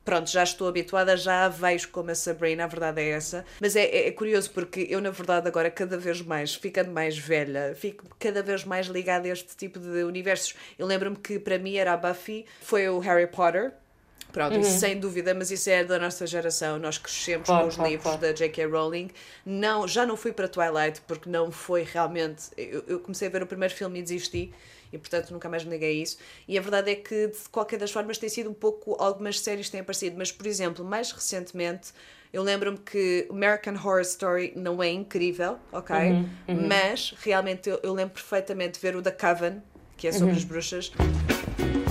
Pronto, 0.07 0.31
já 0.31 0.45
estou 0.45 0.69
habituada, 0.69 1.17
já 1.17 1.47
a 1.47 1.49
vejo 1.49 1.89
como 1.89 2.13
a 2.13 2.15
Sabrina, 2.15 2.63
a 2.63 2.67
verdade 2.69 3.01
é 3.03 3.09
essa. 3.11 3.45
Mas 3.61 3.75
é, 3.75 3.83
é- 3.85 4.07
é 4.07 4.13
curioso 4.13 4.51
porque 4.53 4.87
eu, 4.89 5.01
na 5.01 5.11
verdade, 5.11 5.49
agora 5.49 5.69
cada 5.69 5.99
vez 5.99 6.23
mais, 6.23 6.55
ficando 6.55 6.93
mais 6.93 7.19
velha, 7.19 7.75
fico 7.79 8.05
cada 8.19 8.41
vez 8.41 8.65
mais 8.65 8.87
ligada 8.87 9.29
a 9.29 9.33
este 9.33 9.57
tipo 9.57 9.81
de 9.81 10.05
universos. 10.05 10.55
Eu 10.79 10.87
lembro-me 10.87 11.17
que 11.17 11.41
para 11.41 11.59
mim 11.59 11.75
era 11.77 11.93
a 11.93 11.97
Buffy, 11.97 12.47
foi 12.63 12.89
o 12.89 13.01
Harry 13.01 13.27
Potter. 13.27 13.73
Pronto, 14.33 14.55
Uhum. 14.55 14.61
isso 14.61 14.79
sem 14.79 14.99
dúvida, 15.01 15.33
mas 15.35 15.51
isso 15.51 15.69
é 15.71 15.83
da 15.83 15.99
nossa 15.99 16.25
geração. 16.27 16.79
Nós 16.79 16.99
crescemos 16.99 17.47
Claro, 17.47 17.63
com 17.65 17.69
os 17.69 17.75
claro, 17.77 17.91
livros 17.91 18.05
claro. 18.05 18.21
da 18.21 18.33
J.K. 18.33 18.67
Rowling. 18.67 19.11
Não, 19.45 19.89
já 19.89 20.05
não 20.07 20.17
fui 20.17 20.31
para 20.31 20.47
Twilight 20.47 21.01
porque 21.07 21.29
não 21.29 21.51
foi 21.51 21.83
realmente. 21.83 22.45
Eu, 22.57 22.85
eu 22.87 23.01
comecei 23.01 23.27
a 23.29 23.31
ver 23.31 23.43
o 23.43 23.47
primeiro 23.47 23.75
filme 23.75 23.99
e 23.99 24.03
desisti. 24.03 24.53
E 24.97 24.99
portanto 24.99 25.31
nunca 25.31 25.47
mais 25.49 25.63
me 25.63 25.69
neguei 25.71 25.91
a 25.91 26.03
isso. 26.03 26.17
E 26.49 26.59
a 26.59 26.61
verdade 26.63 26.91
é 26.91 26.95
que, 26.95 27.29
de 27.29 27.49
qualquer 27.53 27.79
das 27.79 27.91
formas, 27.91 28.17
tem 28.17 28.29
sido 28.31 28.49
um 28.51 28.55
pouco. 28.55 28.97
Algumas 28.99 29.39
séries 29.41 29.69
têm 29.69 29.81
aparecido, 29.81 30.17
mas 30.17 30.33
por 30.33 30.47
exemplo, 30.47 30.83
mais 30.85 31.13
recentemente, 31.13 31.93
eu 32.33 32.43
lembro-me 32.43 32.79
que 32.79 33.27
American 33.31 33.75
Horror 33.75 34.01
Story 34.01 34.53
não 34.57 34.83
é 34.83 34.89
incrível, 34.91 35.59
ok? 35.71 35.95
Uhum, 35.97 36.29
uhum. 36.49 36.67
Mas 36.69 37.15
realmente 37.23 37.69
eu, 37.69 37.79
eu 37.83 37.93
lembro 37.93 38.15
perfeitamente 38.15 38.75
de 38.75 38.81
ver 38.81 38.97
o 38.97 39.03
da 39.03 39.13
Coven, 39.13 39.63
que 39.99 40.09
é 40.09 40.13
sobre 40.13 40.31
Uhum. 40.31 40.37
as 40.37 40.45
bruxas. 40.45 40.93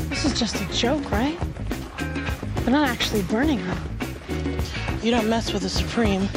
This 0.10 0.26
is 0.26 0.34
just 0.40 0.56
a 0.56 0.66
joke, 0.74 1.04
right? 1.12 1.38
They're 2.64 2.72
not 2.76 2.90
actually 2.90 3.22
burning 3.24 3.60
her. 3.60 3.78
You 5.04 5.12
don't 5.12 5.28
mess 5.30 5.54
with 5.54 5.62
the 5.62 5.70
Supreme. 5.70 6.28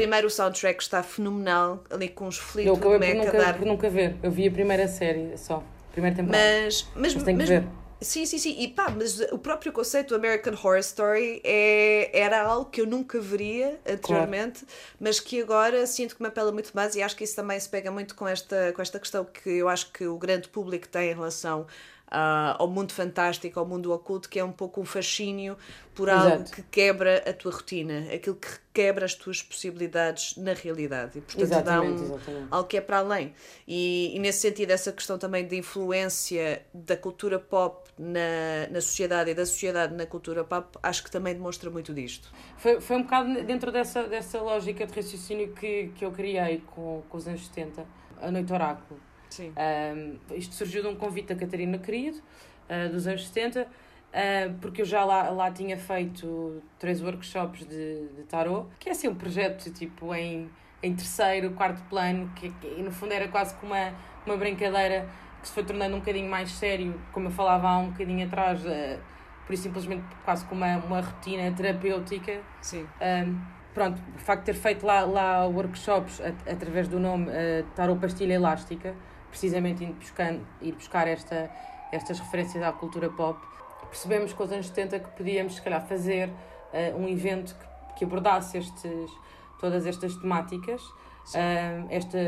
Primeiro, 0.00 0.28
o 0.28 0.30
soundtrack 0.30 0.82
está 0.82 1.02
fenomenal, 1.02 1.84
ali 1.90 2.08
com 2.08 2.26
os 2.26 2.38
Eu 2.38 2.42
Fleetwood 2.42 2.80
acabei 2.80 3.14
por 3.14 3.24
nunca, 3.24 3.38
dar 3.38 3.58
por 3.58 3.66
nunca 3.66 3.90
ver. 3.90 4.16
Eu 4.22 4.30
vi 4.30 4.48
a 4.48 4.50
primeira 4.50 4.88
série 4.88 5.36
só. 5.36 5.62
Primeira 5.92 6.16
temporada. 6.16 6.42
Mas, 6.42 6.86
mas, 6.94 7.14
Mas 7.14 7.22
tenho 7.22 7.38
que 7.38 7.44
ver. 7.44 7.64
Sim, 8.00 8.24
sim, 8.24 8.38
sim. 8.38 8.56
E 8.58 8.68
pá, 8.68 8.88
mas 8.88 9.20
o 9.30 9.38
próprio 9.38 9.70
conceito 9.72 10.08
do 10.08 10.14
American 10.14 10.54
Horror 10.54 10.78
Story 10.78 11.42
é, 11.44 12.18
era 12.18 12.42
algo 12.42 12.70
que 12.70 12.80
eu 12.80 12.86
nunca 12.86 13.20
veria 13.20 13.78
anteriormente, 13.86 14.64
mas 14.98 15.20
que 15.20 15.42
agora 15.42 15.86
sinto 15.86 16.16
que 16.16 16.22
me 16.22 16.28
apela 16.28 16.50
muito 16.50 16.70
mais 16.72 16.94
e 16.94 17.02
acho 17.02 17.14
que 17.14 17.24
isso 17.24 17.36
também 17.36 17.60
se 17.60 17.68
pega 17.68 17.90
muito 17.90 18.14
com 18.14 18.26
esta, 18.26 18.72
com 18.72 18.80
esta 18.80 18.98
questão 18.98 19.26
que 19.26 19.50
eu 19.50 19.68
acho 19.68 19.92
que 19.92 20.06
o 20.06 20.16
grande 20.16 20.48
público 20.48 20.88
tem 20.88 21.10
em 21.10 21.14
relação 21.14 21.66
ah, 22.10 22.56
ao 22.58 22.66
mundo 22.66 22.92
fantástico, 22.92 23.60
ao 23.60 23.64
mundo 23.64 23.92
oculto, 23.92 24.28
que 24.28 24.38
é 24.38 24.44
um 24.44 24.50
pouco 24.50 24.80
um 24.80 24.84
fascínio 24.84 25.56
por 25.94 26.10
algo 26.10 26.36
Exato. 26.36 26.52
que 26.52 26.62
quebra 26.62 27.22
a 27.28 27.32
tua 27.32 27.52
rotina, 27.52 28.06
aquilo 28.12 28.36
que 28.36 28.48
quebra 28.72 29.04
as 29.04 29.14
tuas 29.14 29.42
possibilidades 29.42 30.36
na 30.36 30.52
realidade. 30.52 31.18
E 31.18 31.20
portanto 31.20 31.48
dá 31.48 31.56
Exatamente, 31.60 32.02
um, 32.02 32.04
exatamente. 32.14 32.48
algo 32.50 32.68
que 32.68 32.76
é 32.76 32.80
para 32.80 32.98
além. 32.98 33.34
E, 33.66 34.12
e 34.14 34.18
nesse 34.18 34.40
sentido, 34.40 34.70
essa 34.70 34.92
questão 34.92 35.18
também 35.18 35.46
de 35.46 35.56
influência 35.56 36.62
da 36.72 36.96
cultura 36.96 37.38
pop 37.38 37.88
na, 37.98 38.68
na 38.70 38.80
sociedade 38.80 39.30
e 39.30 39.34
da 39.34 39.46
sociedade 39.46 39.94
na 39.94 40.06
cultura 40.06 40.42
pop, 40.42 40.78
acho 40.82 41.04
que 41.04 41.10
também 41.10 41.34
demonstra 41.34 41.70
muito 41.70 41.94
disto. 41.94 42.32
Foi, 42.56 42.80
foi 42.80 42.96
um 42.96 43.02
bocado 43.02 43.42
dentro 43.44 43.70
dessa, 43.70 44.04
dessa 44.04 44.40
lógica 44.40 44.86
de 44.86 44.94
raciocínio 44.94 45.52
que, 45.52 45.92
que 45.94 46.04
eu 46.04 46.10
criei 46.10 46.62
com, 46.74 47.02
com 47.08 47.18
os 47.18 47.28
anos 47.28 47.46
70, 47.46 47.84
a 48.20 48.30
Noite 48.30 48.52
Oráculo. 48.52 49.09
Sim. 49.30 49.52
Um, 49.56 50.34
isto 50.34 50.54
surgiu 50.54 50.82
de 50.82 50.88
um 50.88 50.96
convite 50.96 51.28
da 51.28 51.36
Catarina 51.36 51.78
Querido, 51.78 52.18
uh, 52.18 52.90
dos 52.92 53.06
anos 53.06 53.26
70, 53.28 53.62
uh, 53.62 54.54
porque 54.60 54.82
eu 54.82 54.86
já 54.86 55.04
lá, 55.04 55.30
lá 55.30 55.50
tinha 55.50 55.78
feito 55.78 56.62
três 56.78 57.02
workshops 57.02 57.64
de, 57.66 58.08
de 58.08 58.22
tarot, 58.28 58.68
que 58.78 58.88
é 58.88 58.92
assim 58.92 59.08
um 59.08 59.14
projeto 59.14 59.70
tipo 59.72 60.14
em, 60.14 60.50
em 60.82 60.94
terceiro, 60.94 61.50
quarto 61.52 61.82
plano, 61.88 62.30
que, 62.36 62.50
que 62.50 62.82
no 62.82 62.90
fundo 62.90 63.12
era 63.12 63.28
quase 63.28 63.54
como 63.54 63.72
uma, 63.72 63.92
uma 64.26 64.36
brincadeira 64.36 65.08
que 65.40 65.48
se 65.48 65.54
foi 65.54 65.64
tornando 65.64 65.96
um 65.96 66.00
bocadinho 66.00 66.28
mais 66.28 66.50
sério, 66.52 67.00
como 67.12 67.28
eu 67.28 67.30
falava 67.30 67.68
há 67.68 67.78
um 67.78 67.90
bocadinho 67.90 68.26
atrás, 68.26 68.62
uh, 68.64 68.98
por 69.46 69.54
isso 69.54 69.62
simplesmente 69.62 70.04
quase 70.24 70.44
como 70.44 70.64
uma, 70.64 70.76
uma 70.78 71.00
rotina 71.00 71.50
terapêutica. 71.56 72.40
Sim. 72.60 72.86
Um, 73.00 73.40
pronto, 73.72 74.00
o 74.14 74.18
facto 74.18 74.40
de 74.40 74.46
ter 74.46 74.54
feito 74.54 74.84
lá, 74.84 75.00
lá 75.02 75.46
workshops 75.46 76.20
at- 76.20 76.48
através 76.48 76.88
do 76.88 77.00
nome 77.00 77.28
uh, 77.30 77.64
Tarot 77.74 77.98
Pastilha 78.00 78.34
Elástica, 78.34 78.94
precisamente 79.30 79.84
ir, 79.84 79.92
buscando, 79.92 80.46
ir 80.60 80.74
buscar 80.74 81.08
esta, 81.08 81.50
estas 81.92 82.18
referências 82.18 82.62
à 82.62 82.72
cultura 82.72 83.08
pop, 83.08 83.40
percebemos 83.88 84.32
com 84.32 84.44
os 84.44 84.52
anos 84.52 84.66
70 84.68 85.00
que 85.00 85.10
podíamos, 85.16 85.54
se 85.56 85.62
calhar, 85.62 85.84
fazer 85.86 86.28
uh, 86.28 86.96
um 86.96 87.08
evento 87.08 87.54
que, 87.54 87.98
que 87.98 88.04
abordasse 88.04 88.58
estes, 88.58 89.10
todas 89.58 89.86
estas 89.86 90.16
temáticas, 90.16 90.82
uh, 90.82 91.86
esta, 91.90 92.18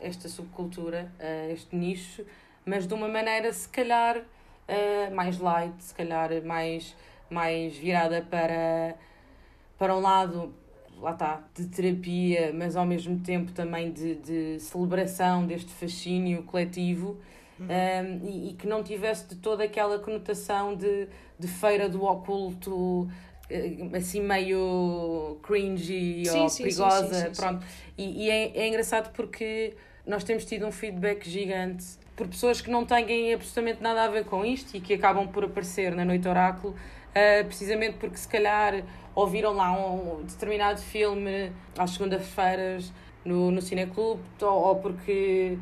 esta 0.00 0.28
subcultura, 0.28 1.12
uh, 1.18 1.52
este 1.52 1.74
nicho, 1.76 2.24
mas 2.64 2.86
de 2.86 2.94
uma 2.94 3.08
maneira, 3.08 3.52
se 3.52 3.68
calhar, 3.68 4.22
mais 5.12 5.38
light, 5.38 5.74
se 5.80 5.92
calhar 5.92 6.30
mais, 6.44 6.96
mais 7.28 7.76
virada 7.76 8.22
para, 8.30 8.94
para 9.76 9.94
um 9.94 10.00
lado 10.00 10.54
lá 11.02 11.10
está, 11.10 11.42
de 11.54 11.66
terapia, 11.66 12.52
mas 12.54 12.76
ao 12.76 12.86
mesmo 12.86 13.18
tempo 13.18 13.50
também 13.50 13.90
de, 13.90 14.14
de 14.14 14.60
celebração 14.60 15.44
deste 15.44 15.70
fascínio 15.72 16.44
coletivo 16.44 17.18
um, 17.58 18.26
e, 18.26 18.50
e 18.50 18.52
que 18.54 18.66
não 18.66 18.82
tivesse 18.82 19.28
de 19.28 19.36
toda 19.36 19.64
aquela 19.64 19.98
conotação 19.98 20.76
de, 20.76 21.08
de 21.38 21.48
feira 21.48 21.88
do 21.88 22.04
oculto 22.04 23.08
eh, 23.50 23.76
assim 23.96 24.20
meio 24.20 25.38
cringy 25.42 26.24
Sim, 26.24 26.40
ou 26.40 26.48
sim, 26.48 26.62
perigosa 26.62 27.14
sim, 27.14 27.14
sim, 27.14 27.34
sim. 27.34 27.40
pronto 27.40 27.66
e, 27.98 28.24
e 28.24 28.30
é, 28.30 28.58
é 28.58 28.68
engraçado 28.68 29.12
porque 29.12 29.74
nós 30.06 30.24
temos 30.24 30.44
tido 30.44 30.66
um 30.66 30.72
feedback 30.72 31.28
gigante 31.28 31.84
por 32.16 32.28
pessoas 32.28 32.60
que 32.60 32.70
não 32.70 32.84
têm 32.84 33.34
absolutamente 33.34 33.82
nada 33.82 34.04
a 34.04 34.08
ver 34.08 34.24
com 34.24 34.44
isto 34.44 34.76
e 34.76 34.80
que 34.80 34.94
acabam 34.94 35.26
por 35.28 35.44
aparecer 35.44 35.94
na 35.94 36.04
Noite 36.04 36.28
Oráculo 36.28 36.74
Uh, 37.12 37.44
precisamente 37.44 37.98
porque 37.98 38.16
se 38.16 38.26
calhar 38.26 38.82
ouviram 39.14 39.52
lá 39.52 39.70
um 39.72 40.24
determinado 40.24 40.80
filme 40.80 41.52
às 41.76 41.90
segundas-feiras 41.90 42.90
no, 43.22 43.50
no 43.50 43.60
Cineclube 43.60 44.22
ou, 44.40 44.48
ou 44.48 44.76
porque 44.76 45.58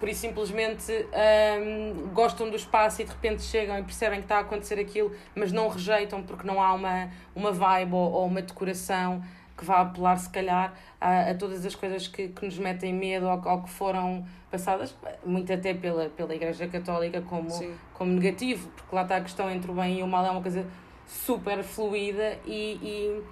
por 0.00 0.08
isso 0.08 0.20
simplesmente 0.20 0.92
um, 0.92 2.08
gostam 2.12 2.50
do 2.50 2.56
espaço 2.56 3.02
e 3.02 3.04
de 3.04 3.10
repente 3.10 3.42
chegam 3.42 3.78
e 3.78 3.82
percebem 3.82 4.18
que 4.18 4.24
está 4.24 4.36
a 4.36 4.40
acontecer 4.40 4.78
aquilo, 4.78 5.14
mas 5.34 5.52
não 5.52 5.68
rejeitam 5.68 6.22
porque 6.22 6.46
não 6.46 6.60
há 6.60 6.72
uma, 6.74 7.10
uma 7.34 7.52
vibe 7.52 7.94
ou, 7.94 8.12
ou 8.12 8.26
uma 8.26 8.42
decoração 8.42 9.22
que 9.56 9.64
vá 9.64 9.80
apelar 9.80 10.16
se 10.16 10.28
calhar 10.30 10.74
a, 11.00 11.30
a 11.30 11.34
todas 11.34 11.64
as 11.64 11.74
coisas 11.74 12.08
que, 12.08 12.28
que 12.28 12.44
nos 12.44 12.58
metem 12.58 12.92
medo 12.92 13.26
ou, 13.26 13.40
ou 13.48 13.62
que 13.62 13.70
foram 13.70 14.24
passadas, 14.50 14.96
muito 15.24 15.52
até 15.52 15.74
pela, 15.74 16.08
pela 16.10 16.34
Igreja 16.34 16.66
Católica 16.66 17.20
como, 17.22 17.50
Sim. 17.50 17.74
como 17.92 18.12
negativo, 18.12 18.68
porque 18.76 18.94
lá 18.94 19.02
está 19.02 19.16
a 19.16 19.20
questão 19.20 19.50
entre 19.50 19.70
o 19.70 19.74
bem 19.74 20.00
e 20.00 20.02
o 20.02 20.06
mal 20.06 20.24
é 20.24 20.30
uma 20.30 20.42
coisa 20.42 20.66
super 21.06 21.62
fluida 21.62 22.38
e, 22.46 22.78
e, 22.82 23.22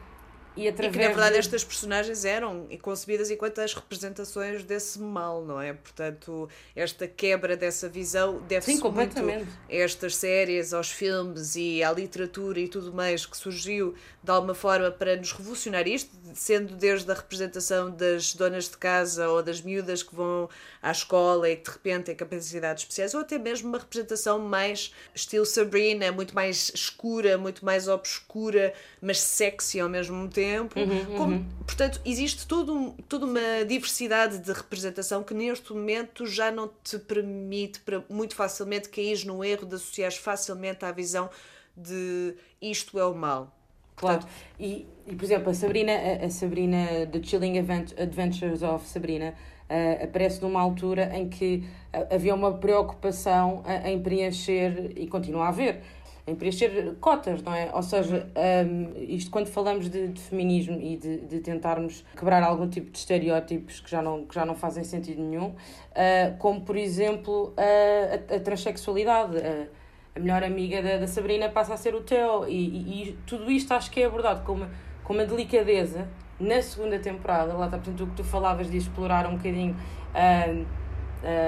E, 0.57 0.69
e 0.69 0.73
que 0.73 0.83
na 0.83 0.91
verdade 0.91 1.33
de... 1.33 1.39
estas 1.39 1.65
personagens 1.65 2.25
eram 2.25 2.69
concebidas 2.83 3.31
enquanto 3.31 3.61
as 3.61 3.73
representações 3.73 4.63
desse 4.65 4.99
mal, 4.99 5.45
não 5.45 5.61
é? 5.61 5.73
Portanto, 5.73 6.49
esta 6.77 7.09
quebra 7.09 7.57
dessa 7.57 7.89
visão 7.89 8.39
deve-se 8.47 8.79
muito 8.83 9.19
a 9.19 9.45
estas 9.69 10.17
séries, 10.17 10.75
aos 10.75 10.91
filmes 10.91 11.57
e 11.57 11.83
à 11.83 11.91
literatura 11.91 12.61
e 12.61 12.69
tudo 12.69 12.93
mais 12.93 13.25
que 13.25 13.37
surgiu 13.37 13.95
de 14.23 14.31
alguma 14.31 14.55
forma 14.55 14.91
para 14.91 15.17
nos 15.17 15.33
revolucionar 15.33 15.89
isto, 15.89 16.11
sendo 16.35 16.77
desde 16.77 17.11
a 17.11 17.15
representação 17.15 17.91
das 17.91 18.35
donas 18.35 18.69
de 18.69 18.77
casa 18.77 19.29
ou 19.29 19.43
das 19.43 19.61
miúdas 19.61 20.03
que 20.03 20.15
vão 20.15 20.49
à 20.83 20.91
escola 20.91 21.49
e 21.49 21.57
que 21.57 21.65
de 21.65 21.71
repente 21.71 22.05
têm 22.05 22.15
capacidades 22.15 22.83
especiais, 22.83 23.15
ou 23.15 23.21
até 23.21 23.39
mesmo 23.39 23.69
uma 23.69 23.79
representação 23.79 24.39
mais 24.39 24.93
estilo 25.15 25.47
Sabrina, 25.47 26.13
muito 26.13 26.35
mais 26.35 26.71
escura, 26.75 27.39
muito 27.39 27.65
mais 27.65 27.89
obscura, 27.89 28.75
mas 29.01 29.19
sexy 29.19 29.81
ao 29.81 29.89
mesmo 29.89 30.29
tempo. 30.29 30.42
Uhum, 30.77 31.17
Como, 31.17 31.37
uhum. 31.37 31.45
Portanto, 31.67 32.01
existe 32.05 32.47
todo 32.47 32.75
um, 32.75 32.91
toda 33.09 33.27
uma 33.27 33.65
diversidade 33.67 34.39
de 34.39 34.53
representação 34.53 35.23
que 35.23 35.35
neste 35.35 35.73
momento 35.73 36.27
já 36.27 36.51
não 36.51 36.71
te 36.83 36.99
permite 36.99 37.81
para 37.81 38.05
muito 38.09 38.35
facilmente 38.35 38.89
cair 38.89 39.25
no 39.25 39.45
erro 39.45 39.67
de 39.67 39.77
associar 39.77 40.13
facilmente 40.13 40.85
à 40.85 40.93
visão 40.93 41.31
de 41.77 42.35
isto 42.61 42.99
é 42.99 43.05
o 43.05 43.15
mal. 43.15 43.55
Claro. 43.97 44.21
Portanto, 44.21 44.33
e, 44.59 44.87
e, 45.07 45.15
por 45.15 45.25
exemplo, 45.25 45.51
a 45.51 45.55
Sabrina, 45.55 45.93
a, 45.93 46.27
a 46.27 46.31
Sabrina, 46.31 47.07
The 47.11 47.23
Chilling 47.23 47.59
Adventures 47.59 48.63
of 48.63 48.87
Sabrina, 48.87 49.35
uh, 49.71 50.05
aparece 50.05 50.43
numa 50.43 50.61
altura 50.61 51.17
em 51.17 51.29
que 51.29 51.65
uh, 51.95 52.15
havia 52.15 52.35
uma 52.35 52.53
preocupação 52.55 53.61
uh, 53.61 53.87
em 53.87 54.01
preencher, 54.01 54.93
e 54.97 55.07
continua 55.07 55.47
a 55.47 55.49
haver, 55.49 55.83
em 56.27 56.35
preencher 56.37 56.95
cotas, 57.01 57.43
não 57.43 57.53
é? 57.53 57.71
Ou 57.75 57.83
seja, 57.83 58.29
um, 58.67 58.93
isto 58.97 59.31
quando 59.31 59.49
falamos 59.49 59.91
de, 59.91 60.09
de 60.09 60.21
feminismo 60.21 60.81
e 60.81 60.97
de, 60.97 61.19
de, 61.19 61.41
tentarmos 61.41 62.05
quebrar 62.17 62.43
algum 62.43 62.69
tipo 62.69 62.91
de 62.91 62.99
estereótipos 62.99 63.81
que 63.81 63.91
já 63.91 64.01
não, 64.01 64.25
que 64.25 64.35
já 64.35 64.45
não 64.45 64.55
fazem 64.55 64.85
sentido 64.85 65.21
nenhum, 65.21 65.49
uh, 65.49 66.37
como 66.39 66.61
por 66.61 66.77
exemplo 66.77 67.53
a, 67.57 68.37
a, 68.37 68.41
transexualidade. 68.41 69.37
A, 69.39 69.83
melhor 70.21 70.45
amiga 70.45 70.83
da, 70.83 70.99
da 70.99 71.07
Sabrina 71.07 71.49
passa 71.49 71.73
a 71.73 71.77
ser 71.79 71.95
o 71.95 72.03
Theo, 72.03 72.47
e, 72.47 72.53
e, 72.53 73.09
e, 73.09 73.13
tudo 73.27 73.51
isto 73.51 73.73
acho 73.73 73.91
que 73.91 74.03
é 74.03 74.05
abordado 74.05 74.45
com 74.45 74.53
uma, 74.53 74.71
com 75.03 75.15
uma 75.15 75.25
delicadeza 75.25 76.07
na 76.39 76.61
segunda 76.61 76.99
temporada. 76.99 77.55
Lá 77.55 77.65
está, 77.65 77.79
portanto, 77.79 78.05
o 78.05 78.07
que 78.09 78.17
tu 78.17 78.25
falavas 78.25 78.71
de 78.71 78.77
explorar 78.77 79.27
um 79.27 79.37
bocadinho 79.37 79.75
uh, 79.75 80.67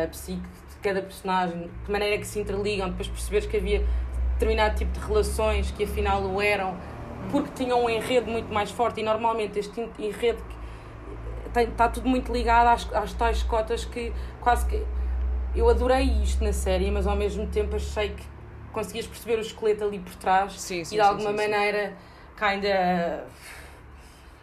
a 0.04 0.08
psique 0.08 0.40
de 0.40 0.76
cada 0.82 1.02
personagem, 1.02 1.70
de 1.84 1.92
maneira 1.92 2.16
que 2.16 2.26
se 2.26 2.40
interligam, 2.40 2.88
depois 2.88 3.08
perceberes 3.08 3.46
que 3.46 3.58
havia 3.58 3.84
determinado 4.44 4.76
tipo 4.76 4.92
de 4.92 5.00
relações 5.00 5.70
que 5.70 5.84
afinal 5.84 6.22
o 6.22 6.40
eram 6.40 6.76
porque 7.30 7.50
tinham 7.54 7.82
um 7.82 7.88
enredo 7.88 8.30
muito 8.30 8.52
mais 8.52 8.70
forte 8.70 9.00
e 9.00 9.02
normalmente 9.02 9.58
este 9.58 9.80
enredo 9.98 10.42
tem, 11.52 11.68
está 11.68 11.88
tudo 11.88 12.08
muito 12.08 12.30
ligado 12.32 12.68
às, 12.68 12.92
às 12.92 13.12
tais 13.14 13.42
cotas 13.42 13.84
que 13.86 14.12
quase 14.40 14.66
que 14.66 14.84
eu 15.56 15.68
adorei 15.68 16.04
isto 16.22 16.44
na 16.44 16.52
série 16.52 16.90
mas 16.90 17.06
ao 17.06 17.16
mesmo 17.16 17.46
tempo 17.46 17.76
achei 17.76 18.10
que 18.10 18.22
conseguias 18.72 19.06
perceber 19.06 19.38
o 19.38 19.40
esqueleto 19.40 19.84
ali 19.84 19.98
por 19.98 20.14
trás 20.16 20.60
sim, 20.60 20.84
sim, 20.84 20.94
e 20.94 20.98
de 20.98 21.00
alguma 21.00 21.30
sim, 21.30 21.36
maneira 21.36 21.94
kinda 22.36 23.26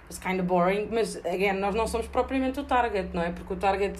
it's 0.09 0.17
kinda 0.17 0.41
boring 0.41 0.89
mas 0.91 1.17
again 1.17 1.53
nós 1.53 1.75
não 1.75 1.85
somos 1.85 2.07
propriamente 2.07 2.59
o 2.59 2.63
target 2.63 3.09
não 3.13 3.21
é? 3.21 3.31
Porque 3.31 3.53
o 3.53 3.57
target 3.57 3.99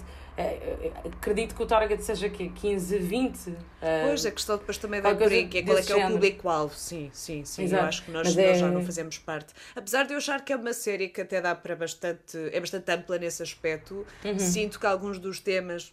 acredito 1.04 1.54
que 1.54 1.62
o 1.62 1.66
target 1.66 2.02
seja 2.02 2.28
que 2.28 2.48
15, 2.48 2.98
20. 2.98 3.36
Uh, 3.50 3.56
pois, 4.06 4.26
a 4.26 4.30
questão 4.30 4.56
depois 4.56 4.78
também 4.78 5.00
vai 5.00 5.14
por 5.14 5.30
aí, 5.30 5.46
que 5.46 5.58
é 5.58 5.62
qual 5.62 5.76
é 5.76 5.82
que 5.82 5.92
é 5.92 6.06
o 6.06 6.10
público-alvo. 6.10 6.74
Sim, 6.74 7.10
sim, 7.12 7.44
sim. 7.44 7.64
Exato. 7.64 7.82
Eu 7.82 7.88
acho 7.88 8.02
que 8.04 8.10
nós, 8.10 8.36
é... 8.36 8.48
nós, 8.48 8.58
já 8.58 8.68
não 8.68 8.84
fazemos 8.84 9.18
parte. 9.18 9.52
Apesar 9.76 10.04
de 10.04 10.14
eu 10.14 10.18
achar 10.18 10.42
que 10.44 10.52
é 10.52 10.56
uma 10.56 10.72
série 10.72 11.08
que 11.08 11.20
até 11.20 11.40
dá 11.40 11.54
para 11.54 11.76
bastante. 11.76 12.38
é 12.52 12.58
bastante 12.58 12.90
ampla 12.90 13.18
nesse 13.18 13.42
aspecto, 13.42 14.06
uhum. 14.24 14.38
sinto 14.38 14.80
que 14.80 14.86
alguns 14.86 15.18
dos 15.18 15.38
temas 15.40 15.92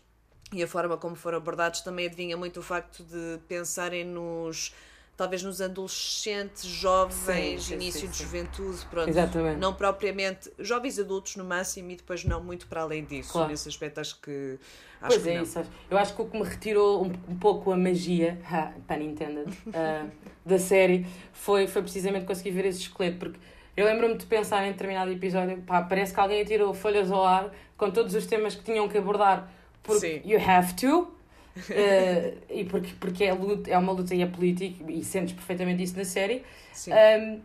e 0.51 0.63
a 0.63 0.67
forma 0.67 0.97
como 0.97 1.15
foram 1.15 1.37
abordados 1.37 1.81
também 1.81 2.07
adivinha 2.07 2.35
muito 2.35 2.59
o 2.59 2.63
facto 2.63 3.03
de 3.03 3.39
pensarem 3.47 4.03
nos 4.03 4.73
talvez 5.19 5.43
nos 5.43 5.59
adolescentes, 5.59 6.63
jovens, 6.63 7.63
sim, 7.63 7.73
início 7.73 7.99
sim, 7.99 8.07
sim, 8.07 8.11
de 8.13 8.17
juventude, 8.19 8.77
pronto. 8.89 9.09
Exatamente. 9.09 9.59
Não 9.59 9.73
propriamente 9.73 10.49
jovens 10.57 10.97
adultos 10.97 11.35
no 11.35 11.43
máximo 11.43 11.91
e 11.91 11.97
depois 11.97 12.23
não 12.23 12.41
muito 12.41 12.67
para 12.67 12.83
além 12.83 13.03
disso. 13.03 13.33
Claro. 13.33 13.49
Nesse 13.49 13.67
aspecto 13.67 13.99
acho 13.99 14.17
que. 14.21 14.57
Acho 15.01 15.09
pois 15.09 15.23
que 15.23 15.29
é, 15.29 15.35
não. 15.35 15.43
isso. 15.43 15.61
Eu 15.91 15.97
acho 15.97 16.15
que 16.15 16.21
o 16.21 16.25
que 16.25 16.39
me 16.39 16.45
retirou 16.45 17.03
um, 17.03 17.11
um 17.27 17.37
pouco 17.37 17.69
a 17.73 17.75
magia, 17.75 18.39
ha, 18.49 18.71
pun 18.87 19.01
intended, 19.01 19.49
uh, 19.67 20.09
da 20.45 20.57
série 20.57 21.05
foi, 21.33 21.67
foi 21.67 21.81
precisamente 21.81 22.25
conseguir 22.25 22.51
ver 22.51 22.65
esse 22.67 22.79
esqueleto, 22.79 23.17
porque 23.17 23.39
eu 23.75 23.85
lembro-me 23.85 24.15
de 24.15 24.25
pensar 24.25 24.65
em 24.65 24.71
determinado 24.71 25.11
episódio, 25.11 25.61
pá, 25.63 25.81
parece 25.81 26.13
que 26.13 26.19
alguém 26.21 26.41
atirou 26.43 26.73
folhas 26.73 27.11
ao 27.11 27.25
ar 27.25 27.53
com 27.75 27.91
todos 27.91 28.15
os 28.15 28.25
temas 28.25 28.55
que 28.55 28.63
tinham 28.63 28.87
que 28.87 28.97
abordar, 28.97 29.51
porque 29.83 30.21
you 30.23 30.39
have 30.39 30.75
to. 30.75 31.18
Uh, 31.57 32.37
e 32.49 32.63
porque, 32.65 32.93
porque 32.99 33.23
é, 33.23 33.33
luta, 33.33 33.69
é 33.69 33.77
uma 33.77 33.91
luta 33.91 34.13
e 34.15 34.21
é 34.21 34.25
político, 34.25 34.89
e 34.89 35.03
sentes 35.03 35.33
perfeitamente 35.33 35.83
isso 35.83 35.97
na 35.97 36.05
série. 36.05 36.43
Um, 36.87 37.41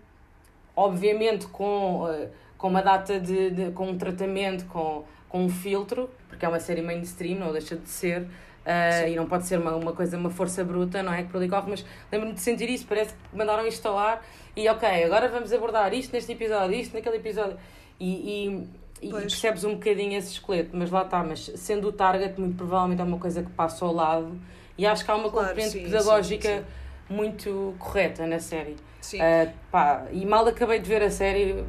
obviamente 0.77 1.47
com, 1.47 2.05
uh, 2.05 2.29
com 2.57 2.69
uma 2.69 2.83
data 2.83 3.19
de, 3.19 3.51
de, 3.51 3.71
com 3.73 3.89
um 3.89 3.99
tratamento, 3.99 4.67
com, 4.67 5.05
com 5.29 5.45
um 5.45 5.49
filtro, 5.49 6.11
porque 6.29 6.45
é 6.45 6.49
uma 6.49 6.61
série 6.61 6.83
mainstream, 6.83 7.39
não 7.39 7.53
deixa 7.53 7.77
de 7.77 7.89
ser. 7.89 8.23
Uh, 8.65 9.09
e 9.09 9.15
não 9.15 9.27
pode 9.27 9.45
ser 9.45 9.59
uma, 9.59 9.77
uma 9.77 9.93
coisa, 9.93 10.17
uma 10.17 10.31
força 10.31 10.65
bruta, 10.65 11.03
não 11.03 11.13
é? 11.13 11.23
Que 11.23 11.29
por 11.29 11.37
ali 11.37 11.51
corre, 11.51 11.69
mas 11.69 11.85
lembro-me 12.11 12.35
de 12.35 12.41
sentir 12.41 12.71
isso, 12.71 12.87
parece 12.87 13.13
que 13.13 13.37
mandaram 13.37 13.67
isto 13.67 13.87
ao 13.87 13.99
ar 13.99 14.25
e 14.57 14.67
ok, 14.69 15.05
agora 15.05 15.29
vamos 15.29 15.53
abordar 15.53 15.93
isto 15.93 16.13
neste 16.13 16.33
episódio, 16.33 16.75
isto 16.75 16.95
naquele 16.95 17.17
episódio. 17.17 17.59
E, 18.01 18.09
e, 18.09 18.69
e 19.01 19.11
percebes 19.11 19.65
um 19.65 19.75
bocadinho 19.75 20.17
esse 20.17 20.33
esqueleto, 20.33 20.71
mas 20.73 20.91
lá 20.91 21.03
está, 21.03 21.23
mas 21.23 21.51
sendo 21.57 21.89
o 21.89 21.93
target, 21.93 22.39
muito 22.41 22.57
provavelmente 22.57 23.01
é 23.01 23.05
uma 23.05 23.19
coisa 23.19 23.43
que 23.43 23.51
passa 23.51 23.85
ao 23.85 23.93
lado 23.93 24.41
e 24.77 24.87
acho 24.87 25.05
que 25.05 25.11
há 25.11 25.15
uma 25.15 25.31
claro, 25.31 25.49
componente 25.49 25.73
sim, 25.73 25.85
pedagógica 25.85 26.49
sim, 26.49 26.65
sim. 27.09 27.15
muito 27.15 27.75
correta 27.79 28.27
na 28.27 28.39
série. 28.39 28.77
Sim. 29.01 29.19
Uh, 29.21 29.53
pá, 29.71 30.07
e 30.11 30.25
mal 30.25 30.47
acabei 30.47 30.79
de 30.79 30.89
ver 30.89 31.03
a 31.03 31.11
série, 31.11 31.65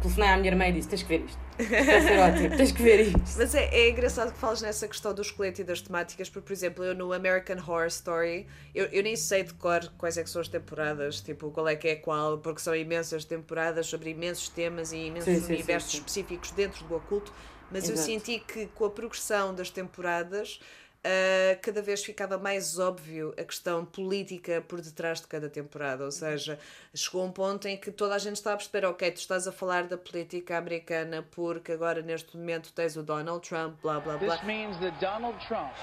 telefonei 0.00 0.28
à 0.28 0.36
minha 0.36 0.50
irmã 0.50 0.66
e 0.66 0.72
disse: 0.72 0.88
Tens 0.88 1.02
que 1.02 1.08
ver 1.08 1.24
isto. 1.24 1.43
Vai 1.56 2.00
ser 2.00 2.18
ótimo, 2.18 2.56
tens 2.56 2.72
que 2.72 2.82
ver 2.82 3.00
isto. 3.00 3.38
Mas 3.38 3.54
é, 3.54 3.64
é 3.72 3.90
engraçado 3.90 4.32
que 4.32 4.38
falas 4.38 4.60
nessa 4.60 4.88
questão 4.88 5.14
do 5.14 5.22
esqueleto 5.22 5.60
e 5.60 5.64
das 5.64 5.80
temáticas, 5.80 6.28
porque, 6.28 6.46
por 6.46 6.52
exemplo, 6.52 6.84
eu 6.84 6.94
no 6.94 7.12
American 7.12 7.56
Horror 7.56 7.86
Story, 7.86 8.46
eu, 8.74 8.86
eu 8.86 9.02
nem 9.02 9.14
sei 9.16 9.44
de 9.44 9.54
cor 9.54 9.92
quais 9.96 10.18
é 10.18 10.24
que 10.24 10.30
são 10.30 10.40
as 10.40 10.48
temporadas, 10.48 11.20
tipo, 11.20 11.50
qual 11.50 11.68
é 11.68 11.76
que 11.76 11.88
é 11.88 11.96
qual, 11.96 12.38
porque 12.38 12.60
são 12.60 12.74
imensas 12.74 13.24
temporadas 13.24 13.86
sobre 13.86 14.10
imensos 14.10 14.48
temas 14.48 14.92
e 14.92 15.06
imensos 15.06 15.44
sim, 15.44 15.52
universos 15.52 15.92
sim, 15.92 15.98
sim, 15.98 16.04
específicos 16.04 16.50
dentro 16.50 16.84
do 16.86 16.96
oculto, 16.96 17.32
mas 17.70 17.84
Exato. 17.84 17.98
eu 17.98 18.04
senti 18.04 18.38
que 18.40 18.66
com 18.66 18.84
a 18.84 18.90
progressão 18.90 19.54
das 19.54 19.70
temporadas 19.70 20.60
Uh, 21.04 21.60
cada 21.60 21.82
vez 21.82 22.02
ficava 22.02 22.38
mais 22.38 22.78
óbvio 22.78 23.34
a 23.38 23.44
questão 23.44 23.84
política 23.84 24.64
por 24.66 24.80
detrás 24.80 25.20
de 25.20 25.26
cada 25.26 25.50
temporada. 25.50 26.02
Ou 26.02 26.10
seja, 26.10 26.58
chegou 26.94 27.26
um 27.26 27.30
ponto 27.30 27.68
em 27.68 27.76
que 27.76 27.90
toda 27.90 28.14
a 28.14 28.18
gente 28.18 28.36
está 28.36 28.54
a 28.54 28.56
perceber: 28.56 28.86
ok, 28.86 29.10
tu 29.10 29.18
estás 29.18 29.46
a 29.46 29.52
falar 29.52 29.84
da 29.86 29.98
política 29.98 30.56
americana 30.56 31.22
porque 31.22 31.72
agora 31.72 32.00
neste 32.00 32.34
momento 32.38 32.72
tens 32.72 32.96
o 32.96 33.02
Donald 33.02 33.46
Trump, 33.46 33.78
blá 33.82 34.00
blá 34.00 34.16
blá. 34.16 34.34
This 34.34 34.46
means 34.46 34.78
that 34.80 34.98
Donald 34.98 35.38
Trump 35.46 35.74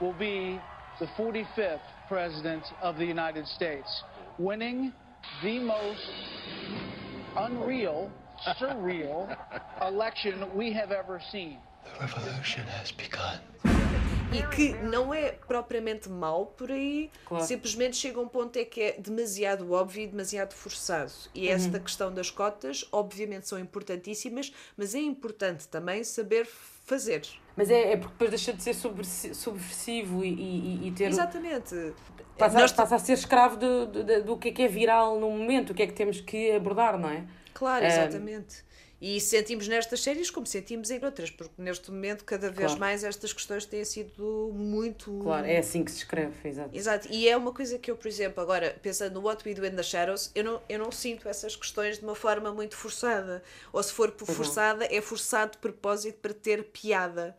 will 0.00 0.14
be 0.14 0.60
the 1.00 1.06
45th 1.18 1.80
president 2.06 2.62
of 2.80 2.96
the 2.96 3.04
United 3.04 3.48
States, 3.48 4.04
winning 4.38 4.92
the 5.42 5.58
most 5.58 6.12
unreal, 7.36 8.08
surreal 8.56 9.36
election 9.82 10.48
we 10.54 10.72
have 10.72 10.92
ever 10.92 11.20
seen. 11.32 11.58
The 11.82 12.06
revolution 12.06 12.62
has 12.68 12.92
begun 12.92 13.40
e 14.32 14.42
que 14.54 14.72
não 14.84 15.12
é 15.12 15.32
propriamente 15.32 16.08
mau 16.08 16.46
por 16.46 16.70
aí, 16.70 17.10
claro. 17.24 17.44
simplesmente 17.44 17.96
chega 17.96 18.18
a 18.18 18.22
um 18.22 18.28
ponto 18.28 18.56
é 18.56 18.64
que 18.64 18.80
é 18.80 18.92
demasiado 18.98 19.70
óbvio 19.72 20.02
e 20.02 20.06
demasiado 20.06 20.52
forçado. 20.54 21.12
E 21.34 21.48
Uhum. 21.48 21.54
esta 21.54 21.80
questão 21.80 22.12
das 22.12 22.30
cotas, 22.30 22.86
obviamente, 22.92 23.48
são 23.48 23.58
importantíssimas, 23.58 24.52
mas 24.76 24.94
é 24.94 24.98
importante 25.00 25.66
também 25.68 26.04
saber 26.04 26.46
fazer. 26.46 27.22
Mas 27.56 27.70
é, 27.70 27.92
é 27.92 27.96
porque 27.96 28.12
depois 28.12 28.30
deixa 28.30 28.52
de 28.52 28.62
ser 28.62 28.74
subversivo 29.34 30.24
e, 30.24 30.28
e, 30.32 30.88
e 30.88 30.92
ter. 30.92 31.08
Exatamente. 31.08 31.92
Passa, 32.38 32.58
Nós- 32.58 32.72
passa 32.72 32.96
a 32.96 32.98
ser 32.98 33.12
escravo 33.14 33.56
do, 33.56 33.86
do, 33.86 34.22
do 34.24 34.36
que 34.38 34.48
é 34.48 34.52
que 34.52 34.62
é 34.62 34.68
viral 34.68 35.18
no 35.20 35.30
momento, 35.30 35.70
o 35.70 35.74
que 35.74 35.82
é 35.82 35.86
que 35.86 35.92
temos 35.92 36.20
que 36.20 36.52
abordar, 36.52 36.98
não 36.98 37.10
é? 37.10 37.24
Claro, 37.52 37.84
Ah, 37.84 37.88
exatamente. 37.88 38.64
E 39.00 39.18
sentimos 39.18 39.66
nestas 39.66 40.02
séries 40.02 40.30
como 40.30 40.46
sentimos 40.46 40.90
em 40.90 41.02
outras, 41.02 41.30
porque 41.30 41.54
neste 41.56 41.90
momento, 41.90 42.22
cada 42.22 42.50
vez 42.50 42.72
Claro. 42.72 42.80
mais, 42.80 43.02
estas 43.02 43.32
questões 43.32 43.64
têm 43.64 43.82
sido 43.82 44.50
muito. 44.52 45.18
Claro, 45.22 45.46
é 45.46 45.56
assim 45.56 45.82
que 45.82 45.90
se 45.90 45.98
escreve, 45.98 46.46
exato. 46.46 46.76
Exato, 46.76 47.08
e 47.10 47.26
é 47.26 47.34
uma 47.34 47.50
coisa 47.52 47.78
que 47.78 47.90
eu, 47.90 47.96
por 47.96 48.06
exemplo, 48.06 48.42
agora 48.42 48.78
pensando 48.82 49.14
no 49.14 49.26
What 49.26 49.48
We 49.48 49.54
Do 49.54 49.64
in 49.64 49.70
the 49.74 49.82
Shadows, 49.82 50.30
eu 50.34 50.44
não, 50.44 50.62
eu 50.68 50.78
não 50.78 50.92
sinto 50.92 51.26
essas 51.28 51.56
questões 51.56 51.98
de 51.98 52.04
uma 52.04 52.14
forma 52.14 52.52
muito 52.52 52.76
forçada. 52.76 53.42
Ou 53.72 53.82
se 53.82 53.90
for 53.90 54.14
não. 54.20 54.26
forçada, 54.26 54.84
é 54.84 55.00
forçado 55.00 55.52
de 55.52 55.58
propósito 55.58 56.18
para 56.20 56.34
ter 56.34 56.64
piada. 56.64 57.34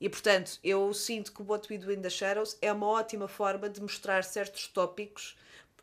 E 0.00 0.08
portanto, 0.08 0.58
eu 0.62 0.92
sinto 0.94 1.32
que 1.32 1.42
o 1.42 1.46
What 1.50 1.66
We 1.72 1.78
Do 1.78 1.92
in 1.92 2.00
the 2.00 2.10
Shadows 2.10 2.56
é 2.62 2.72
uma 2.72 2.86
ótima 2.86 3.26
forma 3.26 3.68
de 3.68 3.80
mostrar 3.80 4.22
certos 4.22 4.68
tópicos 4.68 5.36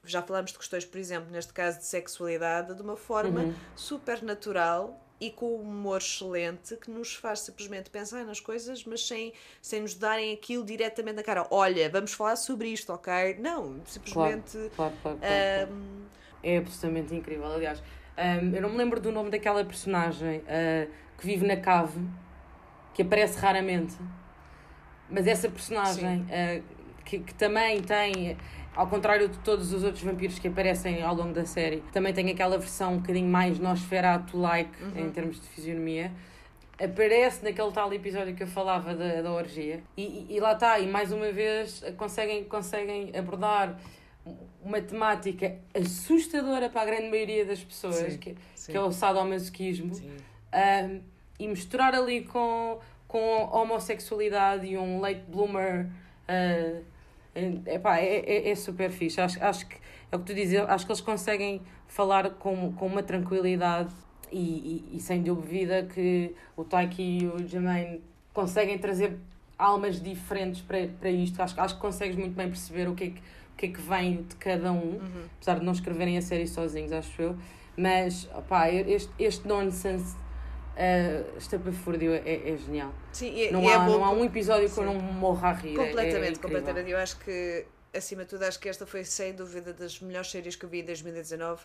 já 0.06 0.22
falámos 0.22 0.54
de 0.54 0.58
questões, 0.58 0.86
por 0.86 0.98
exemplo, 0.98 1.30
neste 1.30 1.52
caso 1.52 1.80
de 1.80 1.86
sexualidade, 1.86 2.74
de 2.74 2.82
uma 2.82 2.96
forma 2.96 3.42
Uhum. 3.42 3.54
super 3.76 4.24
natural 4.24 5.06
e 5.20 5.30
com 5.32 5.58
um 5.58 5.62
humor 5.62 5.98
excelente 5.98 6.76
que 6.78 6.90
nos 6.90 7.14
faz 7.16 7.42
simplesmente 7.42 7.90
pensar 7.90 8.24
nas 8.26 8.40
coisas, 8.40 8.84
mas 8.86 9.06
sem, 9.06 9.34
sem 9.62 9.82
nos 9.82 9.94
darem 9.96 10.34
aquilo 10.34 10.64
diretamente 10.64 11.16
na 11.18 11.24
cara. 11.24 11.46
Olha, 11.52 11.90
vamos 11.90 12.14
falar 12.14 12.36
sobre 12.36 12.70
isto, 12.70 12.94
ok? 12.94 13.36
Não, 13.40 13.82
simplesmente. 13.86 14.52
Claro, 14.76 14.94
claro, 15.02 15.18
claro, 15.20 15.20
claro. 15.20 15.72
ahm, 15.72 16.06
É 16.42 16.58
absolutamente 16.58 17.14
incrível. 17.14 17.46
Aliás, 17.52 17.80
hum, 17.80 18.52
eu 18.56 18.62
não 18.62 18.70
me 18.70 18.78
lembro 18.78 19.00
do 19.02 19.12
nome 19.12 19.30
daquela 19.30 19.64
personagem 19.66 20.42
ah, 20.48 20.88
que 21.18 21.26
vive 21.26 21.46
na 21.46 21.58
cave, 21.58 22.00
que 22.94 23.02
aparece 23.02 23.38
raramente, 23.40 23.96
mas 25.10 25.28
essa 25.28 25.50
personagem 25.50 26.26
ah, 26.32 26.62
que, 27.04 27.20
que 27.20 27.34
também 27.34 27.82
tem, 27.82 28.38
ao 28.76 28.88
contrário 28.88 29.28
de 29.28 29.38
todos 29.40 29.74
os 29.74 29.84
outros 29.84 30.04
vampiros 30.04 30.40
que 30.40 30.48
aparecem 30.48 31.02
ao 31.04 31.14
longo 31.16 31.34
da 31.34 31.46
série, 31.46 31.82
também 31.92 32.14
tem 32.14 32.30
aquela 32.30 32.58
versão 32.58 32.94
um 32.94 32.98
bocadinho 32.98 33.28
mais 33.28 33.60
Nosferatu-like 33.60 34.84
Uhum. 34.84 35.08
em 35.08 35.10
termos 35.10 35.40
de 35.42 35.48
fisionomia. 35.48 36.12
Aparece 36.82 37.44
naquele 37.44 37.72
tal 37.72 37.92
episódio 37.94 38.34
que 38.34 38.44
eu 38.44 38.48
falava 38.48 38.96
da, 38.96 39.22
da 39.22 39.32
orgia, 39.34 39.82
e, 39.98 40.02
e- 40.30 40.36
e 40.38 40.40
lá 40.40 40.54
está, 40.54 40.80
e 40.80 40.88
mais 40.88 41.12
uma 41.12 41.30
vez 41.32 41.84
conseguem, 41.98 42.46
conseguem 42.46 43.12
abordar 43.18 43.78
uma 44.64 44.80
temática 44.82 45.58
assustadora 45.74 46.70
para 46.70 46.82
a 46.82 46.86
grande 46.86 47.10
maioria 47.10 47.44
das 47.46 47.62
pessoas, 47.62 47.96
Sim, 48.14 48.18
que, 48.18 48.36
sim. 48.56 48.72
que 48.72 48.78
é 48.78 48.82
o 48.82 48.92
sadomasoquismo, 48.94 49.92
um, 49.94 51.02
e 51.38 51.48
misturar 51.48 51.94
ali 51.96 52.22
com, 52.24 52.80
com 53.08 53.20
homossexualidade 53.52 54.68
e 54.68 54.78
um 54.78 55.00
late 55.02 55.22
bloomer. 55.28 55.88
Uh, 56.30 56.84
epá, 57.66 58.00
é, 58.00 58.20
é, 58.20 58.50
é 58.50 58.56
super 58.56 58.90
fixe. 58.92 59.20
Acho, 59.22 59.44
acho 59.44 59.68
que 59.68 59.78
é 60.12 60.16
o 60.16 60.20
que 60.20 60.26
tu 60.26 60.34
dizes, 60.34 60.60
acho 60.60 60.86
que 60.86 60.92
eles 60.92 61.02
conseguem 61.02 61.62
falar 61.88 62.30
com, 62.32 62.74
com 62.74 62.88
uma 62.88 63.04
tranquilidade 63.04 63.94
e, 64.32 64.84
e, 64.92 64.98
e 64.98 65.00
sem 65.00 65.22
dúvida 65.22 65.84
que 65.84 66.34
o 66.56 66.64
Taiki 66.64 67.02
e 67.02 67.28
o 67.28 67.48
Jermaine 67.48 68.02
conseguem 68.34 68.78
trazer 68.78 69.18
almas 69.58 70.02
diferentes 70.02 70.62
para, 70.62 70.88
para 70.88 71.10
isto. 71.10 71.42
Acho, 71.42 71.60
acho 71.60 71.76
que 71.76 71.82
consegues 71.82 72.16
muito 72.16 72.36
bem 72.36 72.48
perceber 72.48 72.88
o 72.88 72.96
que 72.96 73.04
é 73.04 73.08
que, 73.10 73.20
o 73.20 73.58
que, 73.58 73.66
é 73.66 73.70
que 73.70 73.82
vem 73.82 74.24
de 74.24 74.36
cada 74.36 74.72
um, 74.72 75.00
apesar 75.36 75.60
de 75.60 75.66
não 75.66 75.74
escreverem 75.74 76.18
a 76.18 76.22
série 76.22 76.48
sozinhos, 76.48 76.92
acho 76.92 77.22
eu. 77.22 77.36
Mas, 77.76 78.30
opá, 78.36 78.70
este, 78.70 79.12
este 79.20 79.48
nonsense 79.48 80.16
uh, 80.80 81.38
estapafúrdio 81.38 82.14
é, 82.14 82.50
é 82.52 82.58
genial. 82.58 82.94
Sim, 83.12 83.34
e- 83.36 83.52
não, 83.52 83.62
e 83.62 83.68
é 83.68 83.76
há, 83.76 83.80
bom 83.80 83.92
não 83.98 84.06
há 84.06 84.12
um 84.12 84.24
episódio 84.24 84.70
que 84.70 84.80
eu 84.80 84.84
Sim. 84.84 84.94
não 84.94 85.00
morra 85.00 85.50
a 85.50 85.54
rir. 85.54 85.70
é- 85.70 85.72
é 85.72 85.76
Completamente, 85.76 86.38
incrível. 86.38 86.42
completamente. 86.42 86.90
Eu 86.92 86.98
acho 86.98 87.18
que, 87.20 87.66
acima 87.94 88.24
de 88.24 88.30
tudo, 88.30 88.44
acho 88.44 88.60
que 88.60 88.70
esta 88.70 88.86
foi 88.86 89.04
sem 89.04 89.34
dúvida 89.34 89.74
das 89.74 90.00
melhores 90.00 90.32
séries 90.32 90.56
que 90.56 90.66
eu 90.66 90.70
vi 90.70 90.80
em 90.80 90.86
2019 90.86 91.62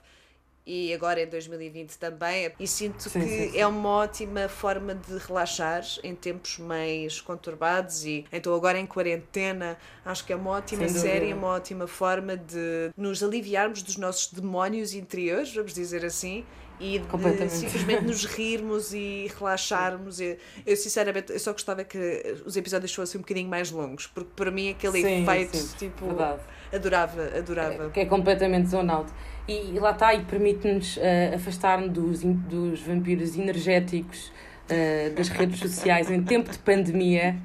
e 0.67 0.95
agora 0.95 1.21
em 1.21 1.27
2020 1.27 1.99
também. 1.99 2.51
E 2.59 2.67
sinto 2.67 3.03
Sim, 3.11 3.21
que 3.21 3.29
sim, 3.29 3.51
sim. 3.51 3.59
é 3.59 3.67
uma 3.67 3.89
ótima 3.91 4.49
forma 4.49 4.95
de 4.95 5.19
relaxar 5.19 5.85
em 6.03 6.15
tempos 6.15 6.59
mais 6.59 7.21
conturbados 7.21 8.07
e 8.07 8.25
então 8.33 8.55
agora 8.55 8.79
em 8.79 8.87
quarentena 8.87 9.77
acho 10.07 10.25
que 10.25 10.33
é 10.33 10.37
uma 10.37 10.53
ótima 10.53 10.89
série, 10.89 11.35
uma 11.35 11.49
ótima 11.49 11.87
forma 11.87 12.35
de 12.35 12.91
nos 12.97 13.23
aliviarmos 13.23 13.83
dos 13.83 13.99
nossos 13.99 14.33
demónios 14.33 14.95
interiores, 14.95 15.55
vamos 15.55 15.75
dizer 15.75 16.03
assim. 16.03 16.47
E 16.85 16.99
de 16.99 17.49
simplesmente 17.51 18.05
nos 18.05 18.24
rirmos 18.37 18.93
e 18.93 19.30
relaxarmos. 19.39 20.20
Eu, 20.20 20.37
eu, 20.66 20.76
sinceramente, 20.76 21.32
eu 21.32 21.39
só 21.39 21.53
gostava 21.53 21.82
que 21.82 22.37
os 22.45 22.57
episódios 22.57 22.95
fossem 22.95 23.18
um 23.18 23.22
bocadinho 23.22 23.49
mais 23.49 23.70
longos, 23.70 24.07
porque 24.07 24.30
para 24.37 24.51
mim 24.51 24.70
aquele 24.70 25.01
Sim, 25.01 25.22
efeito, 25.22 25.57
sim, 25.57 25.76
tipo, 25.78 26.07
verdade. 26.07 26.43
adorava, 26.72 27.22
adorava. 27.39 27.91
que 27.91 28.01
é 28.01 28.05
completamente 28.05 28.68
zone 28.68 28.91
out. 28.91 29.11
E, 29.49 29.74
e 29.74 29.78
lá 29.78 29.93
está, 29.93 30.14
e 30.14 30.24
permite-nos 30.24 30.99
uh, 30.99 31.01
afastar-nos 31.35 31.91
dos, 31.91 32.20
dos 32.22 32.80
vampiros 32.80 33.37
energéticos 33.37 34.30
uh, 34.68 35.14
das 35.14 35.28
redes 35.28 35.59
sociais 35.61 36.11
em 36.11 36.22
tempo 36.22 36.51
de 36.51 36.59
pandemia. 36.59 37.37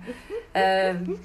Uh, 0.53 1.17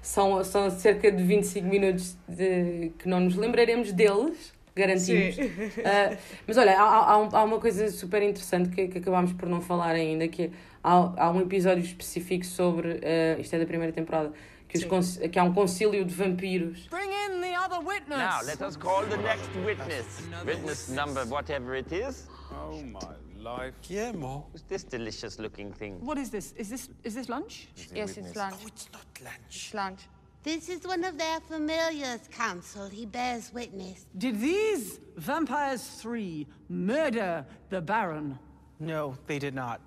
são, 0.00 0.42
são 0.44 0.70
cerca 0.70 1.10
de 1.10 1.22
25 1.22 1.66
minutos 1.66 2.16
de, 2.28 2.92
que 2.98 3.08
não 3.08 3.20
nos 3.20 3.36
lembraremos 3.36 3.92
deles, 3.92 4.52
garantimos. 4.78 5.36
Uh, 5.36 6.16
mas 6.46 6.56
olha, 6.56 6.80
há, 6.80 6.84
há, 6.84 7.12
há 7.12 7.44
uma 7.44 7.58
coisa 7.58 7.90
super 7.90 8.22
interessante 8.22 8.70
que, 8.70 8.88
que 8.88 8.98
acabámos 8.98 9.32
por 9.32 9.48
não 9.48 9.60
falar 9.60 9.90
ainda, 9.90 10.26
que 10.28 10.44
é, 10.44 10.50
há, 10.82 11.24
há 11.24 11.30
um 11.30 11.40
episódio 11.40 11.84
específico 11.84 12.46
sobre, 12.46 12.92
uh, 12.92 13.40
isto 13.40 13.54
é 13.54 13.58
da 13.58 13.66
primeira 13.66 13.92
temporada, 13.92 14.32
que, 14.68 14.78
os 14.78 15.16
que 15.16 15.38
há 15.38 15.44
um 15.44 15.52
concílio 15.52 16.04
de 16.04 16.14
vampiros. 16.14 16.86
Bring 16.88 17.10
in 17.10 17.40
the 17.40 17.58
other 17.58 17.80
witness. 17.80 18.18
Now, 18.18 18.42
let 18.44 18.60
us 18.60 18.76
call 18.76 19.02
the 19.06 19.16
next 19.16 19.48
witness. 19.64 20.22
Witness 20.44 20.88
number 20.90 21.24
whatever 21.26 21.74
it 21.74 21.90
is. 21.92 22.28
Oh 22.52 22.82
my 22.82 23.00
life. 23.38 23.74
Guillermo. 23.82 24.46
Who's 24.52 24.62
this 24.68 24.84
delicious 24.84 25.38
looking 25.38 25.72
thing? 25.72 25.98
What 26.04 26.18
is 26.18 26.30
this? 26.30 26.52
Is 26.56 26.68
this 26.68 26.90
is 27.02 27.14
this 27.14 27.28
lunch? 27.28 27.68
Yes, 27.94 28.18
it's 28.18 28.36
lunch. 28.36 28.54
Oh, 28.62 28.66
it's 28.66 28.88
not 28.92 29.06
lunch. 29.22 29.38
It's 29.48 29.74
lunch. 29.74 30.00
This 30.48 30.70
is 30.70 30.86
one 30.86 31.04
of 31.04 31.18
their 31.18 31.40
familiars, 31.40 32.26
Council. 32.32 32.88
He 32.88 33.04
bears 33.04 33.52
witness. 33.52 34.06
Did 34.16 34.40
these 34.40 34.98
vampires 35.18 35.82
three 36.00 36.46
murder 36.70 37.44
the 37.68 37.82
Baron? 37.82 38.38
No, 38.80 39.14
they 39.26 39.38
did 39.38 39.54
not. 39.54 39.82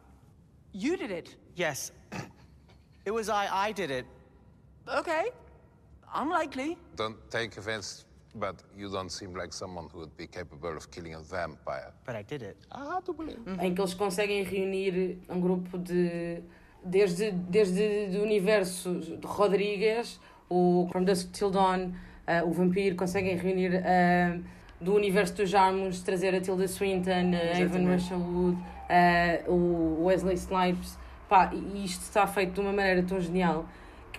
You 0.72 0.97
did 0.97 1.09
it. 1.09 1.36
Yes. 1.55 1.91
It 3.05 3.09
was 3.09 3.28
I. 3.28 3.47
I 3.70 3.72
did 3.72 3.89
it. 3.89 4.05
Okay. 4.88 5.32
Unlikely. 6.14 6.78
Don't 6.95 7.18
take 7.32 7.57
offense, 7.57 8.05
but 8.36 8.62
you 8.78 8.88
don't 8.91 9.12
seem 9.12 9.34
like 9.34 9.53
someone 9.53 9.89
who 9.91 9.97
would 10.01 10.16
be 10.16 10.28
capable 10.28 10.78
of 10.78 10.91
killing 10.91 11.16
a 11.16 11.22
vampire. 11.22 11.91
But 12.05 12.16
I 12.16 12.22
did 12.22 12.43
it. 12.43 12.57
Ah, 12.72 13.01
tu 13.03 13.14
believe. 13.14 13.39
em 13.59 13.74
que 13.74 13.82
eles 13.82 13.95
conseguem 13.95 14.43
reunir 14.43 15.18
um 15.28 15.41
grupo 15.41 15.80
de 15.80 16.43
desde 16.84 17.32
desde 17.32 18.07
do 18.07 18.22
universo 18.24 18.99
de 18.99 19.28
Rodrigues 19.28 20.20
o 20.52 20.88
From 20.91 21.04
Dusk 21.04 21.32
Till 21.32 21.49
Dawn 21.49 21.93
eh, 22.28 22.43
o 22.43 22.52
Vampiro 22.52 22.95
conseguem 22.95 23.38
reunir 23.38 23.74
eh, 23.74 24.38
do 24.80 24.93
universo 24.93 25.34
dos 25.36 25.49
Jarmus 25.49 26.02
trazer 26.02 26.36
a 26.36 26.41
Tilda 26.41 26.68
Swinton 26.68 27.12
a 27.12 27.60
Evan 27.60 27.62
Exatamente. 27.62 28.04
Rachel 28.04 28.20
Wood 28.20 28.58
eh, 28.89 29.43
o 29.47 30.04
Wesley 30.04 30.36
Snipes 30.36 30.97
pá, 31.30 31.52
e 31.54 31.86
isto 31.86 32.02
está 32.02 32.28
feito 32.28 32.54
de 32.54 32.60
uma 32.60 32.74
maneira 32.74 33.02
tão 33.04 33.20
genial 33.20 33.66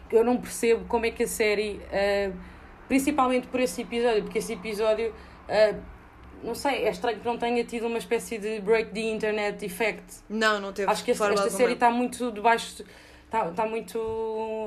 que 0.09 0.17
eu 0.17 0.25
não 0.25 0.39
percebo 0.39 0.85
como 0.87 1.05
é 1.05 1.11
que 1.11 1.25
a 1.25 1.29
série 1.29 1.81
eh, 1.93 2.31
principalmente 2.89 3.47
por 3.49 3.61
esse 3.61 3.83
episódio 3.83 4.23
porque 4.23 4.39
esse 4.39 4.55
episódio 4.55 5.13
eh, 5.49 5.75
não 6.43 6.55
sei, 6.55 6.85
é 6.85 6.91
estranho 6.91 7.21
que 7.21 7.27
não 7.27 7.39
tenha 7.39 7.63
tido 7.65 7.87
uma 7.87 7.99
espécie 7.99 8.37
de 8.37 8.61
break 8.61 8.91
the 8.93 9.01
internet 9.01 9.65
effect. 9.65 10.03
Não, 10.29 10.61
não 10.61 10.73
teve 10.73 10.91
Acho 10.91 11.05
que 11.05 11.13
de 11.13 11.23
esta, 11.23 11.51
série 11.51 11.75
está 11.75 11.89
muito 11.89 12.33
debaixo. 12.33 12.85
Está, 13.33 13.49
está 13.49 13.67
muito. 13.67 13.99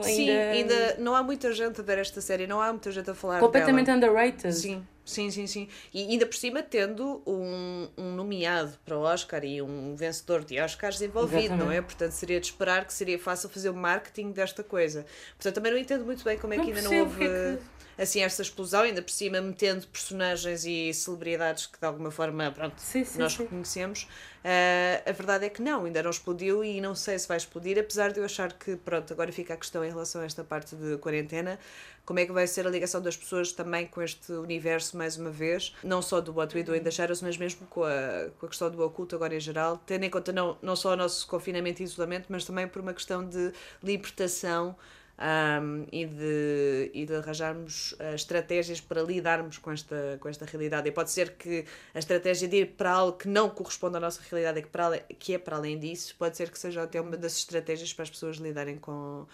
Ainda, 0.03 0.09
Sim, 0.11 0.31
ainda 0.31 0.95
não 0.97 1.15
há 1.15 1.21
muita 1.21 1.53
gente 1.53 1.79
a 1.79 1.83
ver 1.83 1.99
esta 1.99 2.19
série, 2.19 2.47
não 2.47 2.59
há 2.59 2.69
muita 2.71 2.91
gente 2.91 3.07
a 3.11 3.13
falar 3.13 3.39
Completamente 3.39 3.85
dela. 3.85 3.97
underrated. 3.97 4.53
Sim, 4.55 4.83
sim, 5.05 5.31
sim, 5.31 5.47
sim. 5.47 5.69
E 5.93 6.01
ainda 6.01 6.25
por 6.25 6.35
cima 6.35 6.61
tendo 6.61 7.21
um, 7.25 7.87
um 7.97 8.15
nomeado 8.15 8.73
para 8.83 8.97
o 8.97 9.01
Oscar 9.01 9.43
e 9.45 9.61
um 9.61 9.95
vencedor 9.95 10.43
de 10.43 10.59
Oscars 10.59 11.01
envolvido, 11.01 11.37
Exatamente. 11.37 11.65
não 11.65 11.71
é? 11.71 11.81
Portanto, 11.81 12.11
seria 12.11 12.39
de 12.39 12.47
esperar 12.47 12.85
que 12.85 12.93
seria 12.93 13.17
fácil 13.17 13.47
fazer 13.49 13.69
o 13.69 13.75
marketing 13.75 14.31
desta 14.31 14.63
coisa. 14.63 15.05
Portanto, 15.37 15.55
também 15.55 15.71
não 15.71 15.79
entendo 15.79 16.03
muito 16.03 16.23
bem 16.23 16.37
como 16.37 16.53
é 16.53 16.57
que 16.57 16.63
Não 16.63 16.75
ainda 16.75 16.81
não 16.81 16.99
houve 16.99 17.25
é 17.25 17.57
assim 17.97 18.21
esta 18.21 18.41
explosão, 18.41 18.81
ainda 18.81 19.01
por 19.01 19.11
cima 19.11 19.39
metendo 19.41 19.87
personagens 19.87 20.65
e 20.65 20.93
celebridades 20.93 21.65
que 21.65 21.79
de 21.79 21.85
alguma 21.85 22.11
forma, 22.11 22.51
pronto, 22.51 22.75
sim, 22.77 23.05
nós 23.17 23.33
sim. 23.33 23.43
reconhecemos. 23.43 24.07
Ah, 24.43 25.09
a 25.09 25.11
verdade 25.11 25.45
é 25.45 25.49
que 25.49 25.61
não, 25.61 25.85
ainda 25.85 26.03
não 26.03 26.09
explodiu 26.09 26.63
e 26.63 26.79
não 26.79 26.93
sei 26.93 27.17
se 27.17 27.27
vai 27.27 27.37
explodir, 27.37 27.79
apesar 27.79 28.11
de 28.11 28.19
eu 28.19 28.25
achar 28.25 28.53
que, 28.53 28.75
pronto, 28.75 29.11
agora 29.11 29.31
fica 29.31 29.53
a 29.53 29.57
questão 29.57 29.83
em 29.83 29.89
relação 29.89 30.21
a 30.21 30.25
esta 30.25 30.43
parte 30.43 30.75
de 30.75 30.97
quarentena, 30.97 31.57
como 32.05 32.19
é 32.19 32.25
que 32.25 32.31
vai 32.31 32.45
ser 32.47 32.67
a 32.67 32.69
ligação 32.69 33.01
das 33.01 33.17
pessoas 33.17 33.51
também 33.51 33.87
com 33.87 34.01
este 34.01 34.31
universo, 34.31 34.95
mais 34.95 35.17
uma 35.17 35.31
vez, 35.31 35.75
não 35.83 36.01
só 36.01 36.21
do 36.21 36.33
What 36.33 36.55
We 36.55 36.63
Do 36.63 36.75
in 36.75 36.81
the 36.81 36.91
Shadows, 36.91 37.21
mas 37.21 37.37
mesmo 37.37 37.65
com 37.67 37.83
a, 37.83 38.29
com 38.39 38.45
a 38.45 38.49
questão 38.49 38.69
do 38.69 38.81
oculto 38.83 39.15
agora 39.15 39.35
em 39.35 39.39
geral, 39.39 39.81
tendo 39.85 40.03
em 40.03 40.09
conta 40.09 40.31
não, 40.31 40.57
não 40.61 40.75
só 40.75 40.93
o 40.93 40.95
nosso 40.95 41.27
confinamento 41.27 41.81
e 41.81 41.85
isolamento, 41.85 42.27
mas 42.29 42.45
também 42.45 42.67
por 42.67 42.81
uma 42.81 42.93
questão 42.93 43.27
de 43.27 43.51
libertação 43.81 44.75
um, 45.17 45.85
e, 45.91 46.05
de, 46.05 46.91
e 46.93 47.05
de 47.05 47.15
arranjarmos 47.15 47.93
uh, 47.93 48.15
estratégias 48.15 48.81
para 48.81 49.01
lidarmos 49.01 49.57
com 49.57 49.71
esta, 49.71 50.17
com 50.19 50.29
esta 50.29 50.45
realidade. 50.45 50.87
E 50.87 50.91
pode 50.91 51.11
ser 51.11 51.31
que 51.31 51.65
a 51.93 51.99
estratégia 51.99 52.47
de 52.47 52.57
ir 52.57 52.65
para 52.77 52.91
algo 52.91 53.17
que 53.17 53.27
não 53.27 53.49
corresponde 53.49 53.97
à 53.97 53.99
nossa 53.99 54.21
realidade, 54.29 54.61
que, 54.61 54.67
para, 54.67 54.99
que 54.99 55.33
é 55.33 55.37
para 55.37 55.57
além 55.57 55.79
disso, 55.79 56.15
pode 56.17 56.35
ser 56.37 56.49
que 56.49 56.59
seja 56.59 56.83
até 56.83 56.99
uma 56.99 57.17
das 57.17 57.37
estratégias 57.37 57.93
para 57.93 58.03
as 58.03 58.09
pessoas 58.09 58.37
lidarem 58.37 58.77
com, 58.77 59.25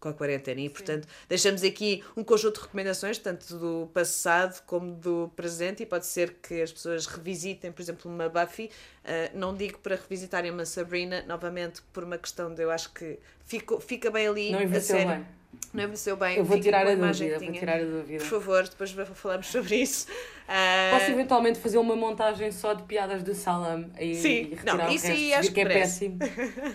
com 0.00 0.08
a 0.08 0.14
quarentena. 0.14 0.60
E, 0.60 0.70
portanto, 0.70 1.06
deixamos 1.28 1.62
aqui 1.62 2.02
um 2.16 2.24
conjunto 2.24 2.56
de 2.56 2.62
recomendações, 2.62 3.18
tanto 3.18 3.58
do 3.58 3.90
passado 3.92 4.62
como 4.66 4.94
do 4.94 5.30
presente, 5.36 5.82
e 5.82 5.86
pode 5.86 6.06
ser 6.06 6.36
que 6.42 6.62
as 6.62 6.72
pessoas 6.72 7.06
revisitem, 7.06 7.70
por 7.70 7.82
exemplo, 7.82 8.10
uma 8.10 8.28
Buffy. 8.28 8.70
Uh, 9.04 9.38
não 9.38 9.54
digo 9.54 9.78
para 9.78 9.96
revisitarem 9.96 10.50
uma 10.50 10.64
Sabrina, 10.64 11.22
novamente, 11.28 11.82
por 11.92 12.02
uma 12.02 12.18
questão 12.18 12.52
de 12.52 12.62
eu 12.62 12.70
acho 12.70 12.92
que 12.92 13.18
fico, 13.44 13.78
fica 13.80 14.10
bem 14.10 14.26
ali 14.26 14.50
Não 14.52 14.76
a 14.76 14.80
série. 14.80 15.04
bem. 15.06 15.39
Não 15.72 15.84
envelheceu 15.84 16.16
bem. 16.16 16.36
Eu 16.36 16.44
vou 16.44 16.58
tirar 16.60 16.84
a 16.86 16.94
dúvida, 16.96 17.38
vou 17.38 17.52
tirar 17.52 17.76
a 17.80 17.84
dúvida. 17.84 18.18
Por 18.18 18.26
favor, 18.40 18.64
depois 18.68 18.90
falamos 19.14 19.46
sobre 19.52 19.76
isso. 19.76 20.08
Ah, 20.48 20.90
Posso 20.98 21.12
eventualmente 21.12 21.60
fazer 21.60 21.78
uma 21.78 21.94
montagem 21.94 22.50
só 22.50 22.74
de 22.74 22.82
piadas 22.82 23.22
do 23.22 23.32
Salam 23.34 23.88
e, 23.98 24.16
Sim. 24.16 24.28
e 24.28 24.42
retirar 24.56 24.76
Não, 24.78 24.88
o 24.88 24.92
isso 24.92 25.06
resto, 25.06 25.20
aí 25.20 25.34
acho 25.34 25.48
vir 25.48 25.54
que 25.54 25.60
é 25.60 25.64
merece. 25.64 26.08
péssimo. 26.10 26.18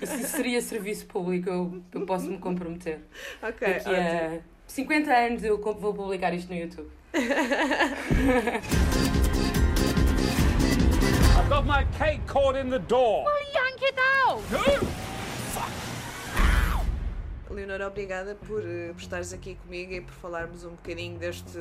Isso 0.01 0.27
seria 0.29 0.61
serviço 0.61 1.05
público, 1.07 1.49
eu, 1.49 1.81
eu 1.93 2.05
posso 2.05 2.27
me 2.27 2.37
comprometer. 2.37 2.99
Ok, 3.43 3.67
Daqui 3.67 3.89
a 3.95 4.39
50 4.67 5.11
anos 5.13 5.43
eu 5.43 5.59
vou 5.61 5.93
publicar 5.93 6.33
isto 6.33 6.49
no 6.53 6.57
YouTube. 6.59 6.89
I've 11.37 11.49
got 11.49 11.65
my 11.65 11.85
cake 11.99 12.25
caught 12.27 12.55
in 12.57 12.69
the 12.69 12.79
door. 12.79 13.25
yank 13.53 13.81
it 13.83 13.95
out! 14.25 14.94
Leonora, 17.55 17.87
obrigada 17.87 18.35
por, 18.35 18.61
eh, 18.63 18.91
por 18.93 19.01
estares 19.01 19.33
aqui 19.33 19.55
comigo 19.55 19.93
e 19.93 20.01
por 20.01 20.13
falarmos 20.13 20.63
um 20.65 20.71
bocadinho 20.71 21.17
deste. 21.17 21.57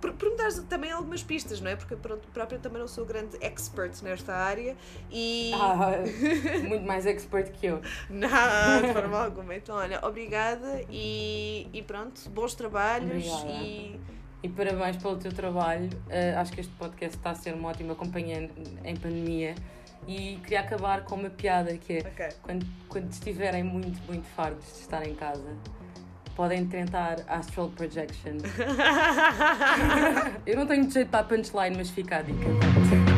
Por, 0.00 0.12
por 0.12 0.30
me 0.30 0.36
dares 0.36 0.58
também 0.68 0.90
algumas 0.90 1.22
pistas, 1.22 1.60
não 1.60 1.70
é? 1.70 1.76
Porque 1.76 1.96
pronto, 1.96 2.28
própria 2.28 2.58
também 2.58 2.78
não 2.78 2.88
sou 2.88 3.04
grande 3.04 3.36
expert 3.40 4.02
nesta 4.02 4.34
área 4.34 4.76
e. 5.10 5.52
Ah, 5.54 5.98
muito 6.68 6.84
mais 6.86 7.06
expert 7.06 7.50
que 7.52 7.66
eu. 7.66 7.80
Não, 8.10 8.82
de 8.82 8.92
forma 8.92 9.24
alguma. 9.24 9.54
Então, 9.54 9.76
olha, 9.76 9.98
obrigada 10.06 10.82
e, 10.90 11.68
e 11.72 11.82
pronto, 11.82 12.28
bons 12.30 12.54
trabalhos 12.54 13.26
Obrigada. 13.26 13.64
e. 13.64 14.00
E 14.42 14.48
parabéns 14.48 14.96
pelo 14.98 15.16
teu 15.16 15.32
trabalho. 15.32 15.88
Uh, 16.06 16.38
acho 16.38 16.52
que 16.52 16.60
este 16.60 16.72
podcast 16.74 17.16
está 17.16 17.30
a 17.30 17.34
ser 17.34 17.54
uma 17.54 17.70
ótima 17.70 17.94
companhia 17.94 18.48
em 18.84 18.96
pandemia. 18.96 19.54
E 20.06 20.38
queria 20.42 20.60
acabar 20.60 21.04
com 21.04 21.16
uma 21.16 21.30
piada 21.30 21.76
que 21.76 21.94
é 21.94 22.28
quando, 22.42 22.66
quando 22.88 23.10
estiverem 23.10 23.62
muito, 23.62 24.00
muito 24.06 24.26
fartos 24.28 24.64
de 24.74 24.80
estar 24.80 25.06
em 25.06 25.14
casa, 25.14 25.56
podem 26.36 26.66
tentar 26.66 27.16
Astral 27.26 27.70
Projection. 27.70 28.36
Eu 30.46 30.56
não 30.56 30.66
tenho 30.66 30.88
jeito 30.90 31.10
para 31.10 31.20
a 31.20 31.24
punchline, 31.24 31.76
mas 31.76 31.90
fica 31.90 32.18
a 32.18 32.22
dica. 32.22 33.15